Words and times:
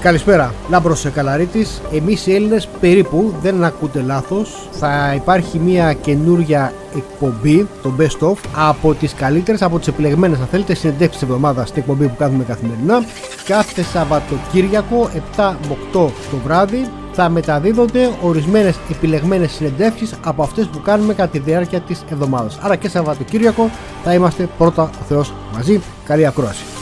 Καλησπέρα, 0.00 0.54
Λάμπρος 0.68 1.06
Καλαρίτη. 1.14 1.66
Εμείς 1.92 2.26
οι 2.26 2.34
Έλληνες 2.34 2.68
περίπου 2.80 3.34
δεν 3.42 3.64
ακούτε 3.64 4.00
λάθος. 4.00 4.68
Θα 4.70 5.12
υπάρχει 5.14 5.58
μια 5.58 5.92
καινούρια 5.92 6.72
εκπομπή, 6.96 7.66
το 7.82 7.92
Best 7.98 8.28
of, 8.28 8.34
από 8.54 8.94
τις 8.94 9.14
καλύτερες, 9.14 9.62
από 9.62 9.78
τις 9.78 9.88
επιλεγμένες, 9.88 10.38
αν 10.38 10.46
θέλετε, 10.46 10.74
συνεντεύξεις 10.74 11.20
της 11.20 11.28
εβδομάδας 11.28 11.68
στην 11.68 11.80
εκπομπή 11.80 12.06
που 12.06 12.16
κάνουμε 12.16 12.44
καθημερινά. 12.44 13.04
Κάθε 13.46 13.82
Σαββατοκύριακο, 13.82 15.10
7 15.36 15.56
με 15.68 15.76
8 15.92 16.12
το 16.30 16.36
βράδυ, 16.44 16.88
θα 17.12 17.28
μεταδίδονται 17.28 18.10
ορισμένες 18.22 18.78
επιλεγμένες 18.90 19.50
συνεντεύξεις 19.52 20.14
από 20.24 20.42
αυτές 20.42 20.66
που 20.66 20.80
κάνουμε 20.80 21.14
κατά 21.14 21.30
τη 21.30 21.38
διάρκεια 21.38 21.80
της 21.80 22.04
εβδομάδας. 22.10 22.58
Άρα 22.62 22.76
και 22.76 22.88
Σαββατοκύριακο 22.88 23.70
θα 24.04 24.14
είμαστε 24.14 24.48
πρώτα 24.58 24.82
ο 24.82 25.04
Θεός 25.08 25.32
μαζί. 25.54 25.80
Καλή 26.04 26.26
ακρόαση. 26.26 26.79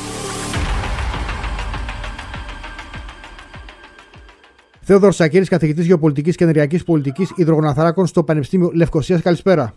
Θέοδωρο 4.91 5.13
Σακύρης, 5.13 5.49
καθηγητής 5.49 5.87
Γεωπολιτικής 5.87 6.37
και 6.37 6.45
Ενεργειακής 6.45 6.85
Πολιτικής 6.85 7.33
Ιδρογοναθράκων 7.37 8.07
στο 8.07 8.25
Πανεπιστήμιο 8.25 8.71
Λευκοσίας. 8.75 9.23
Καλησπέρα. 9.23 9.75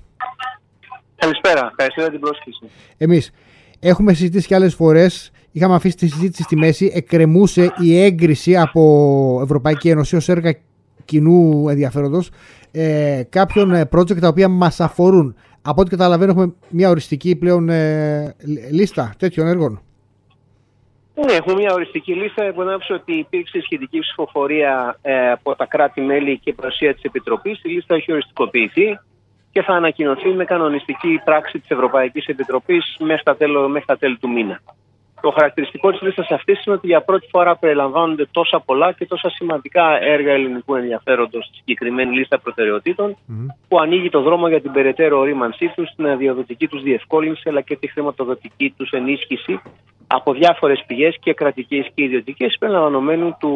Καλησπέρα. 1.15 1.67
Ευχαριστώ 1.69 2.01
για 2.01 2.09
την 2.11 2.19
πρόσκληση. 2.19 2.65
Εμείς 2.97 3.31
έχουμε 3.79 4.13
συζητήσει 4.13 4.47
και 4.47 4.55
άλλες 4.55 4.75
φορές. 4.75 5.31
Είχαμε 5.51 5.75
αφήσει 5.75 5.95
τη 5.95 6.07
συζήτηση 6.07 6.43
στη 6.43 6.55
μέση. 6.55 6.91
Εκκρεμούσε 6.93 7.73
η 7.81 8.01
έγκριση 8.03 8.57
από 8.57 9.39
Ευρωπαϊκή 9.43 9.89
Ένωση 9.89 10.15
ως 10.15 10.29
έργα 10.29 10.55
κοινού 11.05 11.69
ενδιαφέροντος 11.69 12.29
ε, 12.71 13.21
κάποιων 13.29 13.73
ε, 13.73 13.89
project 13.91 14.19
τα 14.19 14.27
οποία 14.27 14.47
μας 14.47 14.79
αφορούν. 14.79 15.35
Από 15.61 15.81
ό,τι 15.81 15.89
καταλαβαίνω, 15.89 16.31
έχουμε 16.31 16.53
μια 16.69 16.89
οριστική 16.89 17.35
πλέον 17.35 17.69
ε, 17.69 18.35
λίστα 18.71 19.13
τέτοιων 19.17 19.47
έργων. 19.47 19.81
Ναι, 21.15 21.33
έχουμε 21.33 21.55
μια 21.55 21.73
οριστική 21.73 22.13
λίστα 22.13 22.51
που 22.53 22.61
έδειξε 22.61 22.93
ότι 22.93 23.13
υπήρξε 23.13 23.61
σχετική 23.61 23.99
ψηφοφορία 23.99 24.97
ε, 25.01 25.31
από 25.31 25.55
τα 25.55 25.65
κράτη-μέλη 25.65 26.39
και 26.39 26.53
παρουσία 26.53 26.93
της 26.93 27.03
Επιτροπής. 27.03 27.63
Η 27.63 27.69
λίστα 27.69 27.95
έχει 27.95 28.11
οριστικοποιηθεί 28.11 28.99
και 29.51 29.61
θα 29.61 29.73
ανακοινωθεί 29.73 30.29
με 30.29 30.45
κανονιστική 30.45 31.21
πράξη 31.25 31.59
της 31.59 31.69
Ευρωπαϊκής 31.69 32.25
Επιτροπής 32.25 32.95
μέχρι 32.99 33.85
τα 33.85 33.97
τέλη 33.97 34.17
του 34.17 34.29
μήνα. 34.29 34.61
Το 35.21 35.31
χαρακτηριστικό 35.31 35.91
της 35.91 36.01
λίστας 36.01 36.27
αυτής 36.29 36.65
είναι 36.65 36.75
ότι 36.75 36.87
για 36.87 37.01
πρώτη 37.01 37.27
φορά 37.29 37.57
περιλαμβάνονται 37.57 38.27
τόσα 38.31 38.59
πολλά 38.59 38.91
και 38.91 39.05
τόσα 39.05 39.29
σημαντικά 39.29 40.01
έργα 40.01 40.31
ελληνικού 40.31 40.75
ενδιαφέροντος 40.75 41.45
στη 41.45 41.55
συγκεκριμένη 41.55 42.15
λίστα 42.15 42.39
προτεραιοτήτων, 42.39 43.17
που 43.67 43.79
ανοίγει 43.79 44.09
το 44.09 44.21
δρόμο 44.21 44.47
για 44.47 44.61
την 44.61 44.71
περαιτέρω 44.71 45.19
ορίμανσή 45.19 45.71
τους, 45.75 45.89
την 45.95 46.07
αδειοδοτική 46.07 46.67
τους 46.67 46.81
διευκόλυνση 46.81 47.49
αλλά 47.49 47.61
και 47.61 47.75
τη 47.75 47.87
χρηματοδοτική 47.87 48.73
τους 48.77 48.89
ενίσχυση 48.89 49.61
από 50.13 50.33
διάφορες 50.33 50.83
πηγές 50.87 51.17
και 51.19 51.33
κρατικές 51.33 51.89
και 51.93 52.03
ιδιωτικές, 52.03 52.55
περιλαμβανομένου 52.59 53.35
του 53.39 53.53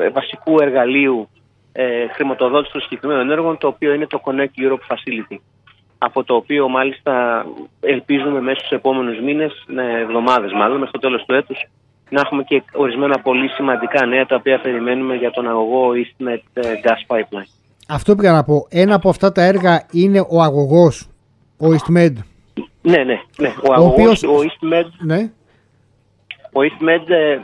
ε, 0.00 0.08
βασικού 0.08 0.60
εργαλείου 0.60 1.28
ε, 1.72 2.08
χρηματοδότησης 2.08 2.72
των 2.72 2.80
συγκεκριμένων 2.80 3.30
έργων, 3.30 3.58
το 3.58 3.66
οποίο 3.66 3.92
είναι 3.92 4.06
το 4.06 4.20
Connect 4.24 4.54
Europe 4.64 4.86
Facility. 4.90 5.38
Από 5.98 6.24
το 6.24 6.34
οποίο 6.34 6.68
μάλιστα 6.68 7.44
ελπίζουμε 7.80 8.40
μέσα 8.40 8.58
στους 8.58 8.70
επόμενους 8.70 9.20
μήνες, 9.20 9.52
εβδομάδες 10.02 10.52
μάλλον, 10.52 10.78
μέχρι 10.78 10.92
το 10.92 10.98
τέλος 10.98 11.24
του 11.24 11.34
έτους, 11.34 11.58
να 12.10 12.20
έχουμε 12.20 12.42
και 12.42 12.62
ορισμένα 12.72 13.18
πολύ 13.18 13.48
σημαντικά 13.48 14.06
νέα 14.06 14.26
τα 14.26 14.36
οποία 14.36 14.60
περιμένουμε 14.60 15.14
για 15.14 15.30
τον 15.30 15.48
αγωγό 15.48 15.90
EastMed 15.90 16.42
ε, 16.52 16.60
Gas 16.84 17.16
Pipeline. 17.16 17.50
Αυτό 17.88 18.14
πήγα 18.14 18.32
να 18.32 18.44
πω. 18.44 18.66
Ένα 18.70 18.94
από 18.94 19.08
αυτά 19.08 19.32
τα 19.32 19.42
έργα 19.42 19.86
είναι 19.92 20.20
ο 20.20 20.42
αγωγός, 20.42 21.08
ο 21.58 21.66
EastMed. 21.66 22.16
Ναι, 22.82 23.04
ναι, 23.04 23.20
ναι. 23.38 23.48
Ο, 23.48 23.68
ο 23.70 23.72
αγωγός, 23.72 24.22
ο 24.22 24.36
EastMed, 24.42 24.90
ναι. 24.98 25.30
Ο 26.56 26.60
EastMed 26.60 27.08
ε, 27.10 27.38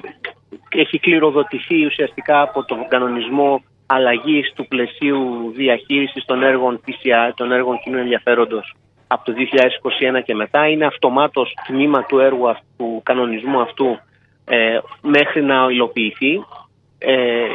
έχει 0.69 0.99
κληροδοτηθεί 0.99 1.85
ουσιαστικά 1.85 2.41
από 2.41 2.65
τον 2.65 2.89
κανονισμό 2.89 3.63
αλλαγής 3.87 4.53
του 4.55 4.67
πλαισίου 4.69 5.53
διαχείρισης 5.57 6.25
των 6.25 6.43
έργων 6.43 6.81
PCI, 6.87 7.33
των 7.35 7.53
έργων 7.53 7.79
κοινού 7.85 7.99
ενδιαφέροντος 7.99 8.75
από 9.07 9.25
το 9.25 9.33
2021 10.19 10.23
και 10.25 10.35
μετά. 10.35 10.69
Είναι 10.69 10.87
αυτομάτως 10.87 11.55
τμήμα 11.67 12.05
του 12.05 12.19
έργου 12.19 12.49
αυτού, 12.49 12.65
του 12.77 13.01
κανονισμού 13.03 13.61
αυτού 13.61 13.99
ε, 14.45 14.79
μέχρι 15.01 15.43
να 15.43 15.67
υλοποιηθεί. 15.71 16.45
Ε, 16.99 17.47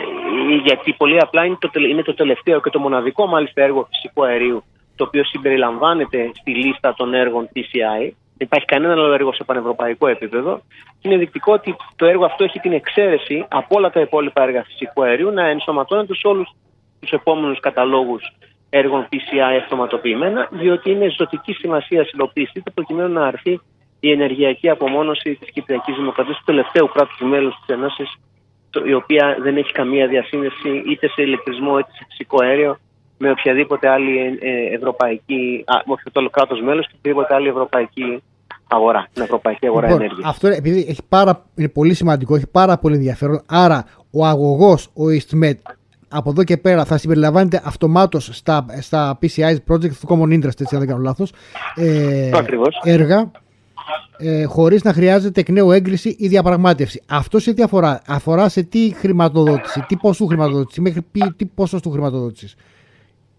γιατί 0.63 0.93
πολύ 0.93 1.19
απλά 1.19 1.45
είναι 1.45 1.57
το, 1.59 1.69
είναι 1.89 2.01
το 2.01 2.13
τελευταίο 2.13 2.61
και 2.61 2.69
το 2.69 2.79
μοναδικό 2.79 3.27
μάλιστα 3.27 3.61
έργο 3.61 3.87
φυσικού 3.89 4.25
αερίου 4.25 4.63
το 4.95 5.03
οποίο 5.03 5.23
συμπεριλαμβάνεται 5.23 6.31
στη 6.33 6.51
λίστα 6.51 6.93
των 6.93 7.13
έργων 7.13 7.49
PCI 7.55 8.11
δεν 8.37 8.47
υπάρχει 8.47 8.65
κανένα 8.65 8.93
άλλο 8.93 9.13
έργο 9.13 9.33
σε 9.33 9.43
πανευρωπαϊκό 9.43 10.07
επίπεδο. 10.07 10.61
Είναι 11.01 11.13
ενδεικτικό 11.13 11.53
ότι 11.53 11.75
το 11.95 12.05
έργο 12.05 12.25
αυτό 12.25 12.43
έχει 12.43 12.59
την 12.59 12.71
εξαίρεση 12.71 13.45
από 13.49 13.75
όλα 13.77 13.89
τα 13.89 13.99
υπόλοιπα 13.99 14.43
έργα 14.43 14.63
φυσικού 14.63 15.03
αερίου 15.03 15.31
να 15.31 15.47
ενσωματώνεται 15.47 16.15
σε 16.15 16.27
όλους 16.27 16.49
τους 16.99 17.11
επόμενους 17.11 17.59
καταλόγους 17.59 18.23
έργων 18.69 19.07
PCI 19.11 19.59
αυτοματοποιημένα, 19.61 20.47
διότι 20.51 20.91
είναι 20.91 21.09
ζωτική 21.17 21.53
σημασία 21.53 22.07
υλοποίησή 22.13 22.61
του 22.61 22.73
προκειμένου 22.73 23.13
να 23.13 23.25
αρθεί 23.25 23.59
η 23.99 24.11
ενεργειακή 24.11 24.69
απομόνωση 24.69 25.35
της 25.35 25.51
Κυπριακής 25.51 25.95
Δημοκρατίας, 25.95 26.37
του 26.37 26.43
τελευταίου 26.45 26.87
κράτους 26.87 27.19
μέλους 27.19 27.55
της 27.55 27.75
Ενώση, 27.75 28.03
η 28.85 28.93
οποία 28.93 29.37
δεν 29.39 29.57
έχει 29.57 29.71
καμία 29.71 30.07
διασύνδεση 30.07 30.83
είτε 30.87 31.07
σε 31.07 31.21
ηλεκτρισμό 31.21 31.79
είτε 31.79 31.89
σε 31.91 32.05
φυσικό 32.09 32.43
αέριο 32.43 32.77
με 33.17 33.31
οποιαδήποτε 33.31 33.89
άλλη 33.89 34.37
ε, 34.39 34.75
ευρωπαϊκή, 34.75 35.65
όχι 35.85 36.03
το 36.11 36.29
κράτος 36.29 36.61
μέλος 36.61 36.87
και 36.87 36.93
οποιαδήποτε 36.97 37.33
άλλη 37.33 37.47
ευρωπαϊκή 37.47 38.23
αγορά, 38.67 39.07
την 39.13 39.23
ευρωπαϊκή 39.23 39.65
αγορά 39.67 39.87
λοιπόν, 39.87 40.01
ενέργειας. 40.01 40.29
Αυτό 40.29 40.47
επειδή 40.47 40.85
έχει 40.89 41.01
πάρα, 41.09 41.45
είναι 41.55 41.69
πολύ 41.69 41.93
σημαντικό, 41.93 42.35
έχει 42.35 42.47
πάρα 42.47 42.77
πολύ 42.77 42.95
ενδιαφέρον. 42.95 43.41
Άρα, 43.45 43.85
ο 44.11 44.25
αγωγός, 44.25 44.85
ο 44.85 45.03
EastMed, 45.05 45.57
από 46.09 46.29
εδώ 46.29 46.43
και 46.43 46.57
πέρα 46.57 46.85
θα 46.85 46.97
συμπεριλαμβάνεται 46.97 47.61
αυτομάτως 47.65 48.29
στα, 48.33 48.65
στα 48.79 49.19
PCI 49.21 49.55
project 49.71 49.91
του 49.91 50.07
Common 50.07 50.33
Interest, 50.33 50.61
έτσι 50.61 50.69
αν 50.71 50.79
δεν 50.79 50.87
κάνω 50.87 51.01
λάθος. 51.01 51.33
Ε, 51.75 52.29
έργα 52.83 53.31
ε, 54.17 54.43
χωρίς 54.43 54.83
να 54.83 54.93
χρειάζεται 54.93 55.39
εκ 55.39 55.49
νέου 55.49 55.71
έγκριση 55.71 56.15
ή 56.19 56.27
διαπραγμάτευση. 56.27 57.01
Αυτό 57.07 57.39
σε 57.39 57.53
τι 57.53 57.61
αφορά, 57.61 58.01
αφορά 58.07 58.49
σε 58.49 58.63
τι 58.63 58.93
χρηματοδότηση, 58.95 59.85
τι 59.87 59.95
ποσού 59.95 60.27
χρηματοδότησης, 60.27 60.79
μέχρι 60.83 61.05
τι 61.35 61.45
ποσό 61.45 61.79
του 61.79 61.91
χρηματοδότησης. 61.91 62.55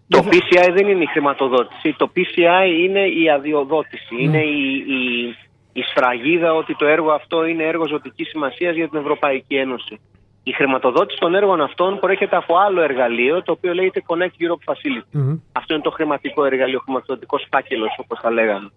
Το 0.09 0.25
PCI 0.31 0.69
δεν 0.73 0.87
είναι 0.87 1.03
η 1.03 1.05
χρηματοδότηση. 1.05 1.95
Το 1.97 2.11
PCI 2.15 2.67
είναι 2.83 2.99
η 2.99 3.29
αδειοδότηση. 3.29 4.15
Ναι. 4.15 4.21
Είναι 4.21 4.41
η, 4.43 4.75
η, 4.75 5.35
η 5.73 5.81
σφραγίδα 5.81 6.53
ότι 6.53 6.75
το 6.75 6.85
έργο 6.85 7.11
αυτό 7.11 7.45
είναι 7.45 7.63
έργο 7.63 7.87
ζωτικής 7.87 8.27
σημασίας 8.29 8.75
για 8.75 8.89
την 8.89 8.99
Ευρωπαϊκή 8.99 9.55
Ένωση. 9.55 9.99
Η 10.43 10.51
χρηματοδότηση 10.51 11.19
των 11.19 11.35
έργων 11.35 11.61
αυτών 11.61 11.99
προέρχεται 11.99 12.35
από 12.35 12.57
άλλο 12.57 12.81
εργαλείο, 12.81 13.43
το 13.43 13.51
οποίο 13.51 13.73
λέγεται 13.73 14.03
Connect 14.07 14.43
Europe 14.43 14.73
Facility. 14.73 15.39
Αυτό 15.51 15.73
είναι 15.73 15.83
το 15.83 15.91
χρηματικό 15.91 16.45
εργαλείο, 16.45 16.77
ο 16.77 16.81
χρηματοδοτικό 16.81 17.37
φάκελο, 17.51 17.87
όπως 17.97 18.19
τα 18.19 18.31
λέγαμε. 18.31 18.69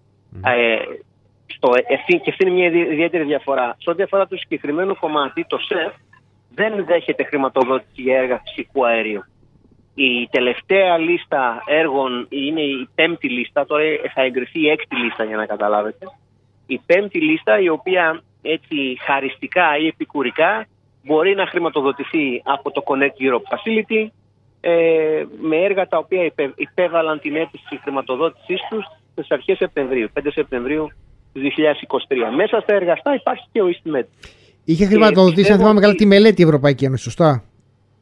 Ε, 0.44 0.76
στο, 1.46 1.70
και 2.22 2.30
αυτή 2.30 2.44
είναι 2.44 2.50
μια 2.50 2.66
ιδιαίτερη 2.66 3.24
διαφορά. 3.24 3.76
Σε 3.78 3.90
ό,τι 3.90 4.02
αφορά 4.02 4.26
το 4.26 4.36
συγκεκριμένο 4.36 4.96
κομμάτι, 4.96 5.44
το 5.48 5.58
ΣΕΦ 5.58 5.92
δεν 6.54 6.84
δέχεται 6.84 7.24
χρηματοδότηση 7.24 8.02
για 8.02 8.18
έργα 8.18 8.42
φυσικού 8.44 8.86
αερίου. 8.86 9.24
Η 9.94 10.28
τελευταία 10.30 10.98
λίστα 10.98 11.62
έργων 11.66 12.26
είναι 12.28 12.60
η 12.60 12.88
πέμπτη 12.94 13.28
λίστα, 13.28 13.66
τώρα 13.66 13.82
θα 14.14 14.22
εγκριθεί 14.22 14.60
η 14.60 14.68
έκτη 14.68 14.96
λίστα 14.96 15.24
για 15.24 15.36
να 15.36 15.46
καταλάβετε. 15.46 16.06
Η 16.66 16.80
πέμπτη 16.86 17.20
λίστα 17.20 17.60
η 17.60 17.68
οποία 17.68 18.22
έτσι 18.42 18.76
χαριστικά 19.06 19.76
ή 19.82 19.86
επικουρικά 19.86 20.66
μπορεί 21.04 21.34
να 21.34 21.46
χρηματοδοτηθεί 21.46 22.42
από 22.44 22.70
το 22.70 22.82
Connect 22.88 23.16
Europe 23.26 23.46
Facility 23.52 24.06
ε, 24.60 25.24
με 25.40 25.56
έργα 25.56 25.86
τα 25.88 25.98
οποία 25.98 26.32
υπέβαλαν 26.56 27.20
την 27.20 27.36
αίτηση 27.36 27.80
χρηματοδότησής 27.82 28.60
τους 28.70 28.84
στις 29.12 29.30
αρχές 29.30 29.56
Σεπτεμβρίου, 29.56 30.08
5 30.14 30.20
Σεπτεμβρίου 30.32 30.88
του 31.32 31.40
2023. 31.40 32.34
Μέσα 32.36 32.60
στα 32.60 32.74
εργαστά 32.74 33.14
υπάρχει 33.14 33.44
και 33.52 33.62
ο 33.62 33.66
EastMed. 33.66 34.06
Είχε 34.64 34.86
χρηματοδοτήσει, 34.86 35.52
αν 35.52 35.58
θυμάμαι 35.58 35.80
καλά, 35.80 35.94
τη 35.94 36.06
μελέτη 36.06 36.42
η 36.42 36.44
Ευρωπαϊκή 36.44 36.84
Ένωση, 36.84 37.02
σωστά; 37.02 37.44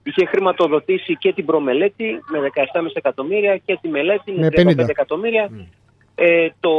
Είχε 0.03 0.27
χρηματοδοτήσει 0.27 1.17
και 1.17 1.33
την 1.33 1.45
προμελέτη 1.45 2.21
με 2.31 2.39
17,5 2.75 2.87
εκατομμύρια 2.93 3.57
και 3.57 3.79
τη 3.81 3.89
μελέτη 3.89 4.33
με 4.33 4.49
35 4.51 4.89
εκατομμύρια. 4.89 5.49
Mm. 5.51 5.67
Ε, 6.15 6.49
το 6.61 6.71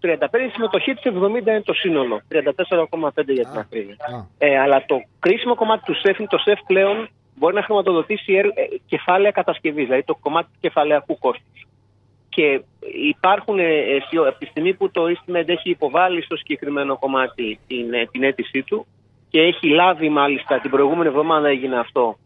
35 0.00 0.46
η 0.46 0.50
συμμετοχή 0.52 0.94
της 0.94 1.02
70 1.04 1.46
είναι 1.46 1.62
το 1.62 1.72
σύνολο, 1.72 2.20
34,5 2.28 3.10
για 3.26 3.44
την 3.44 3.58
ακρίβεια. 3.58 3.96
Ε, 4.38 4.58
αλλά 4.58 4.84
το 4.86 5.02
κρίσιμο 5.18 5.54
κομμάτι 5.54 5.84
του 5.84 5.94
ΣΕΦ 5.94 6.18
είναι 6.18 6.28
το 6.28 6.38
ΣΕΦ 6.38 6.58
πλέον 6.66 7.08
μπορεί 7.34 7.54
να 7.54 7.62
χρηματοδοτήσει 7.62 8.34
ε, 8.34 8.42
κεφάλαια 8.86 9.30
κατασκευής, 9.30 9.84
δηλαδή 9.84 10.04
το 10.04 10.14
κομμάτι 10.14 10.48
του 10.52 10.58
κεφαλαιακού 10.60 11.18
κόστους. 11.18 11.66
Και 12.28 12.62
υπάρχουν, 13.08 13.58
ε, 13.58 13.96
από 14.28 14.38
τη 14.38 14.46
στιγμή 14.46 14.74
που 14.74 14.90
το 14.90 15.02
EastMed 15.06 15.48
έχει 15.48 15.70
υποβάλει 15.70 16.22
στο 16.22 16.36
συγκεκριμένο 16.36 16.98
κομμάτι 16.98 17.58
την, 17.66 17.92
ε, 17.92 18.06
την 18.10 18.22
αίτησή 18.22 18.62
του, 18.62 18.86
και 19.32 19.40
έχει 19.40 19.68
λάβει 19.68 20.08
μάλιστα 20.08 20.60
την 20.60 20.70
προηγούμενη 20.70 21.08
εβδομάδα 21.08 21.48
έγινε 21.48 21.78
αυτό 21.78 22.16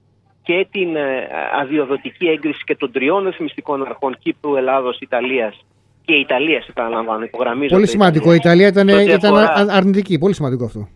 και 0.43 0.67
την 0.71 0.97
ε, 0.97 1.29
αδειοδοτική 1.61 2.27
έγκριση 2.27 2.63
και 2.65 2.77
των 2.77 2.93
τριών 2.93 3.27
εθνιστικών 3.27 3.87
αρχών 3.87 4.17
Κύπρου, 4.19 4.57
Ελλάδος, 4.57 4.99
Ιταλίας 5.01 5.65
και 6.05 6.15
Ιταλίας, 6.15 6.69
επαναλαμβάνω, 6.69 7.25
υπογραμμίζω. 7.25 7.75
Πολύ 7.75 7.87
σημαντικό. 7.87 8.33
Η 8.33 8.37
Ιταλία 8.37 8.67
ήταν, 8.67 8.89
ήταν 8.89 9.35
αρνητική. 9.71 10.19
Πολύ 10.19 10.35
σημαντικό 10.35 10.65
αυτό. 10.65 10.89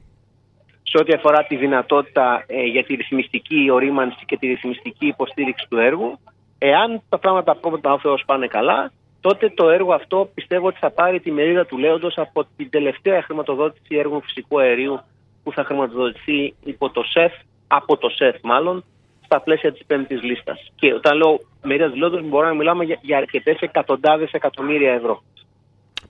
σε 0.82 0.98
ό,τι 0.98 1.12
αφορά 1.12 1.44
τη 1.44 1.56
δυνατότητα 1.56 2.44
ε, 2.46 2.62
για 2.62 2.84
τη 2.84 2.94
ρυθμιστική 2.94 3.70
ορίμανση 3.70 4.24
και 4.26 4.36
τη 4.36 4.46
ρυθμιστική 4.46 5.06
υποστήριξη 5.06 5.66
του 5.68 5.76
έργου. 5.76 6.18
Εάν 6.58 7.02
τα 7.08 7.18
πράγματα 7.18 7.52
από 7.52 7.78
ο 7.82 7.98
Θεός 7.98 8.22
πάνε 8.26 8.46
καλά, 8.46 8.92
τότε 9.20 9.52
το 9.54 9.70
έργο 9.70 9.92
αυτό 9.92 10.30
πιστεύω 10.34 10.66
ότι 10.66 10.78
θα 10.78 10.90
πάρει 10.90 11.20
τη 11.20 11.30
μερίδα 11.30 11.66
του 11.66 11.78
λέοντος 11.78 12.18
από 12.18 12.46
την 12.56 12.70
τελευταία 12.70 13.22
χρηματοδότηση 13.22 13.96
έργου 13.96 14.22
φυσικού 14.22 14.60
αερίου 14.60 15.00
που 15.42 15.52
θα 15.52 15.64
χρηματοδοτηθεί 15.64 16.54
υπό 16.64 16.90
το 16.90 17.02
ΣΕΦ, 17.02 17.32
από 17.66 17.96
το 17.96 18.08
ΣΕΦ 18.08 18.36
μάλλον, 18.42 18.84
στα 19.24 19.40
πλαίσια 19.40 19.72
της 19.72 19.84
πέμπτης 19.86 20.22
λίστας. 20.22 20.72
Και 20.74 20.94
όταν 20.94 21.16
λέω 21.16 21.40
μερίδα 21.62 21.90
του 21.90 21.96
λέοντος 21.96 22.28
μπορούμε 22.28 22.50
να 22.50 22.56
μιλάμε 22.56 22.84
για, 22.84 22.98
για 23.00 23.16
αρκετές 23.16 23.60
εκατοντάδες 23.60 24.32
εκατομμύρια 24.32 24.92
ευρώ. 24.92 25.22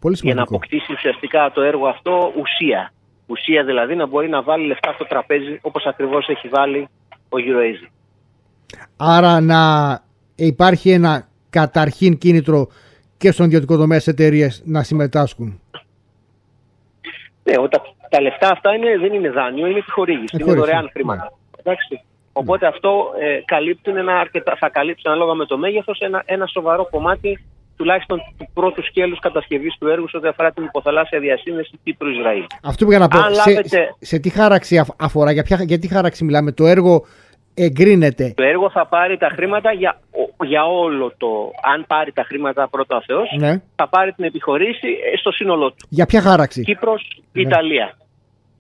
Πολύ 0.01 0.19
για 0.23 0.35
να 0.35 0.43
αποκτήσει 0.43 0.93
ουσιαστικά 0.93 1.51
το 1.55 1.61
έργο 1.61 1.87
αυτό 1.87 2.33
ουσία. 2.37 2.93
Ουσία 3.27 3.65
δηλαδή 3.65 3.95
να 3.95 4.07
μπορεί 4.07 4.29
να 4.29 4.43
βάλει 4.43 4.67
λεφτά 4.67 4.93
στο 4.93 5.05
τραπέζι 5.05 5.59
όπως 5.63 5.85
ακριβώς 5.87 6.29
έχει 6.29 6.49
βάλει 6.49 6.89
ο 7.09 7.37
EuroAsia. 7.37 7.89
Άρα 8.97 9.41
να 9.41 9.61
υπάρχει 10.35 10.91
ένα 10.91 11.29
καταρχήν 11.51 12.19
κίνητρο 12.19 12.69
και 13.17 13.31
στον 13.31 13.47
ιδιωτικό 13.47 13.77
τομέα 13.77 14.01
σε 14.01 14.11
εταιρείες 14.11 14.63
να 14.65 14.83
συμμετάσχουν. 14.83 15.61
Ναι, 17.43 17.55
όταν 17.59 17.81
τα 18.13 18.21
λεφτά 18.21 18.49
αυτά 18.57 18.69
είναι, 18.75 18.99
δεν 18.99 19.13
είναι 19.13 19.31
δάνειο, 19.31 19.67
είναι 19.67 19.79
επιχορήγηση. 19.79 20.37
Είναι 20.41 20.55
δωρεάν 20.55 20.85
ναι. 20.85 20.91
χρήματα. 20.91 21.33
Ναι. 21.65 21.75
Οπότε 22.33 22.67
αυτό 22.67 22.91
ε, 23.21 23.41
καλύπτουν 23.45 23.97
ένα 23.97 24.15
αρκετά, 24.25 24.57
θα 24.59 24.69
καλύψει 24.69 25.03
ανάλογα 25.07 25.35
με 25.35 25.47
το 25.47 25.57
μέγεθος 25.59 25.99
ένα, 26.01 26.23
ένα 26.27 26.47
σοβαρό 26.47 26.85
κομμάτι 26.91 27.31
τουλάχιστον 27.77 28.19
του 28.39 28.47
πρώτου 28.55 28.83
σκέλους 28.85 29.19
κατασκευής 29.19 29.77
του 29.79 29.89
έργου 29.89 30.09
σε 30.09 30.17
ό,τι 30.17 30.29
αφορά 30.29 30.53
την 30.53 30.65
υποθαλάσσια 30.65 31.21
διασύνδεση 31.21 31.81
Κύπρου-Ισραήλ. 31.85 32.45
Αυτό 32.63 32.85
που 32.85 32.91
για 32.91 32.99
να 32.99 33.09
πω. 33.09 33.19
σε, 33.65 33.95
σε, 33.99 34.19
τι 34.19 34.29
χάραξη 34.29 34.85
αφορά, 34.97 35.33
για, 35.33 35.43
ποια, 35.43 35.59
για 35.63 35.79
τι 35.79 35.89
χάραξη 35.89 36.25
μιλάμε, 36.25 36.53
το 36.53 36.67
έργο 36.67 37.05
εγκρίνεται; 37.55 38.33
Το 38.37 38.43
έργο 38.43 38.71
θα 38.71 38.87
πάρει 38.87 39.17
τα 39.17 39.29
χρήματα 39.29 39.73
για, 39.73 40.01
για 40.45 40.65
όλο 40.65 41.13
το. 41.17 41.29
Αν 41.75 41.85
πάρει 41.87 42.13
τα 42.13 42.23
χρήματα 42.23 42.69
πρώτα 42.69 42.97
ο 42.97 43.03
Θεός, 43.07 43.29
ναι. 43.39 43.63
θα 43.75 43.89
πάρει 43.89 44.13
την 44.13 44.25
επιχορήση 44.25 44.89
ε, 45.13 45.17
στο 45.17 45.31
σύνολό 45.31 45.69
του. 45.71 45.87
Για 45.89 46.07
ποια 46.07 46.21
χάραξη; 46.21 46.63
Κύπρος, 46.63 47.23
ναι. 47.33 47.43
Ιταλία. 47.43 47.95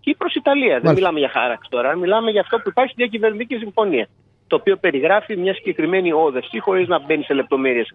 Κύπρος, 0.01 0.35
Ιταλία. 0.35 0.81
Δεν 0.81 0.95
μιλάμε 0.95 1.19
για 1.19 1.29
χάραξη 1.29 1.71
τώρα. 1.71 1.97
Μιλάμε 1.97 2.31
για 2.31 2.41
αυτό 2.41 2.57
που 2.57 2.69
υπάρχει 2.69 2.93
στην 2.93 3.05
διακυβερνητική 3.05 3.57
συμφωνία. 3.57 4.09
Το 4.47 4.57
οποίο 4.57 4.77
περιγράφει 4.77 5.37
μια 5.37 5.55
συγκεκριμένη 5.55 6.13
όδευση 6.13 6.59
χωρίς 6.59 6.89
να 6.89 6.99
μπαίνει 6.99 7.23
σε 7.23 7.35
λεπτομέρειες 7.35 7.91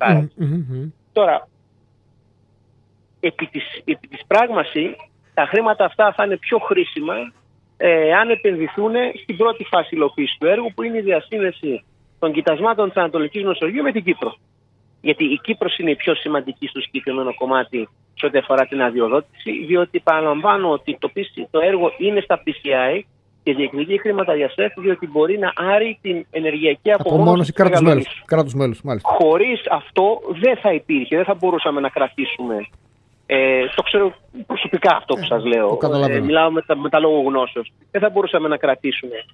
Τώρα, 1.13 1.47
επί 3.19 3.45
της, 3.45 3.63
επί 3.85 4.07
της 4.07 4.21
πράγμαση, 4.27 4.95
τα 5.33 5.45
χρήματα 5.45 5.85
αυτά 5.85 6.13
θα 6.15 6.23
είναι 6.25 6.37
πιο 6.37 6.57
χρήσιμα 6.57 7.15
ε, 7.77 8.13
αν 8.13 8.29
επενδυθούν 8.29 8.93
στην 9.23 9.37
πρώτη 9.37 9.63
φάση 9.63 9.95
υλοποίησης 9.95 10.37
του 10.37 10.47
έργου, 10.47 10.71
που 10.75 10.83
είναι 10.83 10.97
η 10.97 11.01
διασύνδεση 11.01 11.83
των 12.19 12.33
κοιτασμάτων 12.33 12.87
της 12.87 12.97
Ανατολικής 12.97 13.43
Μεσογείου 13.43 13.83
με 13.83 13.91
την 13.91 14.03
Κύπρο. 14.03 14.35
Γιατί 15.07 15.23
η 15.23 15.39
Κύπρος 15.43 15.77
είναι 15.77 15.91
η 15.91 15.95
πιο 15.95 16.15
σημαντική 16.15 16.67
στο 16.67 16.79
συγκεκριμένο 16.81 17.35
κομμάτι 17.35 17.89
σε 18.13 18.25
ό,τι 18.25 18.37
αφορά 18.37 18.65
την 18.65 18.81
αδειοδότηση, 18.81 19.65
διότι 19.65 19.99
παραλαμβάνω 19.99 20.71
ότι 20.71 20.97
το, 20.99 21.11
το 21.51 21.59
έργο 21.59 21.91
είναι 21.97 22.21
στα 22.21 22.43
PCI 22.45 22.99
και 23.43 23.53
διεκδικεί 23.53 23.99
χρήματα 23.99 24.35
για 24.35 24.49
ΣΕΦ, 24.49 24.73
διότι 24.77 25.07
μπορεί 25.07 25.37
να 25.37 25.53
άρει 25.55 25.99
την 26.01 26.25
ενεργειακή 26.31 26.91
απομόνωση 26.91 27.53
κράτους 27.53 27.81
μέλους. 28.53 29.01
Χωρίς 29.01 29.61
αυτό 29.71 30.21
δεν 30.41 30.57
θα 30.57 30.73
υπήρχε, 30.73 31.15
δεν 31.15 31.25
θα 31.25 31.33
μπορούσαμε 31.33 31.79
να 31.79 31.89
κρατήσουμε 31.89 32.67
ε, 33.25 33.65
το 33.75 33.81
ξέρω 33.81 34.13
προσωπικά 34.45 34.95
αυτό 34.95 35.13
που 35.13 35.23
ε, 35.23 35.25
σας 35.25 35.45
λέω. 35.45 35.77
Ε, 36.09 36.19
μιλάω 36.19 36.51
με 36.51 36.61
τα, 36.61 36.77
με 36.77 36.89
τα 36.89 36.99
λόγω 36.99 37.21
γνώσεως. 37.21 37.71
Δεν 37.91 38.01
θα 38.01 38.09
μπορούσαμε 38.09 38.47
να 38.47 38.57
κρατήσουμε 38.57 39.25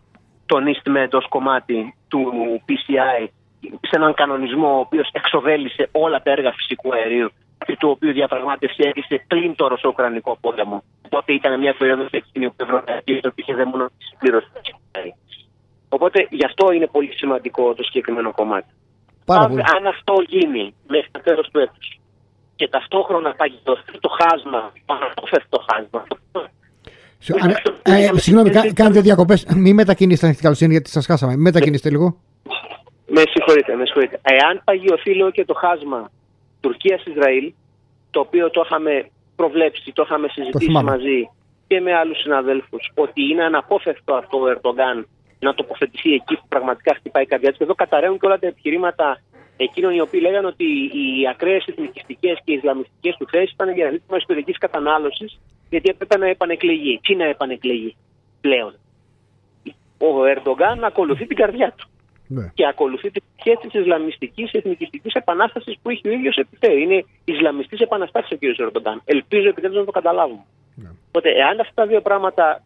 τον 0.45 0.63
EastMed 0.67 1.11
ως 1.11 1.27
κομμάτι 1.29 1.95
του 2.07 2.21
PCI 2.67 3.27
σε 3.61 3.95
έναν 3.99 4.13
κανονισμό 4.13 4.75
ο 4.75 4.79
οποίος 4.79 5.09
εξοβέλησε 5.11 5.89
όλα 5.91 6.21
τα 6.21 6.31
έργα 6.31 6.51
φυσικού 6.51 6.93
αερίου 6.93 7.29
και 7.65 7.75
του 7.79 7.89
οποίου 7.89 8.13
διαπραγμάτευση 8.13 8.83
έκλεισε 8.87 9.25
πριν 9.27 9.55
το 9.55 9.67
Ρωσο-Ουκρανικό 9.67 10.37
πόλεμο. 10.41 10.83
Οπότε 11.05 11.33
ήταν 11.33 11.59
μια 11.59 11.75
περίοδος 11.77 12.07
εκείνη 12.11 12.45
που 12.49 12.55
η 12.59 12.63
Ευρωπαϊκή 12.63 13.11
Επιτροπή 13.11 13.41
είχε 13.41 13.65
μόνο 13.65 13.85
τη 13.85 14.03
συμπλήρωση. 14.09 14.49
Οπότε 15.89 16.27
γι' 16.29 16.45
αυτό 16.45 16.71
είναι 16.71 16.87
πολύ 16.87 17.11
σημαντικό 17.15 17.73
το 17.73 17.83
συγκεκριμένο 17.83 18.31
κομμάτι. 18.31 18.71
αν, 19.25 19.59
αν 19.75 19.87
αυτό 19.87 20.13
γίνει 20.27 20.73
μέχρι 20.87 21.09
το 21.11 21.19
τέλος 21.19 21.49
του 21.51 21.59
έτους 21.59 21.99
και 22.55 22.67
ταυτόχρονα 22.67 23.33
παγιδοθεί 23.35 23.99
το 23.99 24.09
χάσμα, 24.19 24.71
το 25.49 25.65
χάσμα. 25.69 26.03
Ε, 27.83 28.05
ε, 28.05 28.09
συγγνώμη, 28.19 28.49
κάνετε 28.73 29.01
διακοπές. 29.01 29.45
Μην 29.55 29.75
μετακινήσετε 29.75 30.25
ανοιχτή 30.25 30.43
καλοσύνη 30.43 30.71
γιατί 30.71 30.89
σας 30.89 31.05
χάσαμε. 31.05 31.35
Μετακινήστε 31.35 31.89
λίγο. 31.89 32.17
Με 33.13 33.23
συγχωρείτε, 33.31 33.75
με 33.75 33.85
συγχωρείτε. 33.85 34.19
Εάν 34.23 34.61
παγιωθεί 34.63 35.13
λέω 35.13 35.31
και 35.31 35.45
το 35.45 35.53
χάσμα 35.53 36.11
Τουρκία-Ισραήλ, 36.59 37.53
το 38.11 38.19
οποίο 38.19 38.49
το 38.49 38.61
είχαμε 38.65 39.09
προβλέψει, 39.35 39.91
το 39.93 40.03
είχαμε 40.05 40.27
συζητήσει 40.27 40.71
μαζί 40.71 41.29
και 41.67 41.79
με 41.79 41.93
άλλους 41.93 42.19
συναδέλφους, 42.19 42.91
ότι 42.95 43.21
είναι 43.29 43.43
αναπόφευκτο 43.43 44.13
αυτό 44.13 44.39
ο 44.39 44.47
Ερντογκάν 44.47 45.07
να 45.39 45.53
τοποθετηθεί 45.53 46.13
εκεί 46.13 46.35
που 46.35 46.47
πραγματικά 46.47 46.95
χτυπάει 46.95 47.23
η 47.23 47.25
καρδιά 47.25 47.51
Και 47.51 47.63
εδώ 47.63 47.75
καταραίουν 47.75 48.19
και 48.19 48.25
όλα 48.25 48.39
τα 48.39 48.47
επιχειρήματα 48.47 49.21
εκείνων 49.57 49.93
οι 49.93 50.01
οποίοι 50.01 50.19
λέγανε 50.23 50.47
ότι 50.47 50.63
οι 50.63 51.27
ακραίες 51.29 51.65
εθνικιστικές 51.67 52.39
και 52.43 52.53
ισλαμιστικές 52.53 53.15
του 53.17 53.27
θέσεις 53.31 53.51
ήταν 53.51 53.73
για 53.73 53.89
ζήτημα 53.91 54.17
ιστορική 54.17 54.51
κατανάλωσης, 54.51 55.39
γιατί 55.69 55.89
έπρεπε 55.89 56.17
να 56.17 56.27
επανεκλεγεί. 56.27 56.99
Τι 57.03 57.15
να 57.15 57.25
επανεκλεγεί 57.25 57.95
πλέον. 58.41 58.73
Ο 59.97 60.25
Ερντογκάν 60.25 60.83
ακολουθεί 60.83 61.25
την 61.25 61.37
καρδιά 61.37 61.73
του. 61.77 61.89
Ναι. 62.35 62.51
Και 62.53 62.67
ακολουθεί 62.67 63.11
τη 63.11 63.21
σχέση 63.39 63.57
της 63.57 63.73
Ισλαμιστικής 63.81 64.51
Εθνικιστικής 64.51 65.13
Επανάστασης 65.13 65.75
που 65.81 65.89
έχει 65.89 66.07
ο 66.07 66.11
ίδιος 66.11 66.35
επιφέρει. 66.35 66.81
Είναι 66.81 67.05
Ισλαμιστής 67.25 67.79
Επαναστάση 67.79 68.33
ο 68.33 68.37
κ. 68.37 68.59
Ερντογκάν. 68.59 69.01
Ελπίζω 69.05 69.47
επιτέλους 69.47 69.77
να 69.77 69.85
το 69.85 69.91
καταλάβουμε. 69.91 70.43
Ναι. 70.75 70.89
Οπότε, 71.07 71.29
εάν 71.29 71.59
αυτά 71.59 71.73
τα 71.73 71.85
δύο 71.85 72.01
πράγματα 72.01 72.63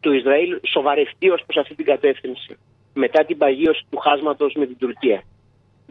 του 0.00 0.12
Ισραήλ 0.12 0.60
σοβαρευτεί 0.66 1.30
ως 1.30 1.42
προς 1.46 1.56
αυτή 1.56 1.74
την 1.74 1.84
κατεύθυνση 1.84 2.56
μετά 2.94 3.24
την 3.24 3.38
παγίωση 3.38 3.82
του 3.90 3.98
χάσματος 3.98 4.54
με 4.54 4.66
την 4.66 4.76
Τουρκία 4.78 5.22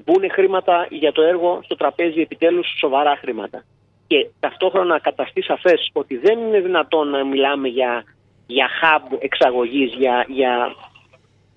μπουν 0.06 0.32
χρήματα 0.32 0.88
για 0.90 1.12
το 1.12 1.22
έργο 1.22 1.60
στο 1.64 1.76
τραπέζι, 1.76 2.22
επιτέλους 2.22 2.68
σοβαρά 2.78 3.16
χρήματα. 3.16 3.64
Και 4.08 4.30
ταυτόχρονα 4.40 5.00
καταστεί 5.00 5.42
σαφές 5.42 5.90
ότι 5.94 6.18
δεν 6.18 6.40
είναι 6.40 6.60
δυνατόν 6.60 7.10
να 7.10 7.26
μιλάμε 7.26 7.68
για, 7.68 8.04
για 8.48 8.68
hub 8.82 9.18
εξαγωγής, 9.20 9.94
για, 9.94 10.26
για 10.28 10.76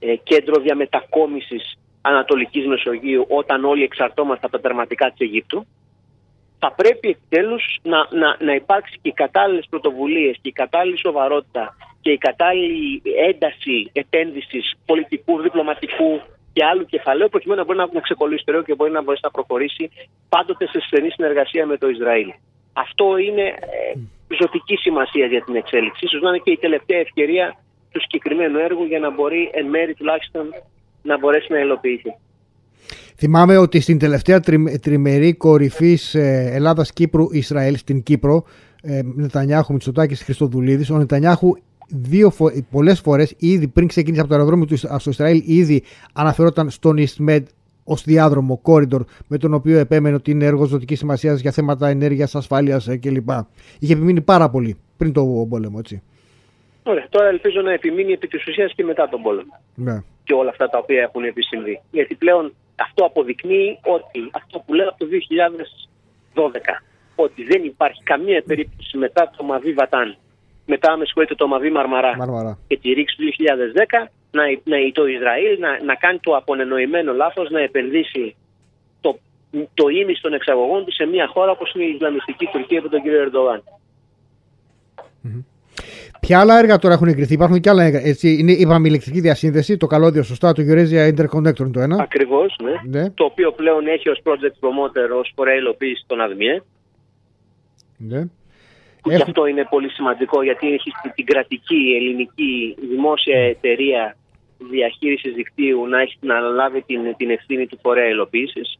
ε, 0.02 0.16
κέντρο 0.16 0.60
διαμετακόμισης 0.60 1.76
Ανατολικής 2.00 2.66
Μεσογείου 2.66 3.26
όταν 3.28 3.64
όλοι 3.64 3.82
εξαρτώμαστε 3.82 4.46
από 4.46 4.56
τα 4.56 4.62
τερματικά 4.62 5.10
της 5.10 5.20
Αιγύπτου. 5.20 5.66
Θα 6.58 6.72
πρέπει 6.72 7.08
επιτέλου 7.08 7.58
να, 7.82 7.98
να, 8.10 8.36
να 8.40 8.54
υπάρξει 8.54 8.98
και 9.02 9.08
οι 9.08 9.12
κατάλληλες 9.12 9.66
πρωτοβουλίες 9.70 10.36
και 10.40 10.48
η 10.48 10.52
κατάλληλη 10.52 10.98
σοβαρότητα 10.98 11.76
και 12.00 12.10
η 12.10 12.18
κατάλληλη 12.18 13.02
ένταση 13.28 13.90
επένδυσης 13.92 14.74
πολιτικού, 14.86 15.40
διπλωματικού, 15.40 16.20
και 16.52 16.64
άλλου 16.64 16.84
κεφαλαίου, 16.84 17.28
προκειμένου 17.28 17.60
να 17.60 17.66
μπορεί 17.66 17.78
να, 17.78 17.88
να 17.92 18.00
ξεκολλήσει 18.00 18.44
το 18.44 18.62
και 18.62 18.74
μπορεί 18.74 18.90
να 18.90 19.02
μπορέσει 19.02 19.22
να 19.24 19.30
προχωρήσει 19.30 19.90
πάντοτε 20.28 20.66
σε 20.66 20.80
στενή 20.86 21.10
συνεργασία 21.10 21.66
με 21.66 21.76
το 21.76 21.88
Ισραήλ. 21.88 22.28
Αυτό 22.72 23.16
είναι 23.16 23.42
ε, 23.42 23.92
ζωτική 24.40 24.76
σημασία 24.76 25.26
για 25.26 25.44
την 25.44 25.54
εξέλιξη. 25.56 26.06
σω 26.06 26.18
να 26.18 26.28
είναι 26.28 26.38
και 26.38 26.50
η 26.50 26.56
τελευταία 26.56 26.98
ευκαιρία 26.98 27.56
του 27.92 28.00
συγκεκριμένου 28.00 28.58
έργου 28.58 28.84
για 28.84 28.98
να 28.98 29.10
μπορεί 29.10 29.50
εν 29.52 29.66
μέρη 29.66 29.94
τουλάχιστον 29.94 30.42
να 31.02 31.18
μπορέσει 31.18 31.52
να 31.52 31.58
υλοποιηθεί. 31.58 32.14
Θυμάμαι 33.16 33.56
ότι 33.56 33.80
στην 33.80 33.98
τελευταία 33.98 34.40
τριμερή 34.80 35.34
κορυφής 35.34 36.14
ε, 36.14 36.50
Ελλάδα-Κύπρου-Ισραήλ 36.52 37.76
στην 37.76 38.02
Κύπρο, 38.02 38.44
ε, 38.82 39.00
Νετανιάχου 39.14 39.72
Μητσοτάκης 39.72 40.22
Χριστοδουλίδης, 40.22 40.90
ο 40.90 40.96
Νετανιάχου 40.96 41.56
δύο 41.88 42.30
φο... 42.30 42.50
πολλές 42.70 43.00
φορές 43.00 43.34
ήδη 43.38 43.68
πριν 43.68 43.86
ξεκίνησε 43.86 44.20
από 44.20 44.30
το 44.30 44.34
αεροδρόμιο 44.34 44.66
του 44.66 44.76
στο 44.76 45.10
Ισραήλ 45.10 45.42
ήδη 45.46 45.82
αναφερόταν 46.12 46.70
στον 46.70 46.96
EastMed 46.98 47.42
ως 47.84 48.04
διάδρομο, 48.04 48.60
corridor, 48.64 49.00
με 49.26 49.38
τον 49.38 49.54
οποίο 49.54 49.78
επέμενε 49.78 50.14
ότι 50.14 50.30
είναι 50.30 50.44
έργος 50.44 50.68
ζωτικής 50.68 50.98
σημασίας 50.98 51.40
για 51.40 51.50
θέματα 51.50 51.88
ενέργειας, 51.88 52.34
ασφάλειας 52.34 52.88
ε, 52.88 52.96
κλπ. 52.96 53.30
Είχε 53.78 53.92
επιμείνει 53.92 54.20
πάρα 54.20 54.50
πολύ 54.50 54.76
πριν 54.96 55.12
το 55.12 55.46
πόλεμο, 55.48 55.76
έτσι. 55.78 56.02
Ωραία. 56.82 57.06
Τώρα 57.08 57.28
ελπίζω 57.28 57.60
να 57.60 57.72
επιμείνει 57.72 58.12
επί 58.12 58.28
της 58.28 58.46
ουσίας 58.46 58.72
και 58.74 58.84
μετά 58.84 59.08
τον 59.08 59.22
πόλεμο. 59.22 59.60
Ναι. 59.74 60.02
Και 60.24 60.34
όλα 60.34 60.50
αυτά 60.50 60.68
τα 60.68 60.78
οποία 60.78 61.02
έχουν 61.02 61.24
επισυμβεί. 61.24 61.80
Γιατί 61.90 62.14
πλέον 62.14 62.54
αυτό 62.76 63.04
αποδεικνύει 63.04 63.78
ότι 63.82 64.30
αυτό 64.32 64.58
που 64.58 64.74
λέω 64.74 64.88
από 64.88 64.98
το 64.98 65.06
2012, 66.34 66.50
ότι 67.16 67.44
δεν 67.44 67.64
υπάρχει 67.64 68.02
καμία 68.02 68.42
περίπτωση 68.46 68.96
μετά 68.96 69.30
το 69.36 69.44
Μαβί 69.44 69.72
Βατάν 69.72 70.16
μετά 70.66 70.96
με 70.96 71.04
συγχωρείτε 71.04 71.34
το 71.34 71.46
Μαβί 71.46 71.70
Μαρμαρά, 71.70 72.16
Μαρμαρά. 72.16 72.58
και 72.66 72.78
τη 72.78 72.92
ρήξη 72.92 73.16
του 73.16 73.24
2010 74.04 74.08
να, 74.30 74.42
να, 74.64 74.92
το 74.92 75.06
Ισραήλ 75.06 75.58
να, 75.58 75.84
να 75.84 75.94
κάνει 75.94 76.18
το 76.18 76.36
απονενοημένο 76.36 77.12
λάθος 77.12 77.50
να 77.50 77.60
επενδύσει 77.60 78.36
το, 79.00 79.18
το 79.74 79.88
ίμιση 79.88 80.22
των 80.22 80.32
εξαγωγών 80.32 80.84
του 80.84 80.92
σε 80.92 81.04
μια 81.04 81.26
χώρα 81.26 81.50
όπως 81.50 81.72
είναι 81.74 81.84
η 81.84 81.92
Ισλαμιστική 81.94 82.46
Τουρκία 82.52 82.78
από 82.78 82.88
τον 82.88 83.02
κύριο 83.02 83.20
Ερντογάν. 83.20 83.62
Ποια 86.26 86.40
άλλα 86.40 86.58
έργα 86.58 86.78
τώρα 86.78 86.94
έχουν 86.94 87.08
εγκριθεί, 87.08 87.32
υπάρχουν 87.32 87.60
και 87.60 87.70
άλλα 87.70 87.82
έργα. 87.82 88.00
Έτσι, 88.00 88.36
είναι, 88.38 88.52
είπαμε 88.52 88.88
ηλεκτρική 88.88 89.20
διασύνδεση, 89.20 89.76
το 89.76 89.86
καλώδιο 89.86 90.22
σωστά, 90.22 90.52
το 90.52 90.62
Eurasia 90.68 91.02
Interconnector 91.12 91.58
είναι 91.58 91.70
το 91.72 91.80
ένα. 91.80 91.96
Ακριβώς, 92.02 92.56
ναι. 92.62 93.00
ναι. 93.00 93.10
Το 93.10 93.24
οποίο 93.24 93.52
πλέον 93.52 93.86
έχει 93.86 94.08
ως 94.08 94.20
project 94.24 94.56
promoter, 94.64 95.18
ως 95.20 95.32
φορέα 95.34 95.54
υλοποίησης 95.54 96.04
τον 96.06 96.20
ΑΔΜΙΕ. 96.20 96.62
Ναι. 97.96 98.24
Και 99.02 99.14
αυτό 99.14 99.46
είναι 99.46 99.66
πολύ 99.70 99.90
σημαντικό 99.90 100.42
γιατί 100.42 100.72
έχει 100.72 100.90
την 101.14 101.26
κρατική 101.26 101.94
ελληνική 101.96 102.76
δημόσια 102.88 103.38
εταιρεία 103.38 104.16
διαχείρισης 104.70 105.34
δικτύου 105.34 105.86
να 105.86 106.00
έχει 106.00 106.16
να 106.20 106.36
αναλάβει 106.36 106.82
την, 106.82 107.00
την 107.16 107.30
ευθύνη 107.30 107.66
του 107.66 107.78
φορέα 107.82 108.08
υλοποίησης. 108.08 108.78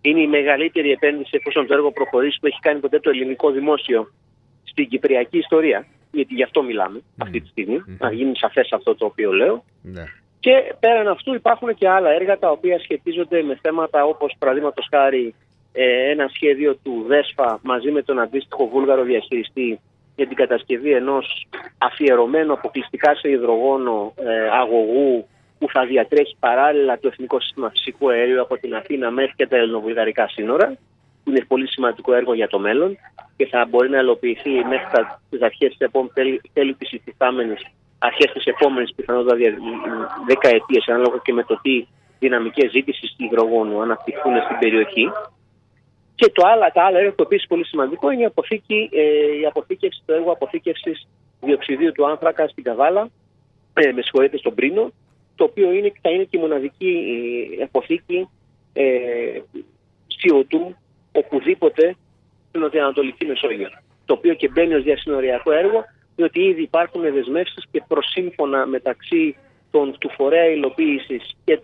Είναι 0.00 0.20
η 0.20 0.26
μεγαλύτερη 0.26 0.90
επένδυση 0.90 1.30
εφόσον 1.30 1.66
το 1.66 1.74
έργο 1.74 1.92
προχωρήσει 1.92 2.38
που 2.40 2.46
έχει 2.46 2.58
κάνει 2.60 2.80
ποτέ 2.80 3.00
το 3.00 3.10
ελληνικό 3.10 3.50
δημόσιο 3.50 4.12
στην 4.62 4.88
κυπριακή 4.88 5.38
ιστορία. 5.38 5.86
Γιατί 6.18 6.34
γι' 6.34 6.42
αυτό 6.42 6.62
μιλάμε 6.62 6.98
mm. 6.98 7.22
αυτή 7.24 7.40
τη 7.40 7.48
στιγμή. 7.48 7.82
Mm. 7.86 7.96
Να 7.98 8.12
γίνει 8.12 8.36
σαφές 8.36 8.72
αυτό 8.72 8.94
το 8.94 9.04
οποίο 9.04 9.32
λέω. 9.32 9.64
Ναι. 9.82 10.04
Και 10.40 10.74
πέραν 10.80 11.08
αυτού 11.08 11.34
υπάρχουν 11.34 11.74
και 11.74 11.88
άλλα 11.88 12.10
έργα 12.10 12.38
τα 12.38 12.50
οποία 12.50 12.78
σχετίζονται 12.78 13.42
με 13.42 13.58
θέματα 13.62 14.04
όπως 14.04 14.34
παραδείγματος 14.38 14.86
χάρη 14.90 15.34
ε, 15.72 16.10
ένα 16.10 16.28
σχέδιο 16.34 16.74
του 16.74 17.04
ΔΕΣΦΑ 17.06 17.60
μαζί 17.62 17.90
με 17.90 18.02
τον 18.02 18.18
αντίστοιχο 18.20 18.66
βούλγαρο 18.66 19.02
διαχειριστή 19.02 19.80
για 20.16 20.26
την 20.26 20.36
κατασκευή 20.36 20.92
ενός 20.92 21.46
αφιερωμένου 21.78 22.52
αποκλειστικά 22.52 23.14
σε 23.14 23.30
υδρογόνο 23.30 24.14
ε, 24.16 24.48
αγωγού 24.48 25.26
που 25.58 25.68
θα 25.70 25.86
διατρέχει 25.86 26.36
παράλληλα 26.40 26.98
το 26.98 27.08
Εθνικό 27.08 27.40
Σύστημα 27.40 27.70
Φυσικού 27.70 28.10
Αερίου 28.10 28.40
από 28.40 28.56
την 28.58 28.74
Αθήνα 28.74 29.10
μέχρι 29.10 29.32
και 29.36 29.46
τα 29.46 29.56
ελληνοβουλγαρικά 29.56 30.28
σύνορα. 30.28 30.76
Που 31.28 31.34
είναι 31.34 31.44
πολύ 31.48 31.68
σημαντικό 31.68 32.14
έργο 32.14 32.34
για 32.34 32.48
το 32.48 32.58
μέλλον 32.58 32.96
και 33.36 33.46
θα 33.46 33.66
μπορεί 33.68 33.88
να 33.88 33.98
ελοποιηθεί 33.98 34.50
μέχρι 34.50 35.06
τις 35.30 35.42
αρχές 35.42 35.68
της 35.68 35.78
επόμενης 35.78 36.40
τέλη 36.52 36.74
της 36.74 36.92
υφιστάμενης 36.92 37.60
αρχές 37.98 38.32
της 38.32 38.44
επόμενης 38.44 38.94
πιθανότητα 38.94 39.36
δεκαετίας, 40.26 40.88
ανάλογα 40.88 41.18
και 41.22 41.32
με 41.32 41.44
το 41.44 41.58
τι 41.62 41.86
δυναμικές 42.18 42.70
ζήτηση 42.70 43.14
υδρογόνου 43.16 43.82
αναπτυχθούν 43.82 44.42
στην 44.44 44.58
περιοχή. 44.58 45.10
Και 46.14 46.30
το 46.32 46.46
άλλο, 46.48 46.70
τα 46.72 46.82
άλλα 46.84 46.98
έργα 46.98 47.12
που 47.12 47.22
επίσης 47.22 47.46
πολύ 47.46 47.64
σημαντικό 47.66 48.10
είναι 48.10 48.22
η, 48.22 48.24
αποθήκη, 48.24 48.88
ε, 48.92 49.02
η 49.40 49.46
αποθήκευση, 49.46 50.02
το 50.06 50.12
έργο 50.12 50.32
αποθήκευσης 50.32 51.08
διοξιδίου 51.40 51.92
του 51.92 52.06
άνθρακα 52.06 52.48
στην 52.48 52.64
Καβάλα, 52.64 53.08
ε, 53.74 53.92
με 53.92 54.02
συγχωρείτε 54.02 54.36
στον 54.36 54.54
Πρίνο, 54.54 54.92
το 55.36 55.44
οποίο 55.44 55.72
είναι, 55.72 55.92
θα 56.00 56.10
είναι 56.10 56.24
και 56.24 56.36
η 56.36 56.40
μοναδική 56.40 56.92
ε, 57.58 57.62
αποθήκη 57.62 58.28
ε, 58.72 58.82
CO2 60.18 60.74
οπουδήποτε 61.18 61.96
στην 62.48 62.60
Νοτιοανατολική 62.60 63.24
Μεσόγειο. 63.26 63.68
Το 64.06 64.14
οποίο 64.14 64.34
και 64.34 64.48
μπαίνει 64.48 64.74
ως 64.74 64.82
διασυνοριακό 64.82 65.52
έργο, 65.52 65.84
διότι 66.16 66.40
ήδη 66.40 66.62
υπάρχουν 66.62 67.02
δεσμεύσεις 67.02 67.64
και 67.70 67.82
προσύμφωνα 67.88 68.66
μεταξύ 68.66 69.36
των, 69.70 69.98
του 69.98 70.10
φορέα 70.16 70.44
υλοποίησης 70.44 71.36
και, 71.44 71.60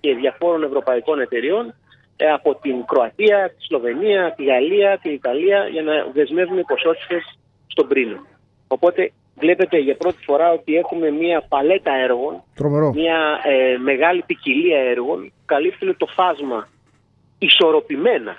και 0.00 0.14
διαφόρων 0.14 0.62
ευρωπαϊκών 0.62 1.20
εταιριών 1.20 1.74
ε, 2.16 2.30
από 2.30 2.54
την 2.54 2.84
Κροατία, 2.84 3.52
τη 3.56 3.64
Σλοβενία, 3.64 4.34
τη 4.36 4.44
Γαλλία, 4.44 4.98
την 5.02 5.12
Ιταλία 5.12 5.68
για 5.68 5.82
να 5.82 5.92
δεσμεύουμε 6.12 6.62
ποσότητες 6.66 7.38
στον 7.66 7.88
πρίνο. 7.88 8.26
Οπότε 8.68 9.12
βλέπετε 9.34 9.78
για 9.78 9.96
πρώτη 9.96 10.24
φορά 10.24 10.52
ότι 10.52 10.76
έχουμε 10.76 11.10
μια 11.10 11.44
παλέτα 11.48 11.92
έργων, 11.92 12.42
μια 12.94 13.40
ε, 13.44 13.76
μεγάλη 13.78 14.22
ποικιλία 14.26 14.78
έργων 14.78 15.18
που 15.22 15.42
καλύπτουν 15.44 15.96
το 15.96 16.06
φάσμα 16.06 16.68
ισορροπημένα 17.38 18.36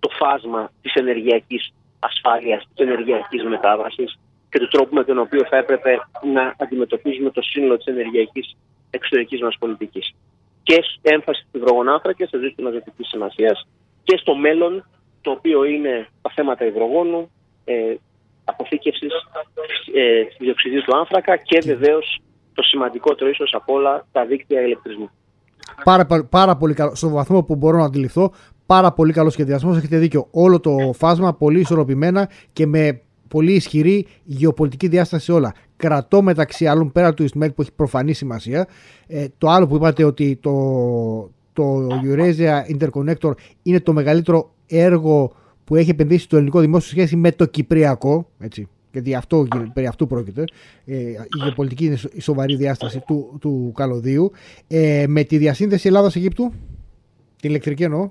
το 0.00 0.08
φάσμα 0.18 0.72
της 0.82 0.94
ενεργειακής 0.94 1.72
ασφάλειας, 1.98 2.68
της 2.74 2.86
ενεργειακής 2.86 3.42
μετάβασης 3.44 4.18
και 4.50 4.58
του 4.58 4.68
τρόπου 4.68 4.94
με 4.94 5.04
τον 5.04 5.18
οποίο 5.18 5.44
θα 5.50 5.56
έπρεπε 5.56 6.00
να 6.34 6.54
αντιμετωπίζουμε 6.58 7.30
το 7.30 7.42
σύνολο 7.42 7.76
της 7.76 7.86
ενεργειακής 7.86 8.56
εξωτερικής 8.90 9.40
μας 9.40 9.56
πολιτικής 9.58 10.14
και 10.62 10.78
έμφαση 11.02 11.46
του 11.52 11.58
υδρογονάνθρακα 11.58 12.26
σε 12.26 12.38
ζήτημα 12.38 12.70
ζωτική 12.70 13.04
σημασίας 13.04 13.66
και 14.04 14.16
στο 14.16 14.34
μέλλον, 14.34 14.84
το 15.20 15.30
οποίο 15.30 15.64
είναι 15.64 16.08
τα 16.22 16.30
θέματα 16.34 16.64
υδρογόνου, 16.64 17.30
ε, 17.64 17.94
αποθήκευσης 18.44 19.12
ε, 19.94 20.22
διοξιδίου 20.38 20.82
του 20.82 20.96
άνθρακα 20.96 21.36
και 21.36 21.58
βεβαίως 21.64 22.20
το 22.54 22.62
σημαντικότερο 22.62 23.30
ίσως 23.30 23.54
από 23.54 23.74
όλα 23.74 24.06
τα 24.12 24.26
δίκτυα 24.26 24.60
ηλεκτρισμού. 24.60 25.10
Πάρα, 25.84 26.06
πάρα 26.30 26.56
πολύ 26.56 26.74
καλό. 26.74 26.94
Στο 26.94 27.08
βαθμό 27.08 27.42
που 27.42 27.56
μπορώ 27.56 27.78
να 27.78 27.84
αντιληφθώ, 27.84 28.32
πάρα 28.68 28.92
πολύ 28.92 29.12
καλός 29.12 29.32
σχεδιασμός. 29.32 29.76
Έχετε 29.76 29.98
δίκιο. 29.98 30.28
Όλο 30.30 30.60
το 30.60 30.92
φάσμα 30.94 31.34
πολύ 31.34 31.60
ισορροπημένα 31.60 32.28
και 32.52 32.66
με 32.66 33.00
πολύ 33.28 33.52
ισχυρή 33.52 34.06
γεωπολιτική 34.24 34.88
διάσταση 34.88 35.32
όλα. 35.32 35.54
Κρατώ 35.76 36.22
μεταξύ 36.22 36.66
άλλων 36.66 36.92
πέρα 36.92 37.14
του 37.14 37.24
EastMed 37.24 37.54
που 37.54 37.60
έχει 37.62 37.72
προφανή 37.72 38.12
σημασία. 38.12 38.66
Ε, 39.06 39.26
το 39.38 39.48
άλλο 39.48 39.66
που 39.66 39.76
είπατε 39.76 40.04
ότι 40.04 40.38
το, 40.40 40.52
το 41.52 41.86
Eurasia 42.04 42.78
Interconnector 42.78 43.32
είναι 43.62 43.80
το 43.80 43.92
μεγαλύτερο 43.92 44.54
έργο 44.66 45.32
που 45.64 45.76
έχει 45.76 45.90
επενδύσει 45.90 46.28
το 46.28 46.36
ελληνικό 46.36 46.60
δημόσιο 46.60 46.90
σχέση 46.90 47.16
με 47.16 47.32
το 47.32 47.46
Κυπριακό. 47.46 48.30
Έτσι, 48.38 48.68
γιατί 48.92 49.14
αυτό, 49.14 49.46
περί 49.72 49.86
αυτού 49.86 50.06
πρόκειται. 50.06 50.44
Ε, 50.84 50.96
η 50.96 51.16
γεωπολιτική 51.42 51.84
είναι 51.84 51.98
η 52.12 52.20
σοβαρή 52.20 52.56
διάσταση 52.56 53.02
του, 53.06 53.36
του 53.40 53.72
καλωδίου. 53.74 54.32
Ε, 54.66 55.04
με 55.08 55.22
τη 55.22 55.38
διασύνδεση 55.38 55.86
Ελλάδα-Αιγύπτου, 55.86 56.52
την 57.40 57.50
ηλεκτρική 57.50 57.82
εννοώ. 57.82 58.10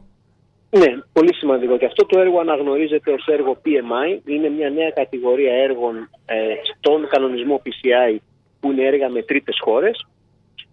Ναι, 0.69 0.97
πολύ 1.13 1.33
σημαντικό. 1.36 1.77
Και 1.77 1.86
αυτό 1.86 2.05
το 2.05 2.19
έργο 2.19 2.39
αναγνωρίζεται 2.39 3.12
ως 3.12 3.25
έργο 3.27 3.57
PMI. 3.65 4.19
Είναι 4.25 4.50
μια 4.50 4.69
νέα 4.69 4.89
κατηγορία 4.89 5.53
έργων 5.53 6.09
ε, 6.25 6.36
στον 6.63 7.07
κανονισμό 7.07 7.62
PCI 7.65 8.17
που 8.59 8.71
είναι 8.71 8.83
έργα 8.83 9.09
με 9.09 9.21
τρίτες 9.21 9.57
χώρες. 9.59 10.07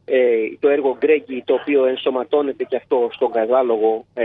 Ε, 0.04 0.18
το 0.60 0.68
έργο 0.68 0.96
Γκρέγκη 0.98 1.42
το 1.46 1.54
οποίο 1.54 1.84
ενσωματώνεται 1.84 2.64
και 2.64 2.76
αυτό 2.76 3.08
στον 3.12 3.30
κατάλογο 3.30 4.06
ε, 4.14 4.24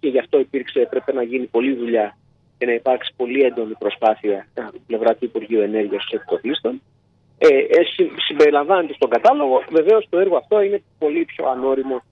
και 0.00 0.08
γι' 0.08 0.18
αυτό 0.18 0.38
υπήρξε, 0.38 0.86
πρέπει 0.90 1.12
να 1.12 1.22
γίνει 1.22 1.46
πολλή 1.46 1.74
δουλειά 1.74 2.16
και 2.58 2.66
να 2.66 2.72
υπάρξει 2.72 3.12
πολύ 3.16 3.42
έντονη 3.42 3.74
προσπάθεια 3.78 4.46
από 4.54 4.72
την 4.72 4.86
πλευρά 4.86 5.14
του 5.14 5.24
Υπουργείου 5.24 5.60
Ενέργειας 5.60 6.04
και 6.08 6.16
Εκτοπλίστων. 6.16 6.82
Ε, 7.38 7.48
ε, 7.48 7.84
συμπεριλαμβάνεται 8.26 8.94
στον 8.94 9.10
κατάλογο. 9.10 9.62
Βεβαίως 9.70 10.06
το 10.08 10.18
έργο 10.18 10.36
αυτό 10.36 10.60
είναι 10.60 10.82
πολύ 10.98 11.24
πιο 11.24 11.48
ανώριμο 11.48 12.02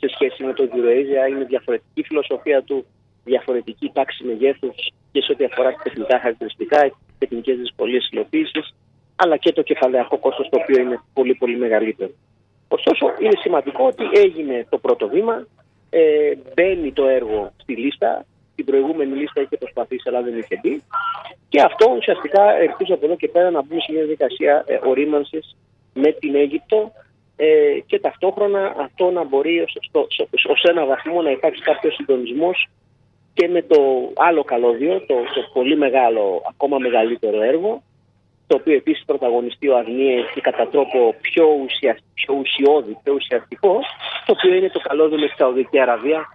σε 0.00 0.08
σχέση 0.14 0.44
με 0.44 0.52
το 0.52 0.68
Eurasia. 0.72 1.30
Είναι 1.30 1.44
διαφορετική 1.44 2.02
φιλοσοφία 2.02 2.62
του, 2.62 2.86
διαφορετική 3.24 3.90
τάξη 3.92 4.24
μεγέθους 4.24 4.92
και 5.12 5.20
σε 5.22 5.32
ό,τι 5.32 5.44
αφορά 5.44 5.72
τεχνικά 5.82 6.18
χαρακτηριστικά, 6.18 6.90
τεχνικές 7.18 7.56
δυσκολίες 7.56 8.08
υλοποίησης, 8.12 8.74
αλλά 9.16 9.36
και 9.36 9.52
το 9.52 9.62
κεφαλαιακό 9.62 10.18
κόστος 10.18 10.48
το 10.48 10.58
οποίο 10.62 10.80
είναι 10.80 11.00
πολύ 11.12 11.34
πολύ 11.34 11.56
μεγαλύτερο. 11.56 12.10
Ωστόσο, 12.68 13.06
είναι 13.20 13.36
σημαντικό 13.40 13.86
ότι 13.86 14.04
έγινε 14.12 14.66
το 14.68 14.78
πρώτο 14.78 15.08
βήμα, 15.08 15.46
ε, 15.90 16.32
μπαίνει 16.54 16.92
το 16.92 17.06
έργο 17.06 17.52
στη 17.56 17.76
λίστα. 17.76 18.24
Την 18.54 18.64
προηγούμενη 18.64 19.16
λίστα 19.16 19.40
είχε 19.40 19.56
προσπαθήσει, 19.56 20.08
αλλά 20.08 20.22
δεν 20.22 20.38
είχε 20.38 20.60
μπει. 20.62 20.82
Και 21.48 21.60
αυτό 21.60 21.94
ουσιαστικά 21.96 22.56
ελπίζω 22.56 22.94
από 22.94 23.04
εδώ 23.06 23.16
και 23.16 23.28
πέρα 23.28 23.50
να 23.50 23.62
μπούμε 23.62 23.80
σε 23.80 23.92
μια 23.92 24.00
διαδικασία 24.00 24.64
ε, 24.66 24.78
ορίμανσης 24.84 25.56
με 25.94 26.12
την 26.12 26.34
Αίγυπτο 26.34 26.92
ε, 27.36 27.78
και 27.86 27.98
ταυτόχρονα 27.98 28.74
αυτό 28.78 29.10
να 29.10 29.24
μπορεί 29.24 29.60
ως, 30.50 30.62
ένα 30.62 30.86
βαθμό 30.86 31.22
να 31.22 31.30
υπάρξει 31.30 31.62
κάποιος 31.62 31.94
συντονισμός 31.94 32.68
και 33.34 33.48
με 33.48 33.62
το 33.62 33.76
άλλο 34.16 34.44
καλώδιο, 34.44 35.00
το, 35.00 35.14
το 35.14 35.50
πολύ 35.52 35.76
μεγάλο, 35.76 36.42
ακόμα 36.48 36.78
μεγαλύτερο 36.78 37.42
έργο, 37.42 37.82
το 38.46 38.56
οποίο 38.56 38.74
επίσης 38.74 39.04
πρωταγωνιστεί 39.04 39.68
ο 39.68 39.76
Αγνίε 39.76 40.20
και 40.34 40.40
κατά 40.40 40.68
τρόπο 40.68 41.14
πιο, 41.20 41.46
ουσια, 41.64 41.98
πιο 42.14 42.34
ουσιώδη, 42.34 42.98
πιο 43.02 43.12
ουσιαστικό, 43.14 43.80
το 44.26 44.32
οποίο 44.36 44.54
είναι 44.54 44.68
το 44.68 44.80
καλώδιο 44.80 45.18
με 45.18 45.26
τη 45.26 45.34
Σαουδική 45.36 45.80
Αραβία. 45.80 46.28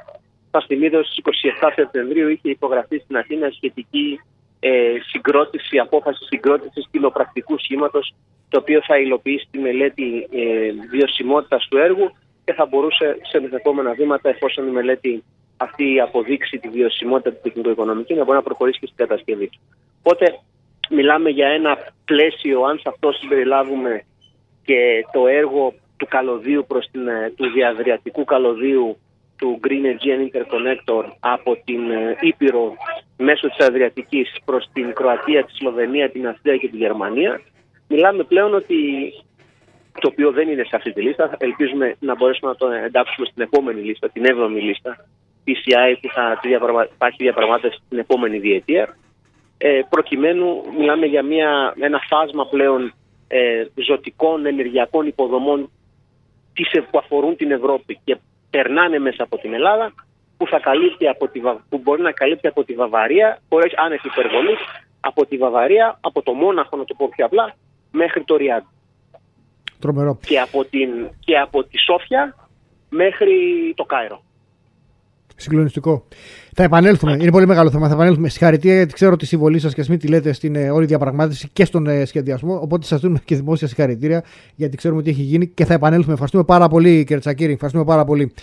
Θα 0.51 0.63
θυμίζω 0.67 1.03
στις 1.03 1.23
27 1.59 1.71
Σεπτεμβρίου 1.75 2.29
είχε 2.29 2.49
υπογραφεί 2.49 2.97
στην 2.97 3.17
Αθήνα 3.17 3.49
σχετική 3.49 4.19
ε, 4.59 4.93
συγκρότηση, 5.07 5.77
απόφαση 5.77 6.25
συγκρότησης 6.25 6.87
κοινοπρακτικού 6.91 7.59
σχήματος 7.59 8.13
το 8.49 8.59
οποίο 8.59 8.81
θα 8.87 8.97
υλοποιήσει 8.97 9.47
τη 9.51 9.57
μελέτη 9.57 10.27
ε, 10.31 10.71
βιωσιμότητας 10.89 11.67
του 11.69 11.77
έργου 11.77 12.11
και 12.45 12.53
θα 12.53 12.65
μπορούσε 12.65 13.17
σε 13.29 13.49
επόμενα 13.55 13.93
βήματα, 13.93 14.29
εφόσον 14.29 14.67
η 14.67 14.71
μελέτη 14.71 15.23
αυτή 15.57 15.99
αποδείξει 15.99 16.57
τη 16.57 16.67
βιωσιμότητα 16.67 17.31
του 17.31 17.39
τεχνικο-οικονομική, 17.43 18.13
να 18.13 18.23
μπορεί 18.23 18.37
να 18.37 18.43
προχωρήσει 18.43 18.79
και 18.79 18.85
στην 18.85 18.97
κατασκευή 18.97 19.47
του. 19.47 19.59
Οπότε, 19.99 20.39
μιλάμε 20.89 21.29
για 21.29 21.47
ένα 21.47 21.77
πλαίσιο, 22.05 22.63
αν 22.63 22.77
σε 22.77 22.89
αυτό 22.89 23.11
συμπεριλάβουμε 23.11 24.03
και 24.63 25.05
το 25.13 25.27
έργο 25.27 25.73
του 25.97 26.05
καλωδίου 26.09 26.65
προς 26.67 26.87
την, 26.91 27.07
ε, 27.07 27.33
του 27.35 27.51
διαδριατικού 27.51 28.23
καλωδίου 28.23 28.97
του 29.39 29.59
Green 29.63 29.85
Aegean 29.85 30.19
Interconnector 30.27 31.03
από 31.19 31.57
την 31.65 31.91
ε, 31.91 32.17
Ήπειρο 32.21 32.75
μέσω 33.17 33.47
της 33.47 33.67
Αδριατικής 33.67 34.35
προς 34.45 34.69
την 34.73 34.93
Κροατία, 34.93 35.45
τη 35.45 35.51
Σλοβενία, 35.55 36.09
την 36.09 36.27
Αυστρία 36.27 36.57
και 36.57 36.67
τη 36.67 36.77
Γερμανία 36.77 37.41
Μιλάμε 37.91 38.23
πλέον 38.23 38.53
ότι 38.53 38.77
το 39.99 40.07
οποίο 40.11 40.31
δεν 40.31 40.49
είναι 40.49 40.63
σε 40.63 40.75
αυτή 40.75 40.93
τη 40.93 41.01
λίστα. 41.01 41.35
Ελπίζουμε 41.37 41.95
να 41.99 42.15
μπορέσουμε 42.15 42.51
να 42.51 42.57
το 42.57 42.67
εντάξουμε 42.71 43.27
στην 43.27 43.41
επόμενη 43.41 43.81
λίστα, 43.81 44.09
την 44.09 44.23
7η 44.25 44.61
λίστα 44.61 45.05
PCI 45.45 45.95
που 46.01 46.09
θα 46.13 46.39
υπάρχει 46.93 47.23
διαπραγμάτευση 47.23 47.79
την 47.89 47.97
επόμενη 47.97 48.39
διετία. 48.39 48.97
ε, 49.57 49.81
προκειμένου 49.89 50.63
μιλάμε 50.77 51.05
για 51.05 51.23
μια, 51.23 51.73
ένα 51.79 51.99
φάσμα 52.09 52.45
πλέον 52.47 52.93
ε, 53.27 53.65
ζωτικών 53.75 54.45
ενεργειακών 54.45 55.07
υποδομών 55.07 55.69
που 56.91 56.97
αφορούν 56.97 57.35
την 57.35 57.51
Ευρώπη 57.51 57.99
και 58.03 58.17
περνάνε 58.49 58.99
μέσα 58.99 59.23
από 59.23 59.37
την 59.37 59.53
Ελλάδα 59.53 59.93
που, 60.37 60.47
θα 60.47 60.59
καλύπτει 60.59 61.07
από 61.07 61.27
τη, 61.27 61.39
που 61.69 61.77
μπορεί 61.83 62.01
να 62.01 62.11
καλύπτει 62.11 62.47
από 62.47 62.63
τη 62.63 62.73
Βαβαρία, 62.73 63.39
χωρίς 63.49 63.73
άνεση 63.77 64.07
υπερβολής, 64.07 64.59
από 64.99 65.25
τη 65.25 65.37
Βαβαρία, 65.37 65.97
από 66.01 66.21
το 66.21 66.33
Μόναχο, 66.33 66.77
να 66.77 66.85
το 66.85 66.93
πω 66.97 67.09
πιο 67.15 67.25
απλά, 67.25 67.55
μέχρι 67.91 68.23
το 68.23 68.35
Ριάντ. 68.35 68.63
Τρομερό. 69.79 70.19
Και 70.21 70.39
από, 70.39 70.65
την, 70.65 70.89
και 71.19 71.37
από 71.37 71.63
τη 71.63 71.77
Σόφια 71.87 72.35
μέχρι 72.89 73.37
το 73.75 73.83
Κάιρο. 73.83 74.21
Συγκλονιστικό. 75.39 76.05
Θα 76.53 76.63
επανέλθουμε. 76.63 77.17
Είναι 77.21 77.31
πολύ 77.31 77.47
μεγάλο 77.47 77.69
θέμα. 77.71 77.87
Θα 77.87 77.93
επανέλθουμε. 77.93 78.29
Συγχαρητήρια 78.29 78.75
γιατί 78.75 78.93
ξέρω 78.93 79.15
τη 79.15 79.25
συμβολή 79.25 79.59
σας 79.59 79.73
και 79.73 79.81
ας 79.81 79.89
μην 79.89 79.99
τη 79.99 80.07
λέτε 80.07 80.33
στην 80.33 80.55
ε, 80.55 80.69
όλη 80.69 80.85
διαπραγμάτευση 80.85 81.49
και 81.53 81.65
στον 81.65 81.87
ε, 81.87 82.05
σχεδιασμό. 82.05 82.59
Οπότε 82.61 82.85
σας 82.85 83.01
δίνουμε 83.01 83.19
και 83.25 83.35
δημόσια 83.35 83.67
συγχαρητήρια 83.67 84.23
γιατί 84.55 84.77
ξέρουμε 84.77 85.01
τι 85.01 85.09
έχει 85.09 85.21
γίνει 85.21 85.47
και 85.47 85.65
θα 85.65 85.73
επανέλθουμε. 85.73 86.11
Ευχαριστούμε 86.13 86.43
πάρα 86.43 86.67
πολύ, 86.67 87.03
κύριε 87.03 87.19
Τσακύρη. 87.19 87.51
Ευχαριστούμε 87.53 87.85
πάρα 87.85 88.05
πολύ. 88.05 88.33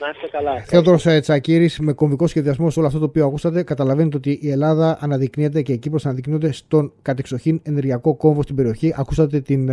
Να 0.00 0.10
είστε 0.14 0.28
καλά. 0.30 0.62
Θεόδωρος 0.66 1.06
ε, 1.06 1.20
Τσακύρης, 1.20 1.78
με 1.78 1.92
κομβικό 1.92 2.26
σχεδιασμό 2.26 2.70
σε 2.70 2.78
όλο 2.78 2.88
αυτό 2.88 2.98
το 2.98 3.04
οποίο 3.04 3.26
ακούσατε, 3.26 3.62
καταλαβαίνετε 3.62 4.16
ότι 4.16 4.38
η 4.42 4.50
Ελλάδα 4.50 4.98
αναδεικνύεται 5.00 5.62
και 5.62 5.72
η 5.72 5.78
Κύπρος 5.78 6.06
αναδεικνύονται 6.06 6.52
στον 6.52 6.92
κατεξοχήν 7.02 7.60
ενεργειακό 7.62 8.14
κόμβο 8.14 8.42
στην 8.42 8.54
περιοχή. 8.54 8.94
Ακούσατε 8.96 9.40
την, 9.40 9.70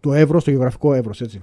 το 0.00 0.12
Εύρο, 0.12 0.42
το 0.42 0.50
γεωγραφικό 0.50 0.94
Εύρο, 0.94 1.12
έτσι. 1.20 1.42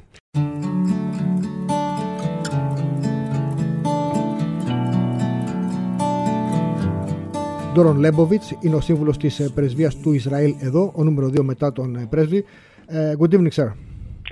Ντόρον 7.74 7.98
Λέμποβιτς 7.98 8.58
είναι 8.60 8.76
ο 8.76 8.82
σύμβουλος 8.82 9.18
της 9.18 9.40
ε, 9.40 9.50
πρεσβείας 9.56 9.96
του 9.96 10.14
Ισραήλ 10.14 10.56
εδώ, 10.60 10.92
ο 10.96 11.04
νούμερο 11.04 11.28
2 11.28 11.42
μετά 11.44 11.72
τον 11.72 11.96
ε, 11.96 12.08
πρέσβη. 12.10 12.46
Ε, 12.86 13.14
good 13.20 13.34
evening, 13.34 13.52
sir. 13.56 13.68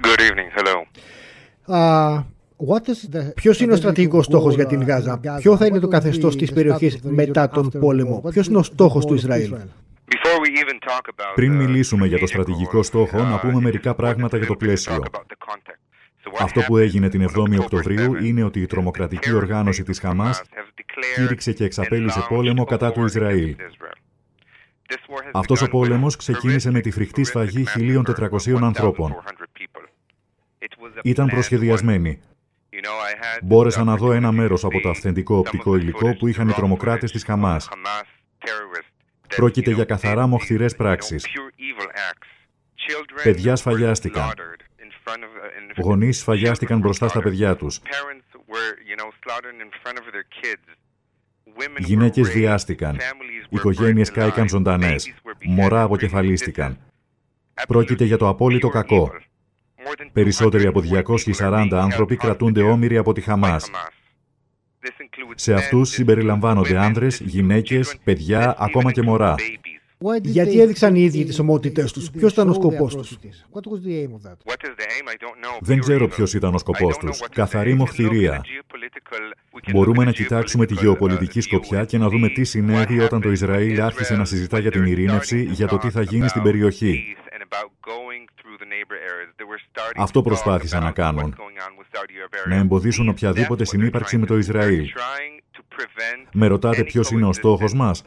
Good 0.08 0.20
evening, 0.20 0.50
hello. 0.58 0.76
Uh, 1.68 2.24
what 2.70 2.84
is 2.88 3.16
the... 3.16 3.34
Ποιος 3.36 3.60
είναι 3.60 3.74
ο 3.74 3.76
στρατηγικός 3.76 4.26
στόχος 4.26 4.56
για 4.56 4.66
την 4.66 4.84
Γάζα, 4.84 5.20
ποιο 5.40 5.58
θα 5.58 5.66
είναι 5.66 5.80
το 5.80 5.88
καθεστώς 5.88 6.36
της 6.36 6.54
περιοχής 6.54 7.00
μετά 7.02 7.50
τον 7.50 7.70
πόλεμο, 7.80 8.24
ποιος 8.30 8.48
είναι 8.48 8.58
ο 8.58 8.64
στόχος 8.64 9.06
του 9.06 9.14
Ισραήλ; 9.14 9.56
Πριν 11.36 11.56
μιλήσουμε 11.56 12.08
για 12.08 12.20
το 12.20 12.28
στρατηγικό 12.28 12.84
στόχο, 12.84 13.24
να 13.24 13.40
πούμε 13.40 13.62
μερικά 13.62 13.96
πράγματα 13.96 14.38
για 14.38 14.48
το 14.48 14.56
πλαίσιο. 14.56 15.04
Αυτό 16.40 16.62
που 16.62 16.78
έγινε 16.78 17.10
την 17.10 17.30
7η 17.30 17.60
Οκτωβρίου 17.60 18.16
είναι 18.16 18.44
ότι 18.44 18.62
η 18.62 18.66
τρομοκρατική 18.66 19.34
οργάνωση 19.34 19.84
της 19.84 20.00
Χαμάς 20.00 20.42
κήρυξε 21.16 21.54
και 21.54 21.64
εξαπέλυσε 21.64 22.26
πόλεμο 22.30 22.64
κατά 22.64 22.92
του 22.92 23.06
Ισραήλ. 23.06 23.56
Αυτός 25.32 25.62
ο 25.62 25.68
πόλεμος 25.68 26.16
ξεκίνησε 26.16 26.72
με 26.72 26.80
τη 26.80 26.92
φρικτή 26.92 27.24
σφαγή 27.24 27.64
1.400 27.76 28.60
ανθρώπων. 28.62 29.16
Ήταν 31.04 31.28
προσχεδιασμένη. 31.28 32.22
Μπόρεσα 33.42 33.84
να 33.84 33.96
δω 33.96 34.12
ένα 34.12 34.32
μέρος 34.32 34.64
από 34.64 34.80
το 34.82 34.90
αυθεντικό 34.90 35.38
οπτικό 35.38 35.76
υλικό 35.76 36.16
που 36.16 36.28
είχαν 36.28 36.50
οι 36.50 36.54
τρομοκράτες 36.54 37.12
της 37.12 37.24
Χαμάς. 37.24 37.70
Πρόκειται 39.36 39.72
για 39.72 39.86
καθαρά 39.86 40.28
μοχθηρές 40.28 40.76
πράξεις. 40.76 41.28
Παιδιά 43.24 43.56
σφαγιάστηκαν. 43.56 44.32
Γονείς 45.78 46.20
σφαγιάστηκαν 46.20 46.80
μπροστά 46.80 47.08
στα 47.08 47.22
παιδιά 47.22 47.56
τους. 47.56 47.80
Γυναίκες 51.78 52.30
βιάστηκαν. 52.30 52.98
Οικογένειες 53.50 54.12
κάηκαν 54.12 54.50
ζωντανές. 54.50 55.14
Μωρά 55.46 55.82
αποκεφαλίστηκαν. 55.82 56.78
Πρόκειται 57.68 58.04
για 58.04 58.18
το 58.18 58.28
απόλυτο 58.28 58.70
κακό. 58.70 59.12
Περισσότεροι 60.14 60.66
από 60.66 60.82
240 60.82 61.68
άνθρωποι 61.72 62.16
κρατούνται 62.16 62.62
όμοιροι 62.62 62.98
από 62.98 63.14
τη 63.14 63.22
Χαμάς. 63.22 63.70
Σε 65.36 65.54
αυτούς 65.54 65.90
συμπεριλαμβάνονται 65.90 66.78
άνδρες, 66.78 67.20
γυναίκες, 67.20 67.98
παιδιά, 68.04 68.56
ακόμα 68.60 68.92
και 68.92 69.02
μωρά. 69.02 69.36
Γιατί 70.22 70.60
έδειξαν 70.62 70.96
οι 70.96 71.02
ίδιοι 71.02 71.24
τις 71.24 71.40
ομότητές 71.40 71.92
τους, 71.92 72.12
Ποιος 72.12 72.32
ήταν 72.32 72.50
ο 72.50 72.54
σκοπός 72.54 72.96
τους; 72.96 73.18
Δεν 75.60 75.80
ξέρω 75.80 76.08
ποιος 76.08 76.34
ήταν 76.34 76.54
ο 76.54 76.58
σκοπός 76.58 76.98
τους. 76.98 77.20
Καθαρή 77.30 77.74
μοχθηρία. 77.74 78.42
Μπορούμε 79.72 80.04
να 80.04 80.12
κοιτάξουμε 80.12 80.66
τη 80.66 80.74
γεωπολιτική 80.74 81.42
σκοπιά 81.42 81.86
και 81.86 81.98
να 81.98 82.10
δούμε 82.10 82.30
τι 82.30 82.44
συνέβη 82.44 83.00
όταν 83.00 83.22
το 83.22 83.32
Ισραήλ 83.32 83.82
άρχισε 83.82 84.16
να 84.16 84.26
συζητά 84.26 84.60
για 84.60 84.72
την 84.72 84.86
ειρήνευση, 84.86 85.44
για 85.44 85.68
το 85.68 85.78
τι 85.78 85.90
θα 85.90 86.02
γίνει 86.02 86.28
στην 86.28 86.42
περιοχή. 86.42 87.16
Αυτό 89.96 90.22
προσπάθησαν 90.22 90.84
να 90.84 90.92
κάνουν. 90.92 91.36
Να 92.48 92.56
εμποδίσουν 92.56 93.10
οποιαδήποτε 93.10 93.66
συνύπαρξη 93.66 94.18
με 94.18 94.26
το 94.26 94.38
Ισραήλ. 94.38 94.90
Με 96.32 96.48
ρωτάτε 96.48 96.84
ποιος 96.84 97.12
είναι 97.12 97.26
ο 97.26 97.34
στόχος 97.34 97.74
μας 97.74 98.04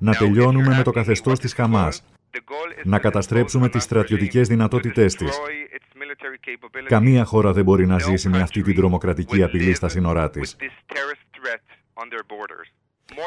να 0.00 0.14
τελειώνουμε 0.14 0.76
με 0.76 0.82
το 0.82 0.90
καθεστώς 0.90 1.38
της 1.38 1.54
Χαμάς, 1.54 2.04
να 2.84 2.98
καταστρέψουμε 2.98 3.68
τις 3.68 3.82
στρατιωτικές 3.82 4.48
δυνατότητές 4.48 5.14
της. 5.14 5.38
Καμία 6.86 7.24
χώρα 7.24 7.52
δεν 7.52 7.64
μπορεί 7.64 7.86
να 7.86 7.98
ζήσει 7.98 8.28
με 8.28 8.40
αυτή 8.40 8.62
την 8.62 8.74
τρομοκρατική 8.74 9.42
απειλή 9.42 9.74
στα 9.74 9.88
σύνορά 9.88 10.30
της. 10.30 10.56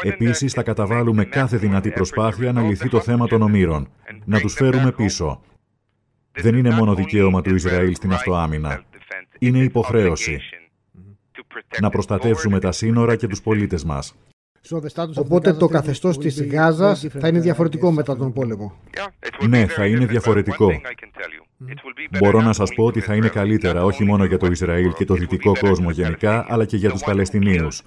Επίσης, 0.03 0.53
θα 0.53 0.63
καταβάλουμε 0.63 1.25
κάθε 1.25 1.57
δυνατή 1.57 1.91
προσπάθεια 1.91 2.51
να 2.51 2.61
λυθεί 2.61 2.89
το 2.89 2.99
θέμα 2.99 3.27
των 3.27 3.41
ομήρων, 3.41 3.89
να 4.25 4.39
τους 4.39 4.53
φέρουμε 4.53 4.91
πίσω. 4.91 5.41
Δεν 6.31 6.55
είναι 6.55 6.71
μόνο 6.71 6.95
δικαίωμα 6.95 7.41
του 7.41 7.55
Ισραήλ 7.55 7.95
στην 7.95 8.13
αυτοάμυνα. 8.13 8.83
Είναι 9.39 9.59
υποχρέωση 9.59 10.39
να 11.79 11.89
προστατεύσουμε 11.89 12.59
τα 12.59 12.71
σύνορα 12.71 13.15
και 13.15 13.27
τους 13.27 13.41
πολίτες 13.41 13.83
μας. 13.83 14.15
Οπότε 15.15 15.53
το 15.53 15.67
καθεστώς 15.67 16.17
της 16.17 16.43
Γάζας 16.43 17.05
θα 17.19 17.27
είναι 17.27 17.39
διαφορετικό 17.39 17.91
μετά 17.91 18.17
τον 18.17 18.33
πόλεμο. 18.33 18.79
Ναι, 19.47 19.65
θα 19.67 19.85
είναι 19.85 20.05
διαφορετικό. 20.05 20.71
Μπορώ 22.19 22.41
να 22.41 22.53
σας 22.53 22.73
πω 22.75 22.85
ότι 22.85 22.99
θα 22.99 23.15
είναι 23.15 23.27
καλύτερα 23.27 23.83
όχι 23.83 24.03
μόνο 24.03 24.25
για 24.25 24.37
το 24.37 24.45
Ισραήλ 24.45 24.93
και 24.93 25.05
το 25.05 25.13
δυτικό 25.13 25.53
κόσμο 25.59 25.89
γενικά, 25.89 26.45
αλλά 26.49 26.65
και 26.65 26.77
για 26.77 26.89
τους 26.89 27.03
Παλαιστινίους. 27.03 27.81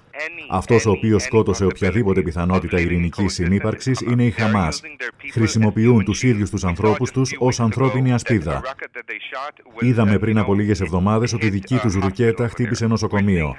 Αυτός 0.49 0.85
ο 0.85 0.91
οποίος 0.91 1.23
σκότωσε 1.23 1.65
οποιαδήποτε 1.65 2.21
πιθανότητα 2.21 2.79
ειρηνικής 2.79 3.33
συνύπαρξης 3.33 4.01
είναι 4.01 4.23
η 4.25 4.31
Χαμάς. 4.31 4.81
Χρησιμοποιούν 5.31 6.03
τους 6.03 6.23
ίδιους 6.23 6.49
τους 6.49 6.63
ανθρώπους 6.63 7.11
τους 7.11 7.35
ως 7.39 7.59
ανθρώπινη 7.59 8.13
ασπίδα. 8.13 8.61
Είδαμε 9.79 10.19
πριν 10.19 10.37
από 10.37 10.53
λίγες 10.53 10.81
εβδομάδες 10.81 11.33
ότι 11.33 11.49
δική 11.49 11.77
τους 11.77 11.93
ρουκέτα 11.93 12.47
χτύπησε 12.47 12.87
νοσοκομείο. 12.87 13.55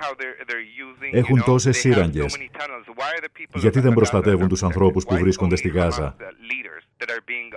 Έχουν 1.12 1.44
τόσες 1.44 1.78
σύραγγες. 1.78 2.36
Γιατί 3.54 3.80
δεν 3.80 3.92
προστατεύουν 3.92 4.48
τους 4.48 4.62
ανθρώπους 4.62 5.04
που 5.04 5.16
βρίσκονται 5.16 5.56
στη 5.56 5.68
Γάζα; 5.68 6.16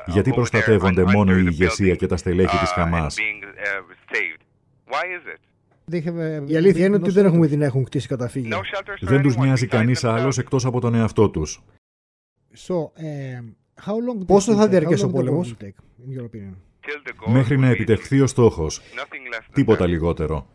Γιατί 0.05 0.31
προστατεύονται 0.31 1.03
μόνο 1.03 1.37
η 1.37 1.43
ηγεσία 1.45 1.95
και 1.95 2.07
τα 2.07 2.17
στελέχη 2.17 2.57
της 2.57 2.69
Χαμάς; 2.71 3.17
Η 6.45 6.55
αλήθεια 6.55 6.85
είναι 6.85 6.95
ότι 6.95 7.09
δεν 7.09 7.25
έχουμε 7.25 7.47
δει 7.47 7.57
να 7.57 7.65
έχουν 7.65 7.83
κτίσει 7.83 8.07
καταφύγια. 8.07 8.59
Δεν 8.99 9.21
τους 9.21 9.35
νοιάζει 9.35 9.67
κανείς 9.67 10.03
άλλος 10.03 10.37
εκτός 10.37 10.65
από 10.65 10.79
τον 10.79 10.95
εαυτό 10.95 11.29
τους. 11.29 11.61
Πόσο 14.25 14.55
θα 14.55 14.67
διαρκέσει 14.67 15.03
ο 15.03 15.09
πόλεμος; 15.09 15.55
Μέχρι 17.25 17.57
να 17.57 17.69
επιτευχθεί 17.69 18.21
ο 18.21 18.27
στόχος. 18.27 18.81
Τίποτα 19.53 19.87
λιγότερο. 19.87 20.47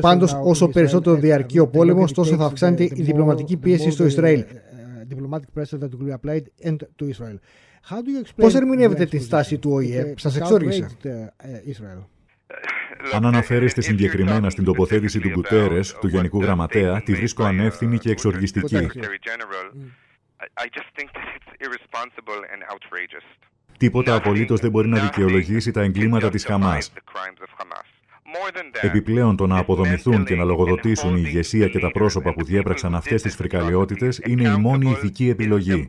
Πάντως, 0.00 0.36
όσο 0.42 0.68
περισσότερο 0.68 1.16
διαρκεί 1.16 1.58
ο 1.58 1.68
πόλεμος, 1.68 2.12
τόσο 2.12 2.36
θα 2.36 2.44
αυξάνεται 2.44 2.82
η 2.82 3.02
διπλωματική 3.02 3.56
πίεση 3.56 3.90
στο 3.90 4.04
Ισραήλ. 4.04 4.44
Πώς 8.36 8.54
ερμηνεύετε 8.54 9.06
τη 9.06 9.18
στάση 9.18 9.58
του 9.58 9.70
ΟΗΕ, 9.70 10.14
σας 10.16 10.36
εξόργησε. 10.36 10.86
Αν 13.12 13.26
αναφέρεστε 13.26 13.80
συγκεκριμένα 13.80 14.50
στην 14.50 14.64
τοποθέτηση 14.64 15.20
του 15.20 15.28
Γκουτέρες, 15.28 15.92
του 16.00 16.08
Γενικού 16.08 16.40
Γραμματέα, 16.40 17.02
τη 17.02 17.14
βρίσκω 17.14 17.44
ανεύθυνη 17.44 17.98
και 17.98 18.10
εξοργιστική. 18.10 18.88
Τίποτα 23.78 24.14
απολύτως 24.14 24.60
δεν 24.60 24.70
μπορεί 24.70 24.88
να 24.88 24.98
δικαιολογήσει 24.98 25.70
τα 25.70 25.80
εγκλήματα 25.82 26.30
της 26.30 26.44
Χαμάς. 26.44 26.92
Επιπλέον 28.80 29.36
το 29.36 29.46
να 29.46 29.58
αποδομηθούν 29.58 30.24
και 30.24 30.36
να 30.36 30.44
λογοδοτήσουν 30.44 31.16
η 31.16 31.22
ηγεσία 31.24 31.68
και 31.68 31.78
τα 31.78 31.90
πρόσωπα 31.90 32.32
που 32.32 32.44
διέπραξαν 32.44 32.94
αυτές 32.94 33.22
τις 33.22 33.34
φρικαλαιότητες 33.34 34.20
είναι 34.24 34.48
η 34.48 34.56
μόνη 34.56 34.90
ηθική 34.90 35.28
επιλογή. 35.28 35.88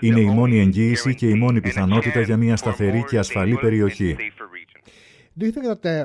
Είναι 0.00 0.20
η 0.20 0.24
μόνη 0.24 0.58
εγγύηση 0.60 1.14
και 1.14 1.28
η 1.28 1.34
μόνη 1.34 1.60
πιθανότητα 1.60 2.20
για 2.20 2.36
μια 2.36 2.56
σταθερή 2.56 3.04
και 3.04 3.18
ασφαλή 3.18 3.54
περιοχή. 3.54 4.16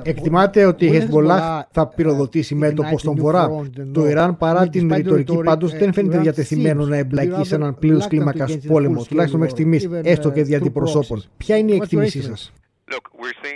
Εκτιμάται 0.02 0.64
ότι 0.64 0.86
η 0.86 0.90
Χεσμολάχ 0.90 1.64
θα 1.70 1.86
πυροδοτήσει 1.86 2.54
μέτωπο 2.54 2.98
στον 2.98 3.16
Βορρά. 3.16 3.48
Το 3.92 4.08
Ιράν, 4.08 4.36
παρά 4.36 4.68
την 4.68 4.94
ρητορική, 4.94 5.36
πάντως 5.44 5.72
δεν 5.72 5.92
φαίνεται 5.92 6.18
διατεθειμένο 6.18 6.86
να 6.86 6.96
εμπλακεί 6.96 7.44
σε 7.44 7.54
έναν 7.54 7.78
πλήρω 7.78 7.98
κλίμακα 8.08 8.48
πόλεμο, 8.66 9.04
τουλάχιστον 9.04 9.40
μέχρι 9.40 9.54
στιγμής, 9.54 9.88
έστω 10.02 10.30
και 10.30 10.42
δια 10.42 10.56
αντιπροσώπων. 10.56 11.22
Ποια 11.36 11.56
είναι 11.56 11.72
η 11.72 11.76
εκτίμησή 11.76 12.22
σας; 12.22 12.52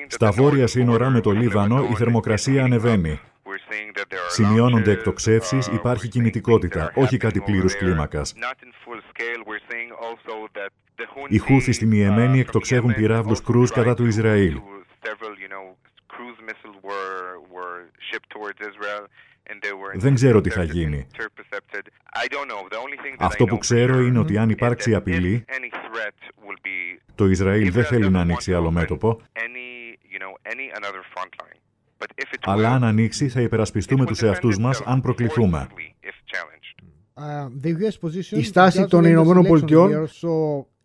Στα 0.07 0.31
βόρεια 0.31 0.67
σύνορα 0.67 1.11
με 1.11 1.21
το 1.21 1.31
Λίβανο 1.31 1.87
η 1.91 1.95
θερμοκρασία 1.95 2.65
ανεβαίνει. 2.65 3.21
Σημειώνονται 4.29 4.91
εκτοξεύσεις, 4.91 5.67
υπάρχει 5.67 6.09
κινητικότητα, 6.09 6.93
όχι 6.95 7.17
κάτι 7.17 7.41
πλήρους 7.41 7.77
κλίμακας. 7.77 8.35
Οι 11.29 11.39
Χούθοι 11.39 11.73
στην 11.73 11.93
Ιεμένη 11.93 12.41
εκτοξεύουν 12.41 12.95
πυράβλους 12.95 13.43
κρούς 13.43 13.71
κατά 13.71 13.95
του 13.95 14.07
Ισραήλ. 14.07 14.61
Δεν 19.95 20.15
ξέρω 20.15 20.41
τι 20.41 20.51
θα 20.51 20.63
γίνει. 20.63 21.07
Αυτό 23.19 23.45
που 23.45 23.59
ξέρω 23.59 24.01
είναι 24.01 24.19
ότι 24.19 24.39
αν 24.39 24.51
υπάρξει 24.51 24.95
απειλή, 24.95 25.45
το 27.15 27.27
Ισραήλ 27.27 27.73
δεν 27.73 27.85
θέλει 27.85 28.11
να 28.11 28.21
ανοίξει 28.21 28.55
άλλο 28.55 28.71
μέτωπο, 28.71 29.21
αλλά 32.41 32.71
αν 32.71 32.85
ανοίξει 32.85 33.29
θα 33.29 33.41
υπερασπιστούμε 33.41 34.07
τους 34.07 34.23
εαυτούς 34.23 34.59
μας 34.59 34.81
αν 34.81 35.01
προκληθούμε. 35.01 35.69
Η 38.31 38.43
στάση 38.43 38.85
των 38.85 39.05
Ηνωμένων 39.05 39.45
Πολιτειών 39.45 40.09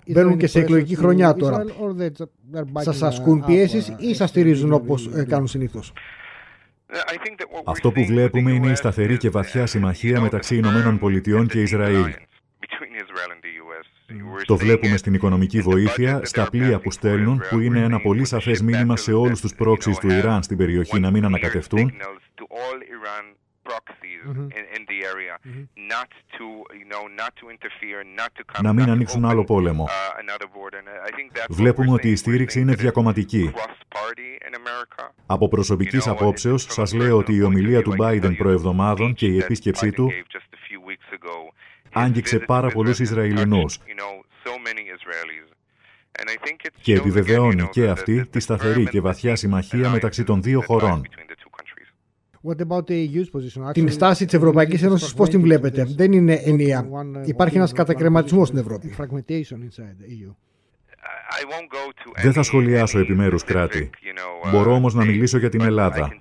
μπαίνουν 0.08 0.38
και 0.38 0.48
σε 0.48 0.60
εκλογική 0.60 0.96
χρονιά 0.96 1.34
τώρα. 1.34 1.64
Σας 2.74 3.02
ασκούν 3.02 3.46
πιέσεις 3.46 3.96
ή 3.98 4.14
σας 4.14 4.30
στηρίζουν 4.30 4.74
όπως 4.74 5.10
ε, 5.14 5.24
κάνουν 5.24 5.48
συνήθως; 5.48 5.94
Αυτό 7.65 7.91
που 7.91 8.06
βλέπουμε 8.06 8.52
είναι 8.52 8.71
η 8.71 8.76
σταθερή 8.76 9.17
και 9.17 9.30
βαθιά 9.30 9.65
συμμαχία 9.65 10.21
μεταξύ 10.21 10.56
Ηνωμένων 10.56 11.00
Πολιτειών 11.00 11.48
και 11.48 11.62
Ισραήλ. 11.62 12.13
Το 14.45 14.58
βλέπουμε 14.58 14.98
στην 14.98 15.13
οικονομική 15.13 15.62
βοήθεια, 15.62 16.21
στα 16.24 16.50
πλοία 16.50 16.80
που 16.80 16.91
στέλνουν, 16.91 17.41
που 17.50 17.60
είναι 17.60 17.80
ένα 17.80 18.00
πολύ 18.00 18.26
σαφές 18.26 18.62
μήνυμα 18.62 18.98
σε 18.98 19.13
όλους 19.13 19.41
τους 19.41 19.56
πρόξεις 19.56 19.98
του 19.98 20.10
Ιράν 20.10 20.43
στην 20.43 20.58
περιοχή 20.58 21.00
να 21.00 21.12
μην 21.12 21.26
ανακατευτούν 21.26 21.93
να 28.62 28.74
μην 28.74 28.89
ανοίξουν 28.89 29.26
άλλο 29.26 29.43
πόλεμο. 29.43 29.88
Βλέπουμε 31.50 31.91
ότι 31.91 32.10
η 32.12 32.15
στήριξη 32.15 32.60
είναι 32.60 32.74
διακομματική. 32.74 33.52
Από 35.26 35.48
προσωπικής 35.48 36.08
απόψεως, 36.08 36.63
σας 36.69 36.93
λέω 36.93 37.17
ότι 37.17 37.34
η 37.34 37.41
ομιλία 37.41 37.82
του 37.82 37.95
Biden 38.00 38.38
προεβδομάδων 38.38 39.13
και 39.13 39.26
η 39.26 39.38
επίσκεψή 39.38 39.91
του 39.91 40.12
άγγιξε 41.91 42.39
πάρα 42.39 42.69
πολλούς 42.69 43.00
Ισραηλινούς 43.00 43.80
και 46.82 46.93
επιβεβαιώνει 46.93 47.69
και 47.69 47.88
αυτή 47.88 48.28
τη 48.28 48.39
σταθερή 48.39 48.88
και 48.88 49.02
βαθιά 49.02 49.36
συμμαχία 49.36 49.89
μεταξύ 49.89 50.24
των 50.24 50.41
δύο 50.41 50.62
χωρών. 50.62 51.08
Την 53.72 53.92
στάση 53.92 54.26
της 54.26 54.34
Ευρωπαϊκής 54.34 54.84
Ένωσης 54.84 55.14
πώς 55.14 55.30
την 55.30 55.42
βλέπετε, 55.42 55.86
δεν 55.96 56.12
είναι 56.12 56.34
ενιαία. 56.34 56.88
Uh, 56.90 57.28
Υπάρχει 57.28 57.58
ένας 57.58 57.72
κατακρεματισμό 57.72 58.46
στην 58.46 58.58
Ευρώπη. 58.58 58.96
Δεν 62.22 62.34
θα 62.34 62.44
σχολιάσω 62.44 63.00
επιμέρους 63.00 63.44
κράτη. 63.44 63.90
Uh, 64.46 64.52
Μπορώ 64.52 64.74
όμως 64.74 64.94
να 64.94 65.06
μιλήσω 65.06 65.38
για 65.38 65.50
την 65.50 65.62
Ελλάδα. 65.62 66.18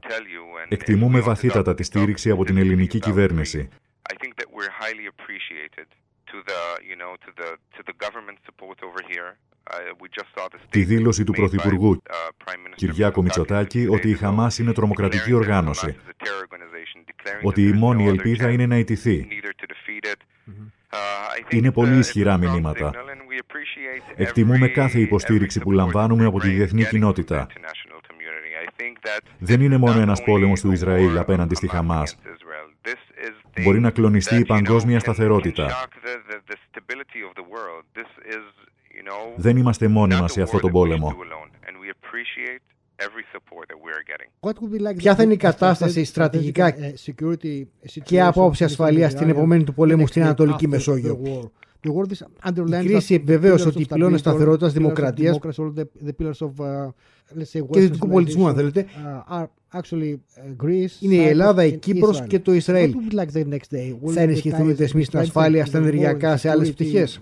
Εκτιμούμε 0.68 1.20
βαθύτατα 1.20 1.74
τη 1.74 1.82
στήριξη 1.82 2.30
από 2.30 2.44
την 2.44 2.56
ελληνική 2.56 2.98
κυβέρνηση. 2.98 3.68
Τη 10.70 10.84
δήλωση 10.84 11.24
του 11.24 11.32
Πρωθυπουργού 11.32 12.02
Κυριάκο 12.74 13.22
Μητσοτάκη 13.22 13.86
ότι 13.90 14.10
η 14.10 14.14
Χαμάς 14.14 14.58
είναι 14.58 14.72
τρομοκρατική 14.72 15.32
οργάνωση. 15.32 15.96
Ότι 17.42 17.62
η 17.68 17.72
μόνη 17.72 18.06
ελπίδα 18.06 18.50
είναι 18.50 18.66
να 18.66 18.76
ιτηθεί. 18.76 19.28
Είναι 21.48 21.72
πολύ 21.72 21.98
ισχυρά 21.98 22.36
μηνύματα. 22.36 22.92
Εκτιμούμε 24.16 24.68
κάθε 24.68 24.98
υποστήριξη 25.00 25.60
που 25.60 25.72
λαμβάνουμε 25.72 26.24
από 26.24 26.40
τη 26.40 26.48
διεθνή 26.48 26.84
κοινότητα. 26.84 27.46
Δεν 29.38 29.60
είναι 29.60 29.76
μόνο 29.76 30.00
ένας 30.00 30.22
πόλεμος 30.22 30.60
του 30.60 30.72
Ισραήλ 30.72 31.18
απέναντι 31.18 31.54
στη 31.54 31.68
Χαμάς. 31.68 32.18
Μπορεί 33.62 33.80
να 33.80 33.90
κλονιστεί 33.90 34.36
η 34.36 34.44
παγκόσμια 34.44 35.00
σταθερότητα. 35.00 35.88
Δεν 39.36 39.56
είμαστε 39.56 39.88
μόνοι 39.88 40.14
μας 40.14 40.32
σε 40.32 40.42
αυτό 40.42 40.58
τον 40.58 40.70
πόλεμο. 40.70 41.16
Ποια 44.96 45.14
θα 45.14 45.22
είναι 45.22 45.32
η 45.32 45.36
κατάσταση 45.36 46.04
στρατηγικά 46.04 46.66
ε, 46.66 46.94
και 48.04 48.22
απόψη 48.22 48.64
ασφαλείας 48.64 49.12
στην 49.12 49.28
επομένη 49.28 49.64
του 49.64 49.74
πολέμου 49.74 50.06
στην 50.06 50.22
Ανατολική 50.22 50.68
Μεσόγειο. 50.68 51.20
Η 51.80 52.86
κρίση 52.86 53.14
επιβεβαίωσε 53.14 53.68
ότι 53.68 53.82
οι 53.82 53.86
πυλώνες 53.86 54.20
σταθερότητας, 54.20 54.72
δημοκρατίας 54.72 55.38
και 57.70 57.80
δυτικού 57.80 58.08
πολιτισμού, 58.08 58.48
αν 58.48 58.54
θέλετε, 58.54 58.86
είναι 61.00 61.14
η 61.14 61.26
Ελλάδα, 61.26 61.64
η 61.64 61.76
Κύπρος 61.76 62.26
και 62.26 62.38
το 62.38 62.52
Ισραήλ. 62.52 62.94
Θα 64.14 64.20
ενισχυθούν 64.20 64.68
οι 64.68 64.72
δεσμοί 64.72 65.04
στην 65.04 65.18
ασφάλεια, 65.18 65.66
στα 65.66 65.78
ενεργειακά, 65.78 66.36
σε 66.36 66.50
άλλες 66.50 66.72
πτυχές. 66.72 67.20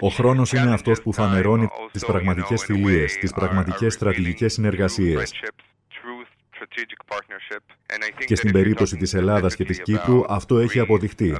Ο 0.00 0.08
χρόνος 0.08 0.52
είναι 0.52 0.72
αυτός 0.72 1.02
που 1.02 1.12
φανερώνει 1.12 1.68
τις 1.92 2.04
πραγματικές 2.04 2.64
φιλίες, 2.64 3.16
τις 3.16 3.32
πραγματικές 3.32 3.92
στρατηγικές 3.94 4.52
συνεργασίες. 4.52 5.32
Και 8.24 8.36
στην 8.36 8.52
περίπτωση 8.52 8.96
της 8.96 9.14
Ελλάδας 9.14 9.56
και 9.56 9.64
της 9.64 9.82
Κύπρου 9.82 10.22
αυτό 10.28 10.58
έχει 10.58 10.78
αποδειχτεί. 10.78 11.36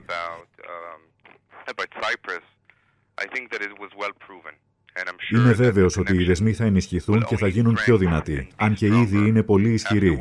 Είμαι 5.31 5.53
βέβαιος 5.53 5.97
ότι 5.97 6.17
οι 6.17 6.25
δεσμοί 6.25 6.53
θα 6.53 6.65
ενισχυθούν 6.65 7.25
και 7.25 7.37
θα 7.37 7.47
γίνουν 7.47 7.75
πιο 7.75 7.97
δυνατοί, 7.97 8.49
αν 8.57 8.75
και 8.75 8.87
ήδη 8.87 9.19
είναι 9.19 9.43
πολύ 9.43 9.73
ισχυροί. 9.73 10.19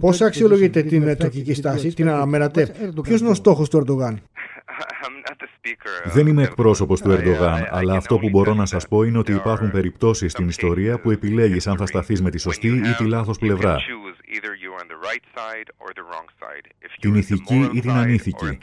Πώς 0.00 0.20
αξιολογείτε 0.20 0.82
την 0.82 1.16
τουρκική 1.16 1.54
στάση, 1.54 1.94
την 1.94 2.08
αναμένατε, 2.08 2.92
Ποιος 3.02 3.20
είναι 3.20 3.30
ο 3.30 3.34
στόχος 3.34 3.68
του 3.68 3.76
Ερντογάν; 3.76 4.22
Δεν 6.04 6.26
είμαι 6.26 6.42
εκπρόσωπος 6.42 7.00
του 7.00 7.10
Ερντογάν, 7.10 7.68
αλλά 7.70 7.94
αυτό 7.96 8.18
που 8.18 8.28
μπορώ 8.28 8.54
να 8.54 8.66
σας 8.66 8.88
πω 8.88 9.02
είναι 9.02 9.18
ότι 9.18 9.32
υπάρχουν 9.32 9.70
περιπτώσεις 9.70 10.32
στην 10.32 10.48
ιστορία 10.48 11.00
που 11.00 11.10
επιλέγεις 11.10 11.66
αν 11.66 11.76
θα 11.76 11.86
σταθείς 11.86 12.22
με 12.22 12.30
τη 12.30 12.38
σωστή 12.38 12.68
ή 12.68 12.94
τη 12.96 13.04
λάθος 13.04 13.38
πλευρά. 13.38 13.76
Την 17.00 17.14
ηθική 17.14 17.70
ή 17.74 17.80
την 17.80 17.90
ανήθικη. 17.90 18.58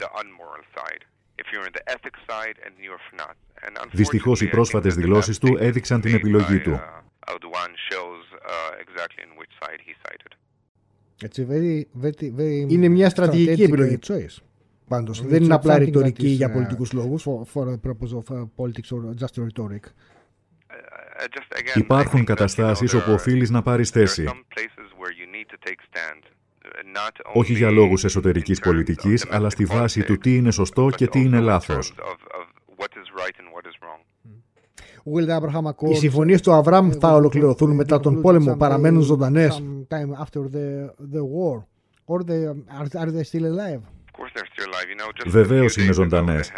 Δυστυχώς 3.92 4.40
οι 4.40 4.48
πρόσφατες 4.48 4.94
δηλώσεις 4.94 5.38
του 5.38 5.56
έδειξαν 5.58 6.00
την 6.00 6.14
επιλογή 6.14 6.58
του. 6.58 6.80
Είναι 12.68 12.88
μια 12.88 13.08
στρατηγική 13.08 13.62
επιλογή. 13.62 13.98
Πάντως, 14.88 15.26
δεν 15.26 15.42
είναι 15.42 15.54
απλά 15.54 15.78
ρητορική 15.78 16.28
για 16.28 16.50
uh, 16.50 16.52
πολιτικούς 16.52 16.92
λόγους. 16.92 17.26
Υπάρχουν 21.74 22.24
καταστάσεις 22.24 22.94
όπου 22.94 23.12
οφείλεις 23.12 23.50
να 23.50 23.62
πάρεις 23.62 23.90
θέση. 23.90 24.28
Όχι 27.32 27.52
για 27.52 27.70
λόγους 27.70 28.04
εσωτερικής 28.04 28.60
πολιτικής, 28.60 29.26
αλλά 29.30 29.50
στη 29.50 29.64
βάση 29.64 30.02
του 30.02 30.18
τι 30.18 30.36
είναι 30.36 30.50
σωστό 30.50 30.90
και 30.96 31.06
τι 31.06 31.20
είναι 31.20 31.40
λάθος. 31.40 31.94
Οι 35.88 35.94
συμφωνίες 35.94 36.42
του 36.42 36.52
Αβραάμ 36.52 36.90
θα 37.00 37.14
ολοκληρωθούν 37.14 37.74
μετά 37.74 38.00
τον 38.00 38.20
πόλεμο, 38.20 38.56
παραμένουν 38.56 39.02
ζωντανές. 39.02 39.62
Βεβαίως 45.26 45.76
είναι 45.76 45.92
ζωντανές. 45.92 46.52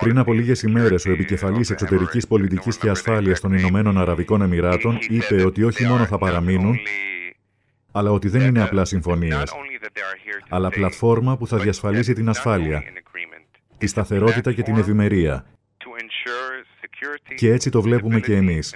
Πριν 0.00 0.18
από 0.18 0.32
λίγες 0.32 0.62
ημέρες, 0.62 1.06
ο 1.06 1.10
επικεφαλής 1.10 1.70
εξωτερικής 1.70 2.26
πολιτικής 2.26 2.76
και 2.76 2.88
ασφάλειας 2.88 3.40
των 3.40 3.52
Ηνωμένων 3.52 3.98
Αραβικών 3.98 4.42
Εμμυράτων 4.42 4.98
είπε 5.08 5.44
ότι 5.44 5.62
όχι 5.62 5.86
μόνο 5.86 6.04
θα 6.04 6.18
παραμείνουν, 6.18 6.78
αλλά 7.92 8.10
ότι 8.10 8.28
δεν 8.28 8.40
είναι 8.40 8.62
απλά 8.62 8.84
συμφωνίες, 8.84 9.54
αλλά 10.48 10.68
πλατφόρμα 10.68 11.36
που 11.36 11.46
θα 11.46 11.58
διασφαλίσει 11.58 12.12
την 12.12 12.28
ασφάλεια, 12.28 12.82
τη 13.78 13.86
σταθερότητα 13.86 14.52
και 14.52 14.62
την 14.62 14.76
ευημερία 14.76 15.44
Και 17.36 17.52
έτσι 17.52 17.70
το 17.70 17.82
βλέπουμε 17.82 18.20
και 18.20 18.36
εμείς. 18.36 18.74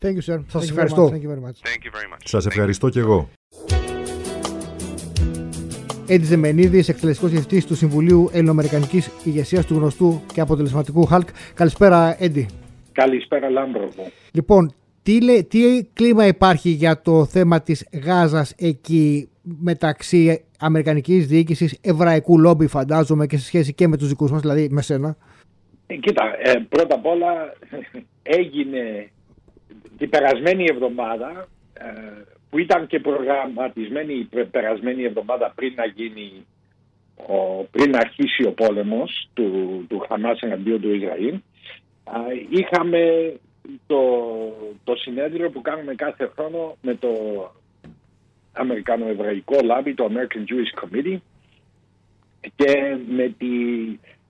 Thank 0.00 0.14
you, 0.14 0.34
sir. 0.34 0.44
Σας 0.46 0.70
ευχαριστώ. 0.70 1.12
Σας 2.24 2.46
ευχαριστώ 2.46 2.88
και 2.88 2.98
εγώ. 2.98 3.30
Έντι 6.06 6.24
Ζεμενίδης, 6.24 6.88
εκτελεστικός 6.88 7.30
διευθυντής 7.30 7.66
του 7.66 7.74
Συμβουλίου 7.74 8.30
Ελληνοαμερικανικής 8.32 9.10
Ηγεσίας 9.24 9.66
του 9.66 9.74
γνωστού 9.74 10.22
και 10.32 10.40
αποτελεσματικού 10.40 11.04
HALC. 11.04 11.28
Καλησπέρα, 11.54 12.16
Έντι. 12.18 12.46
Καλησπέρα, 12.92 13.50
Λάμπρο. 13.50 13.88
Λοιπόν, 14.32 14.74
τι, 15.08 15.44
τι 15.44 15.84
κλίμα 15.92 16.26
υπάρχει 16.26 16.68
για 16.68 17.00
το 17.02 17.24
θέμα 17.24 17.60
της 17.60 17.88
Γάζας 18.04 18.54
εκεί 18.58 19.28
μεταξύ 19.42 20.44
Αμερικανικής 20.58 21.26
διοίκησης, 21.26 21.78
Εβραϊκού 21.82 22.38
λόμπι 22.38 22.66
φαντάζομαι 22.66 23.26
και 23.26 23.36
σε 23.36 23.44
σχέση 23.44 23.74
και 23.74 23.88
με 23.88 23.96
τους 23.96 24.08
δικούς 24.08 24.30
μας, 24.30 24.40
δηλαδή 24.40 24.68
με 24.70 24.82
σένα; 24.82 25.16
Ε, 25.86 25.96
κοίτα, 25.96 26.22
ε, 26.42 26.66
πρώτα 26.68 26.94
απ' 26.94 27.06
όλα 27.06 27.54
έγινε 28.38 29.10
την 29.98 30.10
περασμένη 30.10 30.64
εβδομάδα 30.70 31.48
ε, 31.72 31.84
που 32.50 32.58
ήταν 32.58 32.86
και 32.86 33.00
προγραμματισμένη 33.00 34.14
η 34.14 34.44
περασμένη 34.50 35.02
εβδομάδα 35.02 35.52
πριν 35.54 35.72
να 35.76 35.84
γίνει 35.86 36.46
ο, 37.16 37.64
πριν 37.70 37.90
να 37.90 37.98
αρχίσει 37.98 38.46
ο 38.46 38.52
πόλεμος 38.52 39.28
του, 39.34 39.84
του 39.88 39.98
Χαμάς 40.08 40.40
εναντίον 40.40 40.80
του 40.80 40.94
Ισραήλ 40.94 41.40
είχαμε 42.48 43.32
το, 43.86 44.00
το 44.84 44.94
συνέδριο 44.96 45.50
που 45.50 45.62
κάνουμε 45.62 45.94
κάθε 45.94 46.30
χρόνο 46.36 46.76
με 46.82 46.94
το 46.94 47.10
Αμερικανο-Εβραϊκό 48.52 49.60
Λάμπι, 49.62 49.94
το 49.94 50.10
American 50.10 50.44
Jewish 50.50 50.82
Committee 50.82 51.16
και 52.56 52.96
με, 53.08 53.34
τη, 53.38 53.46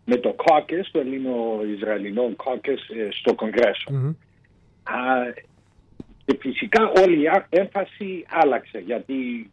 με 0.05 0.17
το 0.17 0.37
caucus, 0.39 0.85
το 0.93 0.99
Ελληνο-Ισραηλινό 0.99 2.35
caucus 2.45 2.97
ε, 2.97 3.09
στο 3.11 3.35
κογκρεσο 3.35 4.17
και 6.29 6.37
φυσικά 6.41 6.93
όλη 7.03 7.23
η 7.23 7.29
έμφαση 7.49 8.25
άλλαξε 8.29 8.79
γιατί 8.79 9.51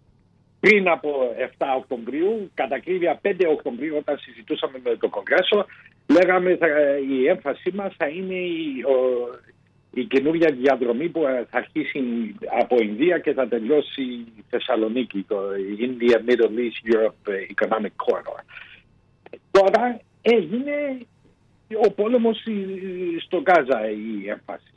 πριν 0.60 0.88
από 0.88 1.10
7 1.58 1.66
Οκτωβρίου, 1.78 2.52
κατά 2.54 2.80
κρύβια 2.80 3.22
5 3.24 3.34
Οκτωβρίου 3.50 3.96
όταν 3.98 4.18
συζητούσαμε 4.18 4.80
με 4.84 4.96
το 4.96 5.10
Κογκρέσο, 5.10 5.66
λέγαμε 6.08 6.56
θα, 6.56 6.68
η 7.10 7.28
έμφασή 7.28 7.72
μας 7.74 7.94
θα 7.98 8.08
είναι 8.08 8.36
η, 8.36 8.84
η 9.98 10.06
καινούργια 10.06 10.52
διαδρομή 10.52 11.10
που 11.10 11.22
θα 11.50 11.58
αρχίσει 11.58 12.00
από 12.62 12.76
Ινδία 12.82 13.20
και 13.20 13.34
θα 13.34 13.48
τελειώσει 13.48 14.02
η 14.02 14.44
Θεσσαλονίκη, 14.50 15.26
το 15.28 15.38
India 15.80 16.30
Middle 16.30 16.58
East 16.64 16.94
Europe 16.94 17.30
Economic 17.56 17.96
Corridor. 18.06 18.42
Τώρα 19.52 20.00
έγινε 20.22 20.98
ο 21.86 21.92
πόλεμος 21.92 22.44
στο 23.26 23.44
Γάζα 23.48 23.90
η 23.90 24.30
έμφαση. 24.30 24.74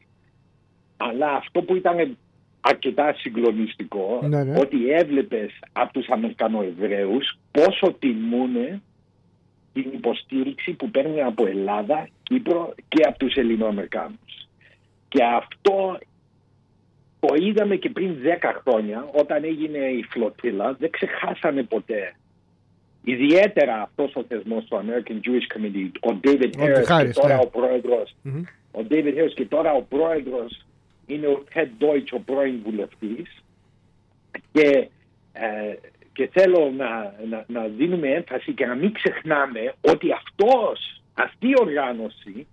Αλλά 0.97 1.33
αυτό 1.33 1.63
που 1.63 1.77
ήταν 1.77 2.17
αρκετά 2.61 3.15
συγκλονιστικό, 3.19 4.21
ναι, 4.23 4.45
ναι. 4.45 4.59
ότι 4.59 4.91
έβλεπες 4.91 5.51
από 5.73 5.93
τους 5.93 6.09
Αμερικανοεβραίους 6.09 7.39
πόσο 7.51 7.93
τιμούν 7.99 8.83
την 9.73 9.91
υποστήριξη 9.93 10.73
που 10.73 10.91
παίρνει 10.91 11.23
από 11.23 11.47
Ελλάδα, 11.47 12.09
Κύπρο 12.23 12.75
και 12.89 13.03
από 13.07 13.19
τους 13.19 13.35
Ελληνοαμερικάνους. 13.35 14.48
Και 15.09 15.25
αυτό 15.25 15.99
το 17.21 17.35
είδαμε 17.35 17.77
και 17.77 17.91
πριν 17.91 18.17
10 18.41 18.61
χρόνια 18.63 19.09
όταν 19.13 19.45
έγινε 19.45 19.79
η 19.79 20.03
φλωτήλα, 20.11 20.77
δεν 20.79 20.91
ξεχάσανε 20.91 21.63
ποτέ. 21.63 22.15
Ιδιαίτερα 23.05 23.83
αυτός 23.83 24.17
ο 24.17 24.25
θεσμός 24.29 24.65
του 24.65 24.77
American 24.77 25.15
Jewish 25.15 25.57
Committee, 25.57 25.91
ο 26.01 26.19
David 26.25 26.53
Harris 26.61 27.05
και 27.05 27.21
τώρα 27.21 27.35
ναι. 27.35 27.41
ο 27.43 27.47
προεδρος 27.47 28.17
Ο 28.73 28.81
David 28.91 29.19
Harris 29.19 29.33
και 29.35 29.45
τώρα 29.45 29.73
ο 29.73 29.83
πρόεδρος 29.83 30.67
είναι 31.07 31.27
ο 31.27 31.45
Ted 31.55 31.69
Deutsch, 31.81 32.11
ο 32.11 32.21
πρώην 32.21 32.61
βουλευτής. 32.65 33.45
Και, 34.53 34.89
ε, 35.33 35.75
και 36.13 36.29
θέλω 36.33 36.73
να, 36.77 37.15
να, 37.29 37.45
να 37.47 37.67
δίνουμε 37.67 38.09
έμφαση 38.09 38.53
και 38.53 38.67
να 38.67 38.75
μην 38.75 38.93
ξεχνάμε 38.93 39.75
ότι 39.81 40.13
αυτός, 40.13 41.03
αυτή 41.15 41.49
η 41.49 41.55
οργάνωση 41.61 42.47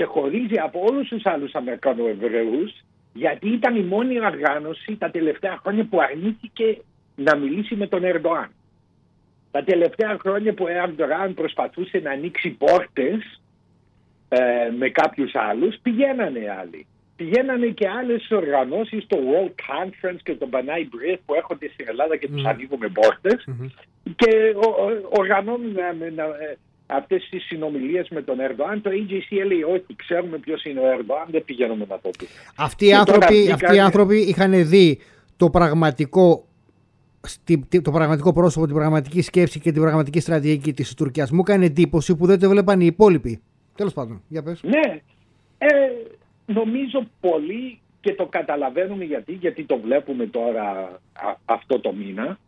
ξεχωρίζει 0.00 0.58
από 0.58 0.80
όλους 0.88 1.08
τους 1.08 1.26
άλλους 1.26 1.54
Αμερικανοεβραίους 1.54 2.72
γιατί 3.12 3.48
ήταν 3.48 3.76
η 3.76 3.82
μόνη 3.82 4.20
οργάνωση 4.20 4.96
τα 4.96 5.10
τελευταία 5.10 5.58
χρόνια 5.62 5.84
που 5.84 6.00
αρνήθηκε 6.00 6.78
να 7.14 7.36
μιλήσει 7.36 7.74
με 7.76 7.86
τον 7.86 8.04
Ερντοάν. 8.04 8.50
Τα 9.50 9.64
τελευταία 9.64 10.16
χρόνια 10.20 10.54
που 10.54 10.64
ο 10.64 10.68
Ερντοάν 10.68 11.34
προσπαθούσε 11.34 11.98
να 11.98 12.10
ανοίξει 12.10 12.50
πόρτες 12.50 13.40
ε, 14.28 14.70
με 14.78 14.88
κάποιους 14.88 15.34
άλλους, 15.34 15.76
πηγαίνανε 15.82 16.56
άλλοι. 16.60 16.86
Πηγαίνανε 17.16 17.66
και 17.66 17.88
άλλες 17.88 18.30
οργανώσεις, 18.30 19.06
το 19.06 19.16
World 19.16 19.54
Conference 19.70 20.20
και 20.22 20.34
το 20.34 20.48
Banai 20.52 20.84
Breath 20.92 21.20
που 21.26 21.34
έρχονται 21.34 21.68
στην 21.72 21.86
Ελλάδα 21.88 22.16
και 22.16 22.28
τους 22.28 22.42
mm. 22.42 22.48
ανοίγουμε 22.48 22.88
πόρτες 22.88 23.44
και 24.16 24.54
οργανώνουν 25.08 25.76
αυτές 26.92 27.28
τις 27.30 27.44
συνομιλίες 27.44 28.08
με 28.08 28.22
τον 28.22 28.40
Ερντοάν, 28.40 28.80
το 28.80 28.90
EGC 28.90 29.36
έλεγε 29.40 29.64
όχι, 29.64 29.96
ξέρουμε 29.96 30.38
ποιος 30.38 30.64
είναι 30.64 30.80
ο 30.80 30.86
Ερντοάν, 30.86 31.26
δεν 31.30 31.44
πηγαίνουμε 31.44 31.86
να 31.88 31.98
το 32.00 32.10
πούμε. 32.18 32.30
Αυτοί 32.56 32.86
οι 32.86 32.92
άνθρωποι, 32.92 33.50
αυτοί 33.52 33.74
οι 33.74 33.78
άνθρωποι 33.78 34.16
είχαν 34.16 34.68
δει 34.68 34.98
το 35.36 35.50
πραγματικό 35.50 36.44
το 37.82 37.90
πραγματικό 37.90 38.32
πρόσωπο, 38.32 38.66
την 38.66 38.74
πραγματική 38.74 39.22
σκέψη 39.22 39.60
και 39.60 39.72
την 39.72 39.82
πραγματική 39.82 40.20
στρατηγική 40.20 40.72
της 40.72 40.94
Τουρκίας. 40.94 41.30
Μου 41.30 41.40
έκανε 41.40 41.64
εντύπωση 41.64 42.16
που 42.16 42.26
δεν 42.26 42.38
το 42.38 42.48
βλέπαν 42.48 42.80
οι 42.80 42.86
υπόλοιποι. 42.86 43.40
Τέλος 43.76 43.92
πάντων, 43.92 44.22
για 44.28 44.42
πες. 44.42 44.62
Ναι, 44.62 45.00
ε, 45.58 45.68
νομίζω 46.46 47.06
πολύ 47.20 47.80
και 48.00 48.14
το 48.14 48.26
καταλαβαίνουμε 48.26 49.04
γιατί, 49.04 49.32
γιατί 49.32 49.64
το 49.64 49.78
βλέπουμε 49.78 50.26
τώρα 50.26 50.98
αυτό 51.44 51.80
το 51.80 51.92
μήνα, 51.92 52.38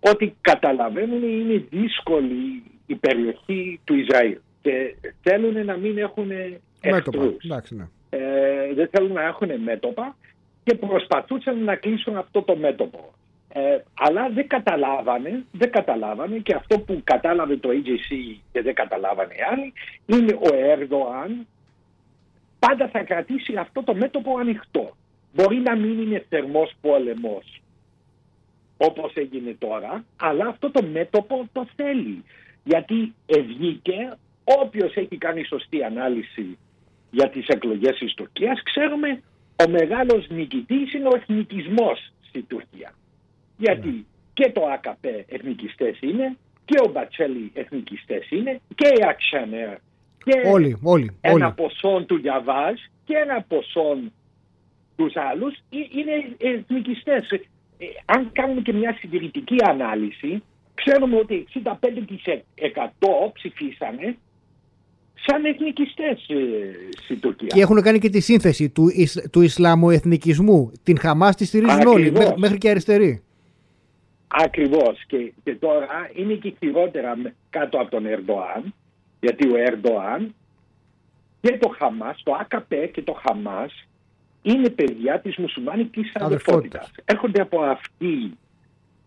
ότι 0.00 0.34
καταλαβαίνουν 0.40 1.22
είναι 1.22 1.64
δύσκολη 1.70 2.62
η 2.86 2.94
περιοχή 2.94 3.80
του 3.84 3.94
Ισραήλ 3.94 4.38
και 4.62 4.94
θέλουν 5.22 5.64
να 5.64 5.76
μην 5.76 5.98
έχουν 5.98 6.30
εχθρούς. 6.80 7.44
Ναι. 7.70 7.88
Ε, 8.10 8.74
δεν 8.74 8.88
θέλουν 8.90 9.12
να 9.12 9.22
έχουν 9.22 9.50
μέτωπα 9.62 10.16
και 10.64 10.74
προσπαθούσαν 10.74 11.64
να 11.64 11.76
κλείσουν 11.76 12.16
αυτό 12.16 12.42
το 12.42 12.56
μέτωπο. 12.56 13.14
Ε, 13.56 13.78
αλλά 13.94 14.30
δεν 14.30 14.48
καταλάβανε, 14.48 15.44
δεν 15.52 15.70
καταλάβανε 15.70 16.38
και 16.38 16.54
αυτό 16.54 16.78
που 16.78 17.00
κατάλαβε 17.04 17.56
το 17.56 17.68
EJC 17.72 18.36
και 18.52 18.62
δεν 18.62 18.74
καταλάβανε 18.74 19.34
οι 19.34 19.42
άλλοι 19.52 19.72
είναι 20.06 20.32
ο 20.32 20.54
Ερντοάν 20.54 21.46
πάντα 22.58 22.88
θα 22.88 23.02
κρατήσει 23.02 23.56
αυτό 23.56 23.82
το 23.82 23.94
μέτωπο 23.94 24.38
ανοιχτό. 24.38 24.96
Μπορεί 25.34 25.56
να 25.56 25.76
μην 25.76 26.00
είναι 26.00 26.24
θερμός 26.28 26.72
πόλεμος 26.80 27.62
όπως 28.76 29.12
έγινε 29.14 29.56
τώρα, 29.58 30.04
αλλά 30.16 30.46
αυτό 30.46 30.70
το 30.70 30.82
μέτωπο 30.82 31.48
το 31.52 31.66
θέλει 31.76 32.24
γιατί 32.64 33.14
βγήκε 33.28 34.16
όποιος 34.44 34.94
έχει 34.94 35.16
κάνει 35.16 35.44
σωστή 35.44 35.82
ανάλυση 35.82 36.58
για 37.10 37.30
τις 37.30 37.46
εκλογές 37.46 37.98
της 37.98 38.14
Τουρκίας 38.14 38.62
ξέρουμε 38.62 39.22
ο 39.66 39.70
μεγάλος 39.70 40.26
νικητής 40.28 40.94
είναι 40.94 41.08
ο 41.08 41.16
εθνικισμός 41.16 42.12
στη 42.28 42.42
Τουρκία. 42.42 42.94
Γιατί 43.56 43.88
ναι. 43.88 44.02
και 44.34 44.50
το 44.52 44.62
ΑΚΠ 44.66 45.04
εθνικιστές 45.28 45.98
είναι 46.00 46.36
και 46.64 46.78
ο 46.86 46.90
Μπατσέλη 46.92 47.50
εθνικιστές 47.54 48.30
είναι 48.30 48.60
και 48.74 48.86
η 48.86 49.04
Αξανέρ 49.08 49.76
και 50.24 50.48
όλοι, 50.48 50.78
όλοι, 50.82 51.18
ένα 51.20 51.52
ποσό 51.52 52.04
του 52.06 52.16
Γιαβάζ 52.16 52.74
και 53.04 53.16
ένα 53.16 53.42
ποσό 53.48 53.98
τους 54.96 55.16
άλλους 55.16 55.54
ε, 55.54 55.78
είναι 55.98 56.36
εθνικιστές. 56.38 57.30
Ε, 57.30 57.86
αν 58.04 58.32
κάνουμε 58.32 58.60
και 58.60 58.72
μια 58.72 58.96
συντηρητική 58.98 59.56
ανάλυση 59.68 60.42
ξέρουμε 60.74 61.16
ότι 61.16 61.46
65% 61.52 61.60
ψηφίσανε 63.32 64.16
σαν 65.26 65.44
εθνικιστές 65.44 66.28
ε, 66.28 66.36
στην 67.04 67.20
Τουρκία. 67.20 67.48
Και 67.48 67.60
έχουν 67.60 67.82
κάνει 67.82 67.98
και 67.98 68.08
τη 68.08 68.20
σύνθεση 68.20 68.70
του, 68.70 68.90
του 69.30 69.40
Ισλαμοεθνικισμού. 69.40 70.72
Την 70.82 70.98
Χαμάς 70.98 71.36
τη 71.36 71.44
στηρίζουν 71.44 71.86
όλοι, 71.86 72.12
μέχρι 72.36 72.58
και 72.58 72.70
αριστεροί. 72.70 73.22
Ακριβώς. 74.26 75.04
Και, 75.06 75.32
και 75.44 75.54
τώρα 75.54 76.10
είναι 76.14 76.34
και 76.34 76.54
χειρότερα 76.58 77.16
κάτω 77.50 77.78
από 77.78 77.90
τον 77.90 78.06
Ερντοάν, 78.06 78.74
γιατί 79.20 79.48
ο 79.48 79.56
Ερντοάν 79.56 80.34
και 81.40 81.58
το 81.58 81.68
Χαμάς, 81.78 82.22
το 82.22 82.32
ΑΚΠ 82.40 82.72
και 82.92 83.02
το 83.02 83.12
Χαμάς 83.26 83.86
είναι 84.42 84.68
παιδιά 84.68 85.20
της 85.20 85.36
μουσουλμάνικης 85.36 86.12
αδερφότητας. 86.14 86.90
Έρχονται 87.04 87.40
από 87.40 87.62
αυτή 87.62 88.38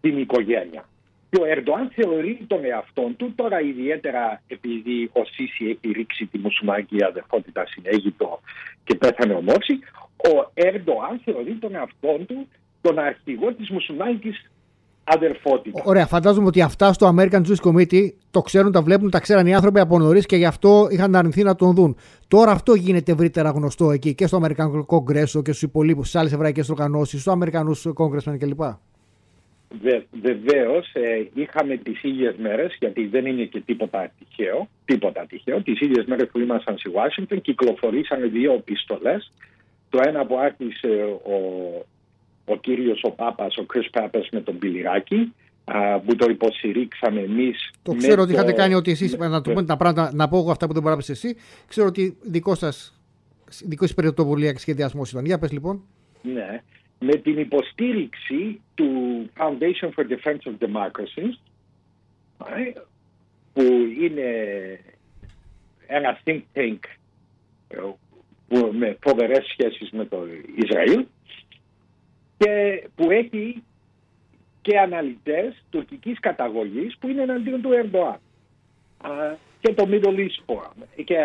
την 0.02 0.18
οικογένεια. 0.18 0.86
Και 1.30 1.42
ο 1.42 1.46
Ερντοάν 1.46 1.92
θεωρεί 1.96 2.46
τον 2.48 2.66
εαυτό 2.66 3.12
του, 3.18 3.34
τώρα 3.36 3.62
ιδιαίτερα 3.62 4.42
επειδή 4.48 5.10
ο 5.14 5.22
Σίση 5.26 5.66
έχει 5.66 5.94
ρίξει 5.94 6.26
τη 6.26 6.38
μουσουλμανική 6.38 7.04
αδερφότητα 7.04 7.66
στην 7.66 7.84
Αίγυπτο 7.86 8.40
και 8.84 8.96
πέθανε 8.96 9.34
ο 9.34 9.42
Μόρση, 9.42 9.80
ο 10.18 10.52
Ερντοάν 10.54 11.22
θεωρεί 11.24 11.54
τον 11.54 11.76
εαυτό 11.76 12.18
του 12.28 12.48
τον 12.82 13.00
αρχηγό 13.00 13.54
της 13.54 13.70
μουσουλμανικής 13.70 14.52
αδερφότητας. 15.04 15.82
Ωραία, 15.86 16.06
φαντάζομαι 16.06 16.48
ότι 16.48 16.62
αυτά 16.62 16.94
στο 16.94 17.16
American 17.16 17.42
Jewish 17.48 17.72
Committee 17.72 18.10
το 18.32 18.42
ξέρουν, 18.42 18.72
τα 18.72 18.82
βλέπουν, 18.82 19.10
τα 19.10 19.20
ξέραν 19.20 19.48
οι 19.48 19.56
άνθρωποι 19.56 19.80
από 19.80 20.00
νωρίς 20.00 20.26
και 20.26 20.36
γι' 20.36 20.46
αυτό 20.46 20.88
είχαν 20.90 21.16
αρνηθεί 21.16 21.44
να 21.44 21.56
τον 21.56 21.76
δουν. 21.76 21.98
Τώρα 22.28 22.52
αυτό 22.52 22.74
γίνεται 22.74 23.12
ευρύτερα 23.12 23.50
γνωστό 23.50 23.92
εκεί 23.92 24.16
και 24.16 24.28
στο 24.28 24.36
Αμερικανικό 24.36 24.86
Κογκρέσο 24.86 25.42
και 25.42 25.52
στους 25.52 25.64
υπολείπους, 25.64 26.08
στις 26.08 26.20
άλλες 26.20 26.34
εβραϊκές 26.34 26.70
οργανώσεις, 26.70 27.22
στους 27.22 27.34
Αμερικανού 27.34 27.72
Κόγκρεσμεν 27.94 28.40
κλπ. 28.40 28.62
Βε, 29.82 30.06
Βεβαίως 30.22 30.92
ε, 30.94 31.30
είχαμε 31.34 31.78
τις 31.78 32.04
ίδιες 32.04 32.36
μέρες, 32.38 32.76
γιατί 32.80 33.08
δεν 33.08 33.26
είναι 33.26 33.44
και 33.44 33.62
τίποτα 33.62 34.12
τυχαίο, 34.20 34.68
τίποτα 34.86 35.26
τυχαίο. 35.30 35.62
Τις 35.62 35.80
ίδιες 35.80 36.06
μέρες 36.06 36.28
που 36.32 36.40
ήμασταν 36.40 36.78
στη 36.78 36.90
Ουάσιγκτον 36.90 37.42
κυκλοφορήσαν 37.42 38.32
δύο 38.32 38.54
επιστολές. 38.54 39.32
Το 39.90 40.00
ένα 40.06 40.26
που 40.26 40.38
άρχισε 40.38 40.88
ο, 41.24 41.38
ο 42.46 42.58
κύριος 42.58 43.02
ο 43.04 43.12
Πάπας, 43.12 43.58
ο 43.58 43.64
Κρι 43.64 43.90
Πάπα 43.90 44.26
με 44.32 44.42
τον 44.42 44.58
Πιλιράκη, 44.58 45.34
που 46.06 46.16
το 46.16 46.26
υποστηρίξαμε 46.30 47.22
εμείς. 47.22 47.72
Το 47.84 47.94
ξέρω 47.94 48.22
ότι 48.22 48.34
είχατε 48.34 48.54
κάνει 48.54 48.74
ότι 48.74 48.92
εσείς. 48.92 49.18
Να 49.18 49.42
το 49.42 49.66
τα 49.66 49.78
πράγματα, 49.78 50.12
να 50.14 50.28
πω 50.28 50.38
εγώ 50.38 50.52
αυτά 50.52 50.68
που 50.68 50.74
δεν 50.74 50.82
μπορεί 50.82 50.94
να 50.94 51.00
πεις 51.00 51.10
εσύ. 51.10 51.36
Ξέρω 51.68 51.88
ότι 51.88 52.18
δικό 52.22 52.56
σας 52.56 53.02
δικό 53.66 53.86
σας 53.86 53.96
πρωτοβουλία 53.96 54.52
και 54.52 54.60
σχεδιασμός 54.60 55.12
ήταν. 55.12 55.26
Για 55.26 55.40
πες 55.40 55.52
λοιπόν. 55.52 55.84
Ναι 56.22 56.62
με 57.00 57.16
την 57.16 57.40
υποστήριξη 57.40 58.62
του 58.76 58.92
Foundation 59.38 59.90
for 59.96 60.06
Defense 60.08 60.42
of 60.46 60.68
Democracy 60.68 61.30
που 63.54 63.64
είναι 64.02 64.30
ένα 65.88 66.20
think 66.26 66.42
tank 66.54 66.80
που 68.48 68.72
με 68.74 68.98
φοβερές 69.02 69.46
σχέσεις 69.46 69.92
με 69.92 70.06
το 70.06 70.28
Ισραήλ 70.56 71.06
και 72.38 72.84
που 72.96 73.12
έχει 73.12 73.64
και 74.62 74.80
αναλυτές 74.80 75.64
τουρκικής 75.70 76.20
καταγωγής 76.20 76.98
που 76.98 77.08
είναι 77.08 77.22
εναντίον 77.22 77.62
του 77.62 77.72
Ερντοάν 77.72 78.20
και 79.60 79.74
το 79.74 79.88
Middle 79.92 80.18
East 80.18 80.46
Forum. 80.46 81.04
Και 81.04 81.16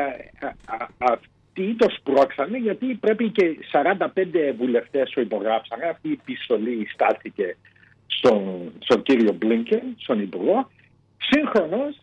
τι 1.53 1.75
το 1.75 1.87
σπρώξανε 1.91 2.59
γιατί 2.59 2.95
πρέπει 2.95 3.29
και 3.31 3.57
45 3.73 3.97
βουλευτές 4.57 5.11
το 5.11 5.21
υπογράψανε. 5.21 5.85
Αυτή 5.85 6.09
η 6.09 6.19
επιστολή 6.21 6.89
στάθηκε 6.93 7.57
στον, 8.07 8.73
στον 8.79 9.03
κύριο 9.03 9.33
Μπλίνκεν, 9.33 9.83
στον 9.99 10.21
Υπουργό. 10.21 10.71
Σύγχρονος 11.19 12.01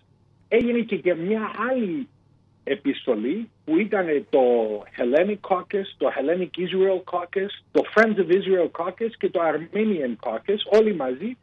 έγινε 0.48 0.80
και, 0.80 0.96
και 0.96 1.16
μια 1.16 1.52
άλλη 1.70 2.08
επιστολή 2.64 3.50
που 3.66 3.80
ήταν 3.80 4.26
το 4.30 4.42
Hellenic 4.98 5.40
Caucus, 5.50 5.88
το 5.98 6.12
Hellenic 6.16 6.60
Israel 6.60 7.02
Caucus, 7.12 7.50
το 7.72 7.84
Friends 7.96 8.18
of 8.18 8.30
Israel 8.32 8.70
Caucus 8.72 9.12
και 9.18 9.30
το 9.30 9.40
Armenian 9.44 10.30
Caucus 10.30 10.80
όλοι 10.80 10.96
μαζί 10.96 11.38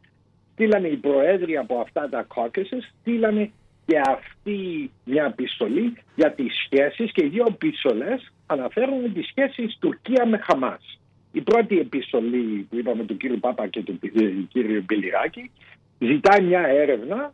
στείλανε 0.53 0.87
οι 0.87 0.95
προέδροι 0.95 1.57
από 1.57 1.79
αυτά 1.79 2.09
τα 2.09 2.27
caucuses, 2.35 2.81
στείλανε 2.99 3.51
και 3.87 4.01
αυτή 4.05 4.91
μια 5.03 5.25
επιστολή 5.25 5.97
για 6.15 6.31
τις 6.31 6.53
σχέσεις 6.65 7.11
και 7.11 7.25
οι 7.25 7.27
δύο 7.27 7.45
επιστολές 7.47 8.33
αναφέρουν 8.45 9.13
τις 9.13 9.27
σχέσεις 9.27 9.77
Τουρκία 9.79 10.25
με 10.25 10.37
Χαμάς. 10.37 10.99
Η 11.31 11.41
πρώτη 11.41 11.79
επιστολή 11.79 12.67
που 12.69 12.77
είπαμε 12.77 13.03
του 13.05 13.17
κύριου 13.17 13.39
Πάπα 13.39 13.67
και 13.67 13.83
του 13.83 13.99
κύριου 14.47 14.83
Μπιλιράκη 14.85 15.51
ζητάει 15.99 16.41
μια 16.41 16.67
έρευνα 16.67 17.33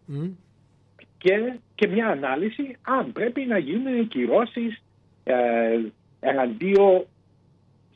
και, 1.17 1.53
και 1.75 1.87
μια 1.87 2.07
ανάλυση 2.07 2.77
αν 2.81 3.11
πρέπει 3.11 3.41
να 3.41 3.57
γίνουν 3.57 4.07
κυρώσεις 4.07 4.83
ε, 5.23 5.79
εναντίον 6.19 7.05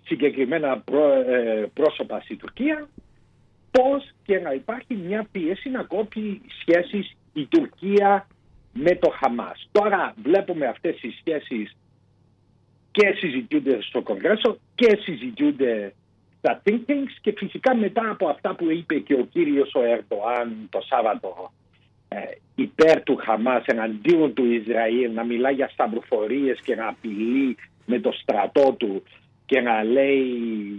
συγκεκριμένα 0.04 0.84
ε, 1.28 1.66
πρόσωπα 1.74 2.20
στη 2.20 2.36
Τουρκία 2.36 2.88
πώς 3.72 4.12
και 4.24 4.40
να 4.40 4.52
υπάρχει 4.54 4.96
μια 4.96 5.28
πίεση 5.32 5.70
να 5.70 5.84
κόψει 5.84 6.42
σχέσεις 6.60 7.18
η 7.34 7.46
Τουρκία 7.46 8.28
με 8.84 8.96
το 8.96 9.10
Χαμάς. 9.10 9.70
Τώρα 9.72 10.14
βλέπουμε 10.24 10.66
αυτές 10.66 10.96
τις 10.96 11.16
σχέσεις 11.20 11.78
και 12.92 13.14
συζητούνται 13.18 13.82
στο 13.82 14.02
Κογκρέσο 14.02 14.58
και 14.76 15.00
συζητούνται 15.02 15.94
στα 16.38 16.62
think 16.66 16.92
tanks 16.92 17.16
και 17.22 17.34
φυσικά 17.38 17.76
μετά 17.76 18.10
από 18.10 18.28
αυτά 18.28 18.56
που 18.56 18.72
είπε 18.72 18.96
και 18.96 19.14
ο 19.14 19.28
κύριος 19.32 19.76
ο 19.76 19.80
Ερντοάν 19.80 20.68
το 20.70 20.82
Σάββατο 20.82 21.52
ε, 22.08 22.18
υπέρ 22.56 23.04
του 23.04 23.16
Χαμάς 23.16 23.66
εναντίον 23.66 24.34
του 24.34 24.46
Ισραήλ 24.46 25.14
να 25.14 25.24
μιλάει 25.24 25.54
για 25.54 25.70
σταυροφορίες 25.70 26.60
και 26.62 26.76
να 26.76 26.88
απειλεί 26.88 27.58
με 27.86 28.00
το 28.00 28.12
στρατό 28.12 28.76
του 28.78 29.04
και 29.46 29.62
να 29.62 29.84
λέει 29.84 30.26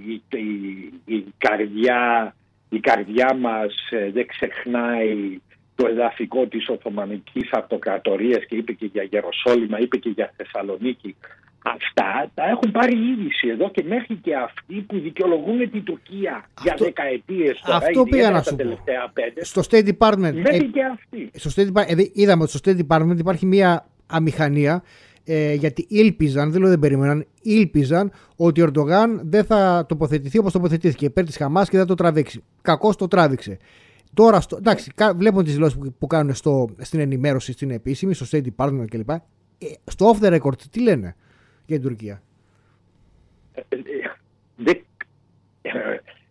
η, 0.07 0.23
η, 0.37 0.93
η 1.05 1.25
καρδιά, 1.39 2.35
η 2.69 2.81
καρδιά 2.81 3.35
μας 3.35 3.75
ε, 3.91 4.11
δεν 4.11 4.27
ξεχνάει 4.27 5.41
το 5.79 5.87
εδαφικό 5.87 6.47
της 6.47 6.69
Οθωμανικής 6.69 7.49
Αυτοκρατορίας 7.53 8.45
και 8.49 8.57
είπε 8.57 8.73
και 8.73 8.89
για 8.93 9.03
Γεροσόλυμα, 9.03 9.79
είπε 9.81 9.97
και 9.97 10.09
για 10.09 10.33
Θεσσαλονίκη. 10.37 11.17
Αυτά 11.75 12.31
τα 12.35 12.45
έχουν 12.49 12.71
πάρει 12.71 12.95
είδηση 13.11 13.49
εδώ 13.49 13.71
και 13.71 13.85
μέχρι 13.89 14.15
και 14.15 14.35
αυτοί 14.35 14.75
που 14.75 14.99
δικαιολογούν 14.99 15.71
την 15.71 15.85
Τουρκία 15.85 16.35
αυτό, 16.35 16.63
για 16.63 16.75
δεκαετίες 16.79 17.61
τώρα, 17.65 17.77
αυτό 17.77 18.05
πήγα 18.05 18.31
να 18.31 18.43
σου 18.43 18.57
τελευταία 18.57 19.11
πέντε. 19.13 19.45
Στο 19.45 19.63
State 19.71 19.89
Department. 19.89 20.35
Μέχρι 20.35 20.57
ε, 20.57 20.71
και 20.77 20.85
αυτοί. 20.93 21.31
Στο 21.35 21.51
State 21.55 21.69
ε, 21.87 21.95
είδαμε 22.13 22.43
ότι 22.43 22.51
στο 22.51 22.61
State 22.65 22.79
Department 22.87 23.19
υπάρχει 23.19 23.47
μια 23.47 23.87
αμηχανία 24.07 24.83
ε, 25.25 25.55
γιατί 25.55 25.87
ήλπιζαν, 25.89 26.51
δεν 26.51 26.61
λέω 26.61 26.71
δεν 26.71 26.79
περίμεναν, 26.79 27.27
ήλπιζαν 27.43 28.13
ότι 28.37 28.61
ο 28.61 28.65
Ερντογάν 28.65 29.21
δεν 29.25 29.45
θα 29.45 29.87
τοποθετηθεί 29.89 30.39
όπως 30.39 30.53
τοποθετήθηκε 30.53 31.05
υπέρ 31.05 31.25
της 31.25 31.37
Χαμάς 31.37 31.69
και 31.69 31.77
δεν 31.77 31.87
θα 31.87 31.95
το 31.95 32.03
τραβήξει. 32.03 32.43
Κακώς 32.63 32.97
το 32.97 33.09
τράβηξε. 33.09 33.59
Τώρα, 34.19 34.41
στο, 34.41 34.57
εντάξει, 34.57 34.93
βλέπουμε 35.15 35.43
τις 35.43 35.55
δηλώσεις 35.55 35.79
που, 35.79 35.95
που 35.99 36.07
κάνουν 36.07 36.35
στο, 36.35 36.75
στην 36.79 37.01
ενημέρωση, 37.01 37.53
στην 37.53 37.71
επίσημη, 37.71 38.15
στο 38.15 38.27
State 38.31 38.45
Department 38.57 38.85
κλπ. 38.91 39.11
Ε, 39.11 39.21
στο 39.85 40.13
off 40.13 40.25
the 40.25 40.41
record, 40.41 40.61
τι 40.71 40.81
λένε 40.81 41.17
για 41.67 41.79
την 41.79 41.89
Τουρκία; 41.89 42.23
Ε, 43.55 43.61
ε, 45.63 45.71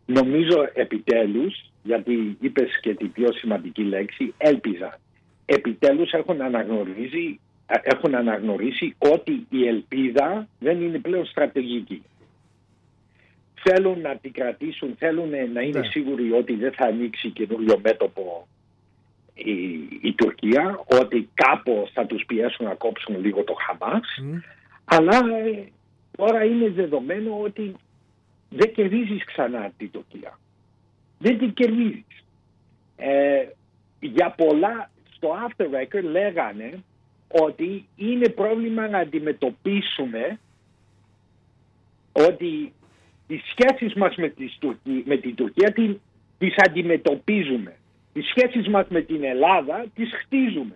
νομίζω 0.06 0.69
επιτέλους, 0.73 1.71
γιατί 1.84 2.38
είπες 2.39 2.80
και 2.82 2.95
την 2.95 3.12
πιο 3.12 3.32
σημαντική 3.34 3.84
λέξη, 3.84 4.34
έλπιζα. 4.38 5.00
Επιτέλους 5.45 6.12
έχουν 6.12 6.41
αναγνωρίσει, 6.41 7.39
έχουν 7.82 8.15
αναγνωρίσει 8.15 8.95
ότι 8.97 9.45
η 9.50 9.67
ελπίδα 9.67 10.47
δεν 10.60 10.82
είναι 10.82 11.00
πλέον 11.00 11.26
στρατηγική 11.26 12.04
θέλουν 13.63 14.02
να 14.02 14.15
την 14.15 14.32
κρατήσουν, 14.32 14.96
θέλουν 14.98 15.30
να 15.30 15.62
είναι 15.62 15.80
ναι. 15.80 15.88
σίγουροι 15.88 16.32
ότι 16.32 16.54
δεν 16.56 16.72
θα 16.72 16.86
ανοίξει 16.86 17.30
καινούριο 17.30 17.80
μέτωπο 17.84 18.48
η, 19.34 19.52
η 20.02 20.13
Τουρκία, 20.13 20.84
ότι 21.02 21.30
κάπως 21.34 21.91
θα 21.93 22.06
τους 22.06 22.26
πιέσουν 22.26 22.65
να 22.65 22.74
κόψουν 22.74 23.22
λίγο 23.22 23.43
το 23.43 23.54
Χαμάς, 23.54 24.08
αλλά 24.86 25.17
ε, 25.17 25.63
τώρα 26.17 26.43
είναι 26.43 26.70
δεδομένο 26.70 27.39
ότι 27.41 27.76
δεν 28.50 28.74
κερδίζεις 28.74 29.24
ξανά 29.26 29.72
την 29.78 29.91
Τουρκία. 29.91 30.39
Δεν 31.20 31.38
την 31.38 31.54
κερδίζεις. 31.54 32.26
Ε, 32.96 33.46
για 34.00 34.30
πολλά 34.30 34.89
στο 35.15 35.36
After 35.48 35.65
Record 35.65 36.04
λέγανε 36.04 36.84
ότι 37.28 37.88
είναι 37.96 38.30
πρόβλημα 38.30 38.88
να 38.88 38.98
αντιμετωπίσουμε 38.98 40.39
ότι 42.12 42.74
τις 43.28 43.42
σχέσεις 43.52 43.94
μας 43.94 44.16
με, 44.16 44.34
με 45.06 45.18
την 45.18 45.36
Τουρκία 45.36 45.74
τι, 45.74 45.98
τις 46.38 46.56
αντιμετωπίζουμε. 46.68 47.76
Τις 48.13 48.28
σχέσεις 48.28 48.68
μας 48.68 48.88
με 48.90 49.02
την 49.02 49.24
Ελλάδα 49.24 49.86
τις 49.96 50.10
χτίζουμε, 50.13 50.76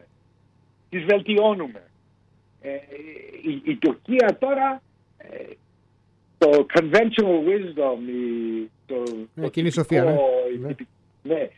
τις 0.89 1.03
βελτιώνουμε. 1.03 1.83
Ε, 2.61 2.69
η, 3.49 3.61
η, 3.63 3.75
Τουρκία 3.75 4.37
τώρα, 4.39 4.81
ε, 5.17 5.53
το 6.37 6.65
conventional 6.73 7.47
wisdom, 7.47 7.99
η, 8.07 8.69
το, 8.85 9.03
ε, 9.35 9.49
κοινή 9.49 9.71
σοφία, 9.71 10.03
ναι. 10.03 10.11
ναι. 10.67 10.75
ναι 11.23 11.49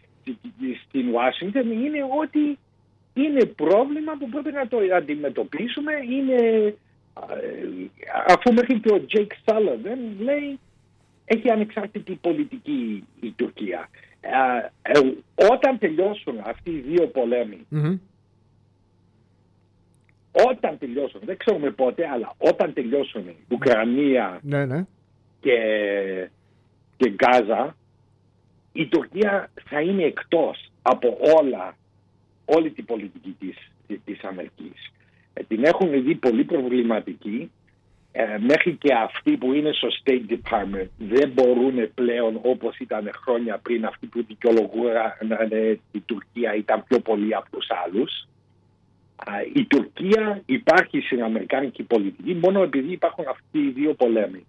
στην 0.88 1.14
Ουάσιγκτον 1.14 1.72
είναι 1.72 2.00
ότι 2.22 2.58
είναι 3.14 3.46
πρόβλημα 3.46 4.14
που 4.20 4.30
πρέπει 4.30 4.52
να 4.52 4.68
το 4.68 4.78
αντιμετωπίσουμε. 4.96 5.94
Είναι, 6.10 6.38
ε, 7.32 7.56
αφού 8.28 8.54
μέχρι 8.54 8.80
και 8.80 8.94
ο 8.94 9.06
Τζέικ 9.06 9.32
Σάλιβαν 9.46 10.00
λέει 10.20 10.60
έχει 11.26 11.50
ανεξάρτητη 11.50 12.16
πολιτική 12.22 13.04
η 13.20 13.32
Τουρκία. 13.32 13.90
Ε, 14.22 14.30
ε, 14.82 15.00
όταν 15.52 15.78
τελειώσουν 15.78 16.36
αυτοί 16.44 16.70
οι 16.70 16.80
δύο 16.80 17.12
όταν 20.32 20.78
τελειώσουν, 20.78 21.22
δεν 21.26 21.38
ξέρουμε 21.38 21.70
πότε, 21.70 22.08
αλλά 22.08 22.34
όταν 22.38 22.74
τελειώσουν 22.74 23.28
η 23.28 23.36
Ουκρανία 23.50 24.40
ναι, 24.42 24.66
ναι. 24.66 24.86
Και, 25.40 25.58
και 26.98 27.10
Gaza, 27.10 27.76
η 28.72 28.88
Τουρκία 28.88 29.50
θα 29.70 29.82
είναι 29.82 30.04
εκτός 30.04 30.72
από 30.82 31.18
όλα, 31.40 31.78
όλη 32.46 32.72
την 32.72 32.86
πολιτική 32.86 33.36
της, 33.40 33.56
της 34.06 34.24
Αμερικής. 34.24 34.92
Ε, 35.34 35.44
την 35.44 35.64
έχουν 35.64 36.04
δει 36.04 36.16
πολύ 36.16 36.44
προβληματική 36.44 37.52
ε, 38.16 38.38
μέχρι 38.40 38.76
και 38.76 38.94
αυτοί 38.94 39.38
που 39.38 39.54
είναι 39.54 39.72
στο 39.74 39.88
State 40.04 40.32
Department 40.32 40.88
δεν 40.98 41.30
μπορούν 41.30 41.94
πλέον 41.94 42.40
όπως 42.42 42.78
ήταν 42.78 43.12
χρόνια 43.14 43.58
πριν 43.58 43.86
αυτοί 43.86 44.06
που 44.06 44.24
δικαιολογούν 44.28 44.92
η 45.92 46.00
Τουρκία 46.00 46.56
ήταν 46.56 46.84
πιο 46.88 47.00
πολλοί 47.00 47.36
από 47.36 47.50
τους 47.52 47.68
άλλους. 47.86 48.28
Η 49.54 49.66
Τουρκία 49.66 50.42
υπάρχει 50.46 51.00
στην 51.00 51.24
Αμερικάνικη 51.24 51.84
πολιτική 51.84 52.34
μόνο 52.34 52.64
επειδή 52.64 52.92
υπάρχουν 52.92 53.26
αυτοί 53.28 53.60
οι 53.60 53.70
δύο 53.70 53.94
πολέμοι. 53.94 54.46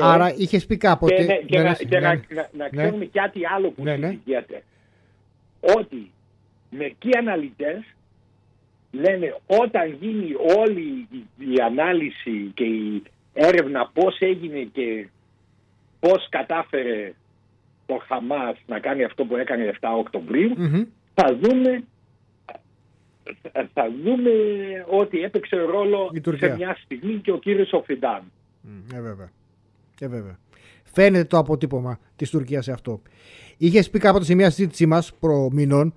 Άρα 0.00 0.34
είχες 0.36 0.66
πει 0.66 0.76
κάποτε. 0.76 1.14
Και, 1.14 1.22
ναι, 1.22 1.36
και, 1.36 1.58
ναι, 1.58 1.74
και 1.74 1.98
να, 1.98 2.14
να, 2.14 2.48
να, 2.52 2.68
ξέρουμε 2.68 3.04
κάτι 3.04 3.40
άλλο 3.54 3.70
που 3.70 3.82
ναι, 3.82 3.96
συζητιέται. 3.96 4.62
Ότι 5.60 6.10
μερικοί 6.70 7.16
αναλυτές 7.16 7.82
λένε 8.90 9.36
όταν 9.46 9.96
γίνει 10.00 10.34
όλη 10.58 11.08
η 11.38 11.60
ανάλυση 11.66 12.50
και 12.54 12.64
η 12.64 13.02
έρευνα 13.32 13.90
πώς 13.94 14.18
έγινε 14.18 14.62
και 14.72 15.08
πώς 16.00 16.28
κατάφερε 16.28 17.14
το 17.86 18.02
Χαμάς 18.08 18.56
να 18.66 18.78
κάνει 18.78 19.04
αυτό 19.04 19.24
που 19.24 19.36
έκανε 19.36 19.74
7 19.80 19.88
οκτωβριου 19.98 20.54
θα 21.14 21.38
δούμε 21.40 21.84
θα 23.72 23.90
δούμε 24.04 24.30
ότι 24.86 25.22
έπαιξε 25.22 25.56
ρόλο 25.56 26.10
σε 26.36 26.54
μια 26.56 26.76
στιγμή 26.84 27.14
και 27.14 27.32
ο 27.32 27.38
κύριος 27.38 27.72
Οφιντάν. 27.72 28.22
Ε, 28.94 29.00
βέβαια. 29.00 29.30
Ε, 30.00 30.08
βέβαια. 30.08 30.38
Φαίνεται 30.84 31.24
το 31.24 31.38
αποτύπωμα 31.38 31.98
της 32.16 32.30
Τουρκίας 32.30 32.64
σε 32.64 32.72
αυτό. 32.72 33.02
Είχες 33.56 33.90
πει 33.90 33.98
κάποτε 33.98 34.24
σε 34.24 34.34
μια 34.34 34.50
συζήτησή 34.50 34.86
μας 34.86 35.14
προ 35.20 35.48
μηνών 35.52 35.94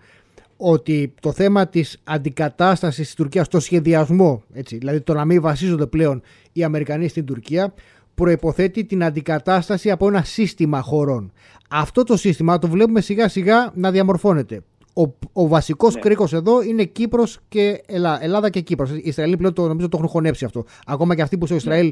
ότι 0.61 1.13
το 1.21 1.31
θέμα 1.31 1.67
της 1.67 2.01
αντικατάστασης 2.03 3.05
της 3.05 3.15
Τουρκίας 3.15 3.45
στο 3.45 3.59
σχεδιασμό, 3.59 4.43
έτσι, 4.53 4.77
δηλαδή 4.77 5.01
το 5.01 5.13
να 5.13 5.25
μην 5.25 5.41
βασίζονται 5.41 5.85
πλέον 5.85 6.21
οι 6.51 6.63
Αμερικανοί 6.63 7.07
στην 7.07 7.25
Τουρκία, 7.25 7.73
προϋποθέτει 8.15 8.85
την 8.85 9.03
αντικατάσταση 9.03 9.91
από 9.91 10.07
ένα 10.07 10.23
σύστημα 10.23 10.81
χωρών. 10.81 11.31
Αυτό 11.69 12.03
το 12.03 12.17
σύστημα 12.17 12.59
το 12.59 12.67
βλέπουμε 12.67 13.01
σιγά 13.01 13.27
σιγά 13.27 13.71
να 13.75 13.91
διαμορφώνεται. 13.91 14.61
Ο, 14.93 15.01
ο 15.33 15.47
βασικός 15.47 15.95
ναι. 15.95 16.01
κρίκος 16.01 16.33
εδώ 16.33 16.61
είναι 16.61 16.83
Κύπρος 16.83 17.39
και 17.47 17.81
Ελλάδα, 17.85 18.23
Ελλάδα 18.23 18.49
και 18.49 18.61
Κύπρος. 18.61 18.89
Οι 18.89 19.01
Ισραηλοί 19.03 19.37
πλέον 19.37 19.53
το, 19.53 19.67
νομίζω 19.67 19.89
το 19.89 19.97
έχουν 19.97 20.09
χωνέψει 20.09 20.45
αυτό. 20.45 20.65
Ακόμα 20.85 21.15
και 21.15 21.21
αυτοί 21.21 21.37
που 21.37 21.45
στο 21.45 21.55
Ισραήλ 21.55 21.85
ναι. 21.85 21.91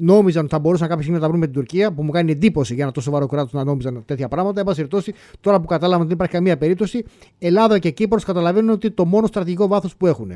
Νόμιζαν 0.00 0.42
ότι 0.44 0.52
θα 0.52 0.58
μπορούσαν 0.58 0.88
κάποια 0.88 1.02
στιγμή 1.02 1.18
να 1.18 1.24
τα 1.24 1.28
βρουν 1.28 1.40
με 1.40 1.46
την 1.46 1.54
Τουρκία, 1.54 1.92
που 1.92 2.02
μου 2.02 2.10
κάνει 2.10 2.32
εντύπωση 2.32 2.74
για 2.74 2.82
ένα 2.82 2.92
τόσο 2.92 3.06
σοβαρό 3.06 3.26
κράτος 3.26 3.52
να 3.52 3.64
νόμιζαν 3.64 4.02
τέτοια 4.04 4.28
πράγματα. 4.28 4.60
Εν 4.60 4.66
πάση 4.66 4.76
περιπτώσει, 4.76 5.14
τώρα 5.40 5.60
που 5.60 5.66
κατάλαβαν 5.66 5.98
ότι 5.98 6.06
δεν 6.06 6.16
υπάρχει 6.16 6.34
καμία 6.34 6.56
περίπτωση, 6.56 7.04
Ελλάδα 7.38 7.78
και 7.78 7.90
Κύπρος 7.90 8.24
καταλαβαίνουν 8.24 8.70
ότι 8.70 8.90
το 8.90 9.04
μόνο 9.04 9.26
στρατηγικό 9.26 9.66
βάθος 9.66 9.96
που 9.96 10.06
έχουν. 10.06 10.32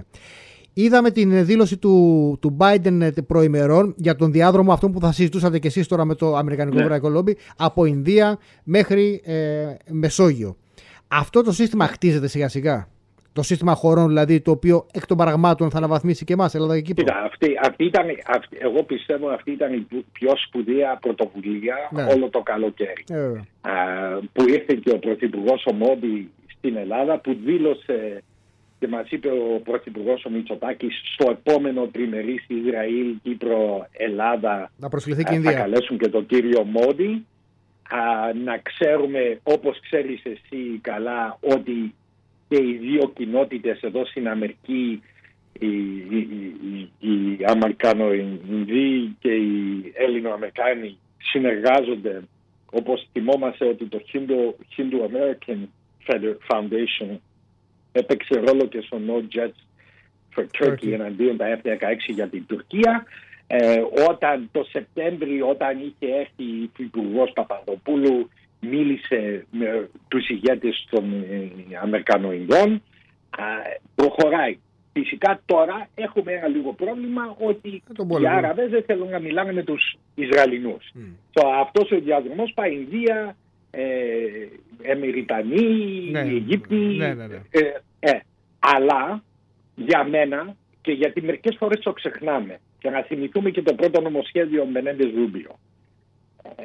Είδαμε 0.76 1.10
την 1.10 1.46
δήλωση 1.46 1.76
του, 1.76 2.36
του 2.40 2.56
Biden 2.60 3.00
ε, 3.00 3.10
προημερών 3.26 3.94
για 3.96 4.16
τον 4.16 4.32
διάδρομο 4.32 4.72
αυτό 4.72 4.90
που 4.90 5.00
θα 5.00 5.12
συζητούσατε 5.12 5.58
και 5.58 5.66
εσείς 5.66 5.86
τώρα 5.86 6.04
με 6.04 6.14
το 6.14 6.36
Αμερικανικό 6.36 7.08
ναι. 7.08 7.08
Λόμπι 7.08 7.36
από 7.56 7.84
Ινδία 7.84 8.38
μέχρι 8.64 9.22
ε, 9.24 9.64
Μεσόγειο. 9.90 10.56
Αυτό 11.08 11.42
το 11.42 11.52
σύστημα 11.52 11.86
χτίζεται 11.86 12.28
σιγά 12.28 12.48
σιγά. 12.48 12.88
Το 13.34 13.42
σύστημα 13.42 13.74
χωρών 13.74 14.06
δηλαδή 14.08 14.40
το 14.40 14.50
οποίο 14.50 14.86
εκ 14.92 15.06
των 15.06 15.16
παραγμάτων 15.16 15.70
θα 15.70 15.78
αναβαθμίσει 15.78 16.24
και 16.24 16.32
εμάς, 16.32 16.54
Ελλάδα 16.54 16.74
και 16.74 16.82
Κύπρο. 16.82 17.04
Κοίτα, 17.04 17.22
αυτή, 17.22 17.58
αυτή 17.62 17.84
ήταν, 17.84 18.06
αυτή, 18.26 18.56
εγώ 18.60 18.82
πιστεύω 18.82 19.28
αυτή 19.28 19.50
ήταν 19.50 19.72
η 19.72 19.86
πιο 20.12 20.32
σπουδαία 20.46 20.98
πρωτοβουλία 21.00 21.76
ναι. 21.90 22.02
όλο 22.02 22.28
το 22.28 22.40
καλοκαίρι. 22.40 23.04
Ε, 23.08 23.16
Α, 23.60 23.72
που 24.32 24.48
ήρθε 24.48 24.74
και 24.74 24.90
ο 24.90 24.98
Πρωθυπουργός 24.98 25.66
ο 25.66 25.72
Μόντι 25.72 26.30
στην 26.56 26.76
Ελλάδα 26.76 27.18
που 27.18 27.36
δήλωσε 27.44 28.22
και 28.78 28.88
μας 28.88 29.10
είπε 29.10 29.28
ο 29.28 29.60
Πρωθυπουργός 29.64 30.24
ο 30.24 30.30
Μητσοτάκης 30.30 31.00
στο 31.14 31.30
επόμενο 31.30 31.86
τριμερή 31.92 32.40
Ισραήλ, 32.46 33.14
Κύπρο, 33.22 33.86
Ελλάδα 33.92 34.70
να 34.76 34.88
προσκληθεί 34.88 35.22
και 35.22 35.38
Θα 35.38 35.52
καλέσουν 35.52 35.98
και 35.98 36.08
τον 36.08 36.26
κύριο 36.26 36.64
Μόντι 36.64 37.26
να 38.44 38.58
ξέρουμε 38.58 39.40
όπως 39.42 39.80
ξέρεις 39.80 40.22
εσύ 40.24 40.78
καλά 40.80 41.38
ότι 41.40 41.94
και 42.54 42.62
οι 42.62 42.72
δύο 42.72 43.12
κοινότητες 43.14 43.80
εδώ 43.80 44.06
στην 44.06 44.28
Αμερική 44.28 45.02
οι, 45.58 45.66
οι, 45.66 46.18
οι, 46.98 47.08
οι 47.08 47.44
Αμερικάνο-Ινδοί 47.46 49.16
και 49.20 49.32
οι 49.32 49.92
Έλληνο-Αμερικάνοι 49.94 50.98
συνεργάζονται 51.18 52.22
όπως 52.70 53.08
θυμόμαστε 53.12 53.68
ότι 53.68 53.84
το 53.84 54.00
Hindu, 54.12 54.94
American 55.10 55.58
Foundation 56.48 57.16
έπαιξε 57.92 58.40
ρόλο 58.46 58.66
και 58.66 58.80
στο 58.80 59.00
No 59.06 59.36
Jets 59.36 59.60
for 60.36 60.44
Turkey. 60.58 60.92
εναντίον 60.92 61.36
τα 61.36 61.60
F-16 61.62 61.96
για 62.14 62.28
την 62.28 62.46
Τουρκία. 62.46 63.04
Ε, 63.46 63.82
όταν 64.08 64.48
το 64.52 64.64
Σεπτέμβριο, 64.64 65.48
όταν 65.48 65.78
είχε 65.78 66.14
έρθει 66.14 66.44
η 66.44 66.70
Υπουργός 66.76 67.32
Παπαδοπούλου, 67.32 68.30
μίλησε 68.70 69.46
με 69.50 69.88
τους 70.08 70.28
ηγέτες 70.28 70.86
των 70.90 71.12
ε, 71.12 71.76
Αμερικανοϊνδών, 71.82 72.82
προχωράει. 73.94 74.58
Φυσικά 74.92 75.40
τώρα 75.46 75.88
έχουμε 75.94 76.32
ένα 76.32 76.48
λίγο 76.48 76.72
πρόβλημα 76.72 77.36
ότι 77.38 77.82
οι 78.20 78.26
Άραβες 78.28 78.70
δεν 78.70 78.84
θέλουν 78.84 79.08
να 79.08 79.18
μιλάνε 79.18 79.52
με 79.52 79.62
τους 79.62 79.96
Ισραηλινούς. 80.14 80.92
Mm. 80.94 81.00
Το, 81.32 81.48
αυτός 81.48 81.90
ο 81.90 82.00
διαδρομός 82.00 82.52
πάει 82.54 82.74
Ινδία, 82.74 83.36
ε, 83.70 83.84
Εμμυριτανοί, 84.82 86.10
ναι, 86.10 86.20
Αιγύπτιοι. 86.20 86.96
Ναι, 86.98 87.14
ναι, 87.14 87.26
ναι. 87.26 87.40
Ε, 87.50 87.60
ε, 87.98 88.18
αλλά 88.58 89.22
για 89.74 90.04
μένα 90.04 90.56
και 90.80 90.92
γιατί 90.92 91.22
μερικές 91.22 91.56
φορές 91.58 91.80
το 91.80 91.92
ξεχνάμε 91.92 92.58
και 92.78 92.90
να 92.90 93.02
θυμηθούμε 93.02 93.50
και 93.50 93.62
το 93.62 93.74
πρώτο 93.74 94.00
νομοσχέδιο 94.00 94.66
Μενέντες 94.66 95.10
Ρούμπιο. 95.14 95.58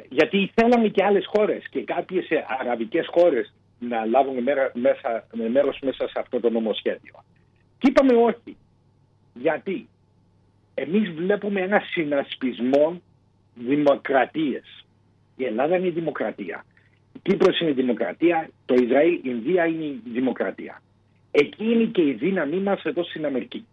Γιατί 0.08 0.50
θέλανε 0.54 0.88
και 0.88 1.04
άλλες 1.04 1.26
χώρες 1.26 1.68
και 1.70 1.84
κάποιες 1.84 2.28
αραβικές 2.60 3.06
χώρες 3.10 3.54
να 3.78 4.04
λάβουν 4.04 4.42
μέσα, 4.72 5.26
μέρος 5.50 5.78
μέσα 5.82 6.08
σε 6.08 6.18
αυτό 6.18 6.40
το 6.40 6.50
νομοσχέδιο. 6.50 7.24
Και 7.78 7.88
είπαμε 7.88 8.12
όχι. 8.12 8.56
Γιατί 9.34 9.88
εμείς 10.74 11.10
βλέπουμε 11.10 11.60
ένα 11.60 11.80
συνασπισμό 11.90 13.00
δημοκρατίες. 13.54 14.84
Η 15.36 15.44
Ελλάδα 15.44 15.76
είναι 15.76 15.86
η 15.86 15.90
δημοκρατία. 15.90 16.64
Η 17.12 17.18
Κύπρος 17.22 17.60
είναι 17.60 17.70
η 17.70 17.74
δημοκρατία. 17.74 18.50
Το 18.66 18.74
Ισραήλ, 18.74 19.12
η 19.12 19.20
Ινδία 19.22 19.66
είναι 19.66 19.84
η 19.84 20.02
δημοκρατία. 20.12 20.82
Εκεί 21.30 21.64
είναι 21.64 21.84
και 21.84 22.02
η 22.02 22.12
δύναμή 22.12 22.56
μας 22.56 22.82
εδώ 22.82 23.04
στην 23.04 23.26
Αμερική. 23.26 23.66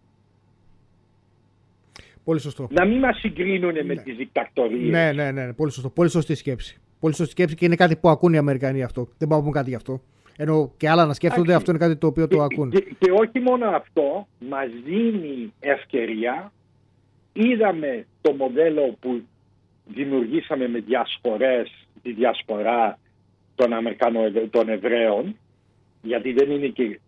Πολύ 2.28 2.40
σωστό. 2.40 2.68
Να 2.70 2.84
μην 2.84 2.98
μας 2.98 3.18
συγκρίνουν 3.18 3.72
με 3.72 3.82
ναι. 3.82 4.02
τις 4.02 4.16
δικτακτορίε. 4.16 4.90
Ναι, 4.90 5.12
ναι, 5.12 5.30
ναι, 5.30 5.52
πολύ 5.52 5.72
σωστό. 5.72 5.90
Πολύ 5.90 6.10
σωστή 6.10 6.34
σκέψη. 6.34 6.80
Πολύ 7.00 7.14
σωστή 7.14 7.32
σκέψη 7.32 7.54
και 7.54 7.64
είναι 7.64 7.74
κάτι 7.74 7.96
που 7.96 8.08
ακούν 8.08 8.32
οι 8.32 8.36
Αμερικανοί 8.36 8.82
αυτό. 8.82 9.08
Δεν 9.18 9.28
πάω 9.28 9.42
να 9.42 9.50
κάτι 9.50 9.68
γι' 9.68 9.74
αυτό. 9.74 10.00
Ενώ 10.36 10.72
και 10.76 10.88
άλλα 10.88 11.06
να 11.06 11.12
σκέφτονται, 11.12 11.54
αυτό 11.54 11.70
είναι 11.70 11.80
κάτι 11.80 11.96
το 11.96 12.06
οποίο 12.06 12.28
το 12.28 12.42
ακούν. 12.42 12.70
Και, 12.70 12.86
και, 12.98 13.10
όχι 13.10 13.40
μόνο 13.40 13.66
αυτό, 13.68 14.26
μας 14.48 14.68
δίνει 14.84 15.52
ευκαιρία. 15.60 16.52
Είδαμε 17.32 18.06
το 18.20 18.32
μοντέλο 18.32 18.96
που 19.00 19.22
δημιουργήσαμε 19.94 20.68
με 20.68 20.78
διασπορές, 20.78 21.86
τη 22.02 22.12
διασπορά 22.12 22.98
των 23.54 23.72
Αμερικανών 23.72 24.50
των 24.50 24.68
Εβραίων, 24.68 25.36
γιατί 26.02 26.32
δεν 26.32 26.50
είναι 26.50 26.66
και, 26.66 27.00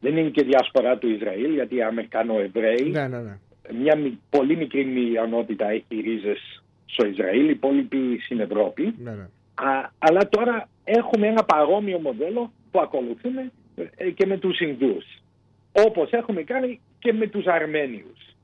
δεν 0.00 0.16
είναι 0.16 0.30
και 0.30 0.44
διασπορά 0.44 0.98
του 0.98 1.08
Ισραήλ, 1.08 1.54
γιατί 1.54 1.74
οι 1.76 1.82
Αμερικανοεβραίοι 1.82 2.90
ναι, 2.90 3.08
ναι, 3.08 3.18
ναι 3.18 3.38
μια 3.72 4.18
πολύ 4.30 4.56
μικρή 4.56 4.84
μειονότητα 4.84 5.68
έχει 5.70 6.00
ρίζες 6.00 6.62
στο 6.86 7.06
Ισραήλ, 7.06 7.46
οι 7.46 7.50
υπόλοιποι 7.50 8.20
στην 8.24 8.40
Ευρώπη. 8.40 8.94
Ναι, 8.98 9.10
ναι. 9.10 9.28
Α, 9.54 9.90
αλλά 9.98 10.28
τώρα 10.28 10.68
έχουμε 10.84 11.26
ένα 11.26 11.44
παρόμοιο 11.44 11.98
μοντέλο 11.98 12.52
που 12.70 12.80
ακολουθούμε 12.80 13.52
ε, 13.96 14.10
και 14.10 14.26
με 14.26 14.38
τους 14.38 14.60
Ινδούς. 14.60 15.04
Όπως 15.72 16.10
έχουμε 16.10 16.42
κάνει 16.42 16.80
και 16.98 17.12
με 17.12 17.26
τους 17.26 17.46
Αρμένιους. 17.46 18.34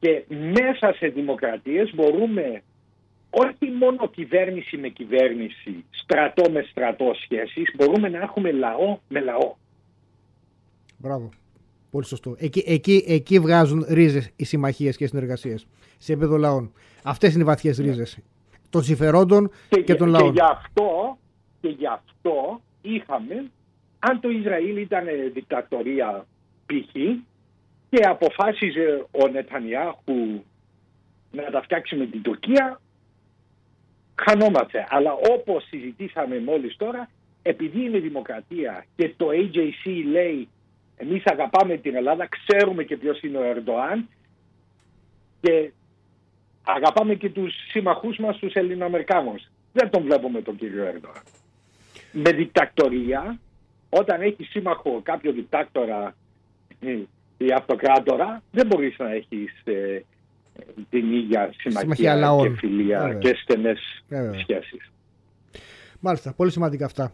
Και 0.00 0.24
μέσα 0.28 0.92
σε 0.92 1.06
δημοκρατίες 1.06 1.94
μπορούμε 1.94 2.62
όχι 3.30 3.70
μόνο 3.78 4.08
κυβέρνηση 4.08 4.76
με 4.76 4.88
κυβέρνηση, 4.88 5.84
στρατό 5.90 6.50
με 6.50 6.66
στρατό 6.70 7.12
σχέσεις, 7.22 7.74
μπορούμε 7.76 8.08
να 8.08 8.18
έχουμε 8.18 8.52
λαό 8.52 8.98
με 9.08 9.20
λαό. 9.20 9.54
Μπράβο. 10.98 11.30
Πολύ 11.92 12.06
σωστό. 12.06 12.36
Εκεί, 12.38 12.64
εκεί, 12.66 13.04
εκεί 13.06 13.38
βγάζουν 13.38 13.84
ρίζες 13.88 14.30
οι 14.36 14.44
συμμαχίες 14.44 14.96
και 14.96 15.04
οι 15.04 15.06
συνεργασίες. 15.06 15.66
Σε 15.98 16.12
επίπεδο 16.12 16.36
λαών. 16.36 16.72
Αυτές 17.02 17.32
είναι 17.32 17.42
οι 17.42 17.46
βαθιές 17.46 17.78
ναι. 17.78 17.86
ρίζες. 17.86 18.18
Των 18.70 18.82
συμφερόντων 18.82 19.50
και, 19.68 19.82
και 19.82 19.94
των 19.94 20.08
λαών. 20.08 20.32
Και 20.32 20.40
γι, 20.40 20.50
αυτό, 20.50 21.18
και 21.60 21.68
γι' 21.68 21.86
αυτό 21.86 22.60
είχαμε, 22.82 23.50
αν 23.98 24.20
το 24.20 24.28
Ισραήλ 24.30 24.76
ήταν 24.76 25.04
δικτατορία 25.32 26.26
π.χ. 26.66 26.92
και 27.90 28.06
αποφάσιζε 28.06 29.06
ο 29.10 29.28
Νετανιάχου 29.28 30.42
να 31.30 31.50
τα 31.50 31.62
φτιάξει 31.62 31.96
με 31.96 32.06
την 32.06 32.22
Τουρκία, 32.22 32.80
χανόμαστε. 34.14 34.86
Αλλά 34.88 35.12
όπως 35.12 35.64
συζητήσαμε 35.68 36.40
μόλις 36.40 36.76
τώρα, 36.76 37.08
επειδή 37.42 37.84
είναι 37.84 37.98
δημοκρατία 37.98 38.84
και 38.96 39.14
το 39.16 39.26
AJC 39.30 40.04
λέει 40.10 40.48
εμείς 40.96 41.22
αγαπάμε 41.24 41.76
την 41.76 41.96
Ελλάδα, 41.96 42.28
ξέρουμε 42.28 42.84
και 42.84 42.96
ποιος 42.96 43.20
είναι 43.20 43.38
ο 43.38 43.42
Ερντοάν. 43.42 44.08
Και 45.40 45.70
αγαπάμε 46.64 47.14
και 47.14 47.30
τους 47.30 47.54
σύμμαχούς 47.70 48.18
μας, 48.18 48.38
τους 48.38 48.54
Ελληνοαμερικάνους. 48.54 49.50
Δεν 49.72 49.90
τον 49.90 50.02
βλέπουμε 50.02 50.42
τον 50.42 50.56
κύριο 50.56 50.84
Έρντορα. 50.84 51.22
Με 52.12 52.30
δικτακτορία, 52.30 53.38
όταν 53.88 54.20
έχει 54.20 54.44
σύμμαχο 54.44 55.00
κάποιο 55.02 55.32
δικτάκτορα 55.32 56.14
ή 57.36 57.52
αυτοκράτορα, 57.52 58.42
δεν 58.50 58.66
μπορείς 58.66 58.98
να 58.98 59.12
έχεις 59.12 59.52
ε, 59.64 60.00
την 60.90 61.12
ίδια 61.12 61.54
συμμαχία, 61.58 62.36
και 62.42 62.56
φιλία 62.56 63.16
και 63.20 63.34
στενές 63.42 64.04
σχέσεις. 64.40 64.92
Μάλιστα, 66.00 66.32
πολύ 66.32 66.50
σημαντικά 66.50 66.84
αυτά. 66.84 67.12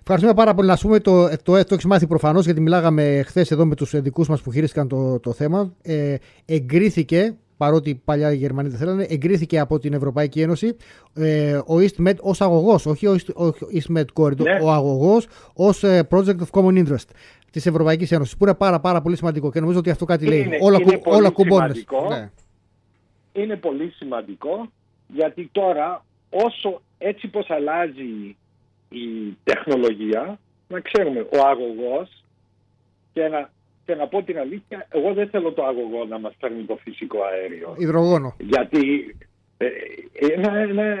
Ευχαριστούμε 0.00 0.34
πάρα 0.34 0.54
πολύ. 0.54 0.68
Να 0.68 0.76
πούμε 0.76 1.00
το, 1.00 1.28
το, 1.28 1.36
το, 1.42 1.64
το 1.64 1.74
έχεις 1.74 1.84
μάθει 1.84 2.06
προφανώς, 2.06 2.44
γιατί 2.44 2.60
μιλάγαμε 2.60 3.22
χθες 3.26 3.50
εδώ 3.50 3.66
με 3.66 3.74
τους 3.74 4.00
δικούς 4.00 4.28
μας 4.28 4.42
που 4.42 4.52
χειρίστηκαν 4.52 4.88
το, 4.88 5.20
το 5.20 5.32
θέμα. 5.32 5.72
Ε, 5.82 6.14
εγκρίθηκε, 6.44 7.36
παρότι 7.56 8.00
παλιά 8.04 8.32
οι 8.32 8.36
Γερμανοί 8.36 8.68
δεν 8.68 8.78
θέλανε, 8.78 9.06
εγκρίθηκε 9.08 9.58
από 9.58 9.78
την 9.78 9.92
Ευρωπαϊκή 9.92 10.40
Ένωση 10.40 10.76
ε, 11.14 11.56
ο 11.56 11.74
EastMed 11.74 12.16
ως 12.20 12.40
αγωγός, 12.40 12.86
όχι 12.86 13.06
ο 13.06 13.20
EastMed 13.74 14.04
Corridor, 14.14 14.36
ναι. 14.36 14.58
ο 14.62 14.70
αγωγός 14.70 15.26
ως 15.54 15.82
ε, 15.82 16.08
Project 16.10 16.36
of 16.38 16.50
Common 16.50 16.86
Interest 16.86 17.08
της 17.50 17.66
Ευρωπαϊκής 17.66 18.12
Ένωσης. 18.12 18.36
Που 18.36 18.44
είναι 18.44 18.54
πάρα, 18.54 18.80
πάρα 18.80 19.00
πολύ 19.00 19.16
σημαντικό 19.16 19.50
και 19.52 19.60
νομίζω 19.60 19.78
ότι 19.78 19.90
αυτό 19.90 20.04
κάτι 20.04 20.26
λέει. 20.26 20.40
Είναι, 20.40 20.58
όλα 20.60 20.78
είναι 20.80 21.00
όλα 21.04 21.30
κουμπώνε. 21.30 21.72
Ναι. 22.08 22.30
Είναι 23.32 23.56
πολύ 23.56 23.90
σημαντικό 23.90 24.68
γιατί 25.06 25.48
τώρα 25.52 26.04
όσο 26.30 26.80
έτσι 26.98 27.28
πως 27.28 27.50
αλλάζει 27.50 28.36
η 28.88 29.36
τεχνολογία, 29.44 30.38
να 30.68 30.80
ξέρουμε 30.80 31.20
ο 31.20 31.46
αγωγός 31.46 32.24
και 33.12 33.28
να, 33.28 33.50
και 33.84 33.94
να 33.94 34.06
πω 34.06 34.22
την 34.22 34.38
αλήθεια, 34.38 34.86
εγώ 34.90 35.12
δεν 35.12 35.28
θέλω 35.28 35.52
το 35.52 35.64
αγωγό 35.64 36.04
να 36.04 36.18
μας 36.18 36.34
παίρνει 36.40 36.62
το 36.62 36.76
φυσικό 36.76 37.18
αέριο. 37.22 37.74
Υδρογόνο. 37.78 38.36
Γιατί 38.38 39.16
ε, 39.58 39.68
ένα, 40.32 40.56
ένα 40.56 40.96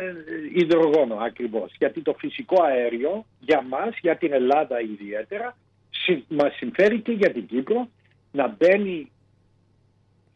υδρογόνο 0.54 1.14
ακριβώς. 1.14 1.74
Γιατί 1.78 2.02
το 2.02 2.14
φυσικό 2.18 2.62
αέριο 2.62 3.24
για 3.40 3.62
μας, 3.62 3.98
για 4.00 4.16
την 4.16 4.32
Ελλάδα 4.32 4.80
ιδιαίτερα, 4.80 5.56
μας 6.28 6.54
συμφέρει 6.54 7.00
και 7.00 7.12
για 7.12 7.32
την 7.32 7.46
Κύπρο 7.46 7.88
να 8.32 8.56
μπαίνει 8.58 9.10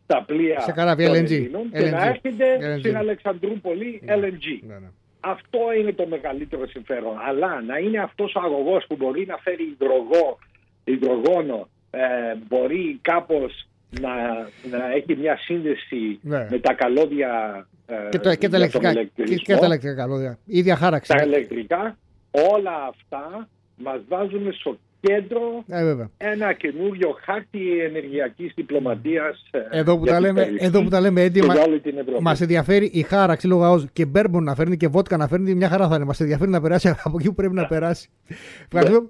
στα 0.04 0.24
πλοία 0.24 0.60
σε 0.60 0.72
καράβια 0.72 1.10
LNG. 1.10 1.48
και 1.72 1.90
να 1.90 2.04
έρχεται 2.04 2.78
στην 2.78 2.96
Αλεξανδρούπολη 2.96 4.00
ναι. 4.04 4.14
LNG. 4.14 4.66
Ναι, 4.66 4.78
ναι. 4.78 4.88
Αυτό 5.20 5.58
είναι 5.78 5.92
το 5.92 6.06
μεγαλύτερο 6.06 6.66
συμφέρον. 6.66 7.18
Αλλά 7.28 7.62
να 7.62 7.78
είναι 7.78 7.98
αυτός 7.98 8.34
ο 8.34 8.40
αγωγός 8.40 8.84
που 8.88 8.96
μπορεί 8.96 9.26
να 9.26 9.36
φέρει 9.36 9.62
υδρογό, 9.62 10.38
υδρογόνο, 10.84 11.68
ε, 11.90 12.00
μπορεί 12.48 12.98
κάπως 13.02 13.68
να, 14.00 14.12
να 14.70 14.92
έχει 14.92 15.16
μια 15.16 15.36
σύνδεση 15.36 16.18
ναι. 16.22 16.46
με 16.50 16.58
τα 16.58 16.74
καλώδια 16.74 17.66
ε, 17.86 18.08
και, 18.10 18.18
το, 18.18 18.34
και, 18.34 18.48
τα 18.48 18.56
ηλεκτρικά, 18.56 18.92
και, 18.92 19.24
και 19.36 19.56
τα 19.56 19.66
ηλεκτρικά 19.66 19.94
καλώδια. 19.94 20.38
Ίδια 20.44 20.76
χάραξη. 20.76 21.12
Τα 21.16 21.22
ηλεκτρικά, 21.24 21.96
όλα 22.30 22.86
αυτά 22.88 23.48
μας 23.76 24.00
βάζουν 24.08 24.52
στο 24.52 24.78
κέντρο 25.00 25.64
ε, 25.66 26.06
ένα 26.18 26.52
καινούριο 26.52 27.16
χάρτη 27.24 27.80
ενεργειακής 27.80 28.52
διπλωματίας. 28.54 29.46
Ε, 29.50 29.78
εδώ, 29.78 29.98
που 29.98 30.04
τα 30.04 30.20
λέμε, 30.20 30.48
εδώ 30.58 30.82
που 30.82 30.88
τα 30.88 31.00
λέμε 31.00 31.22
έντοιμα, 31.22 31.54
μας 32.20 32.40
ενδιαφέρει 32.40 32.90
η 32.92 33.02
χάραξη 33.02 33.46
λόγω 33.46 33.84
και 33.92 34.06
μπέρμπον 34.06 34.44
να 34.44 34.54
φέρνει 34.54 34.76
και 34.76 34.88
βότκα 34.88 35.16
να 35.16 35.28
φέρνει. 35.28 35.54
Μια 35.54 35.68
χαρά 35.68 35.88
θα 35.88 35.94
είναι. 35.94 36.04
Μας 36.04 36.20
ενδιαφέρει 36.20 36.50
να 36.50 36.60
περάσει 36.60 36.88
από 37.04 37.16
εκεί 37.18 37.28
που 37.28 37.34
πρέπει 37.34 37.54
να 37.54 37.66
περάσει. 37.66 38.08
Ευχαριστούμε, 38.72 39.08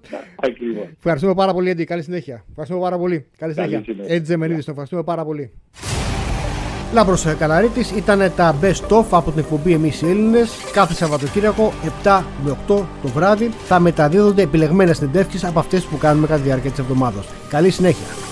Ευχαριστούμε 0.96 1.34
πάρα 1.34 1.52
πολύ, 1.52 1.70
Έντι. 1.70 1.84
Καλή 1.84 2.02
συνέχεια. 2.02 2.44
Ευχαριστούμε 2.48 2.80
πάρα 2.82 2.98
πολύ. 2.98 3.26
Καλή 3.38 3.52
συνέχεια. 3.52 3.84
Έτσι, 4.06 4.24
Ζεμενίδη, 4.24 4.62
ευχαριστούμε 4.68 5.02
πάρα 5.02 5.24
πολύ. 5.24 5.52
Λάμπρος 6.92 7.26
Καλαρίτης 7.38 7.90
ήταν 7.90 8.32
τα 8.36 8.54
best 8.62 8.88
of 8.88 9.04
από 9.10 9.30
την 9.30 9.38
εκπομπή 9.38 9.72
Εμείς 9.72 10.00
οι 10.02 10.08
Έλληνες 10.08 10.50
κάθε 10.72 10.94
Σαββατοκύριακο 10.94 11.72
7 12.04 12.22
με 12.44 12.50
8 12.50 12.56
το 13.02 13.08
βράδυ 13.14 13.50
θα 13.66 13.78
μεταδίδονται 13.78 14.42
επιλεγμένες 14.42 14.96
συνεντεύξεις 14.96 15.44
από 15.44 15.58
αυτές 15.58 15.84
που 15.84 15.98
κάνουμε 15.98 16.26
κατά 16.26 16.38
τη 16.38 16.44
διάρκεια 16.46 16.70
της 16.70 16.78
εβδομάδας. 16.78 17.24
Καλή 17.48 17.70
συνέχεια! 17.70 18.29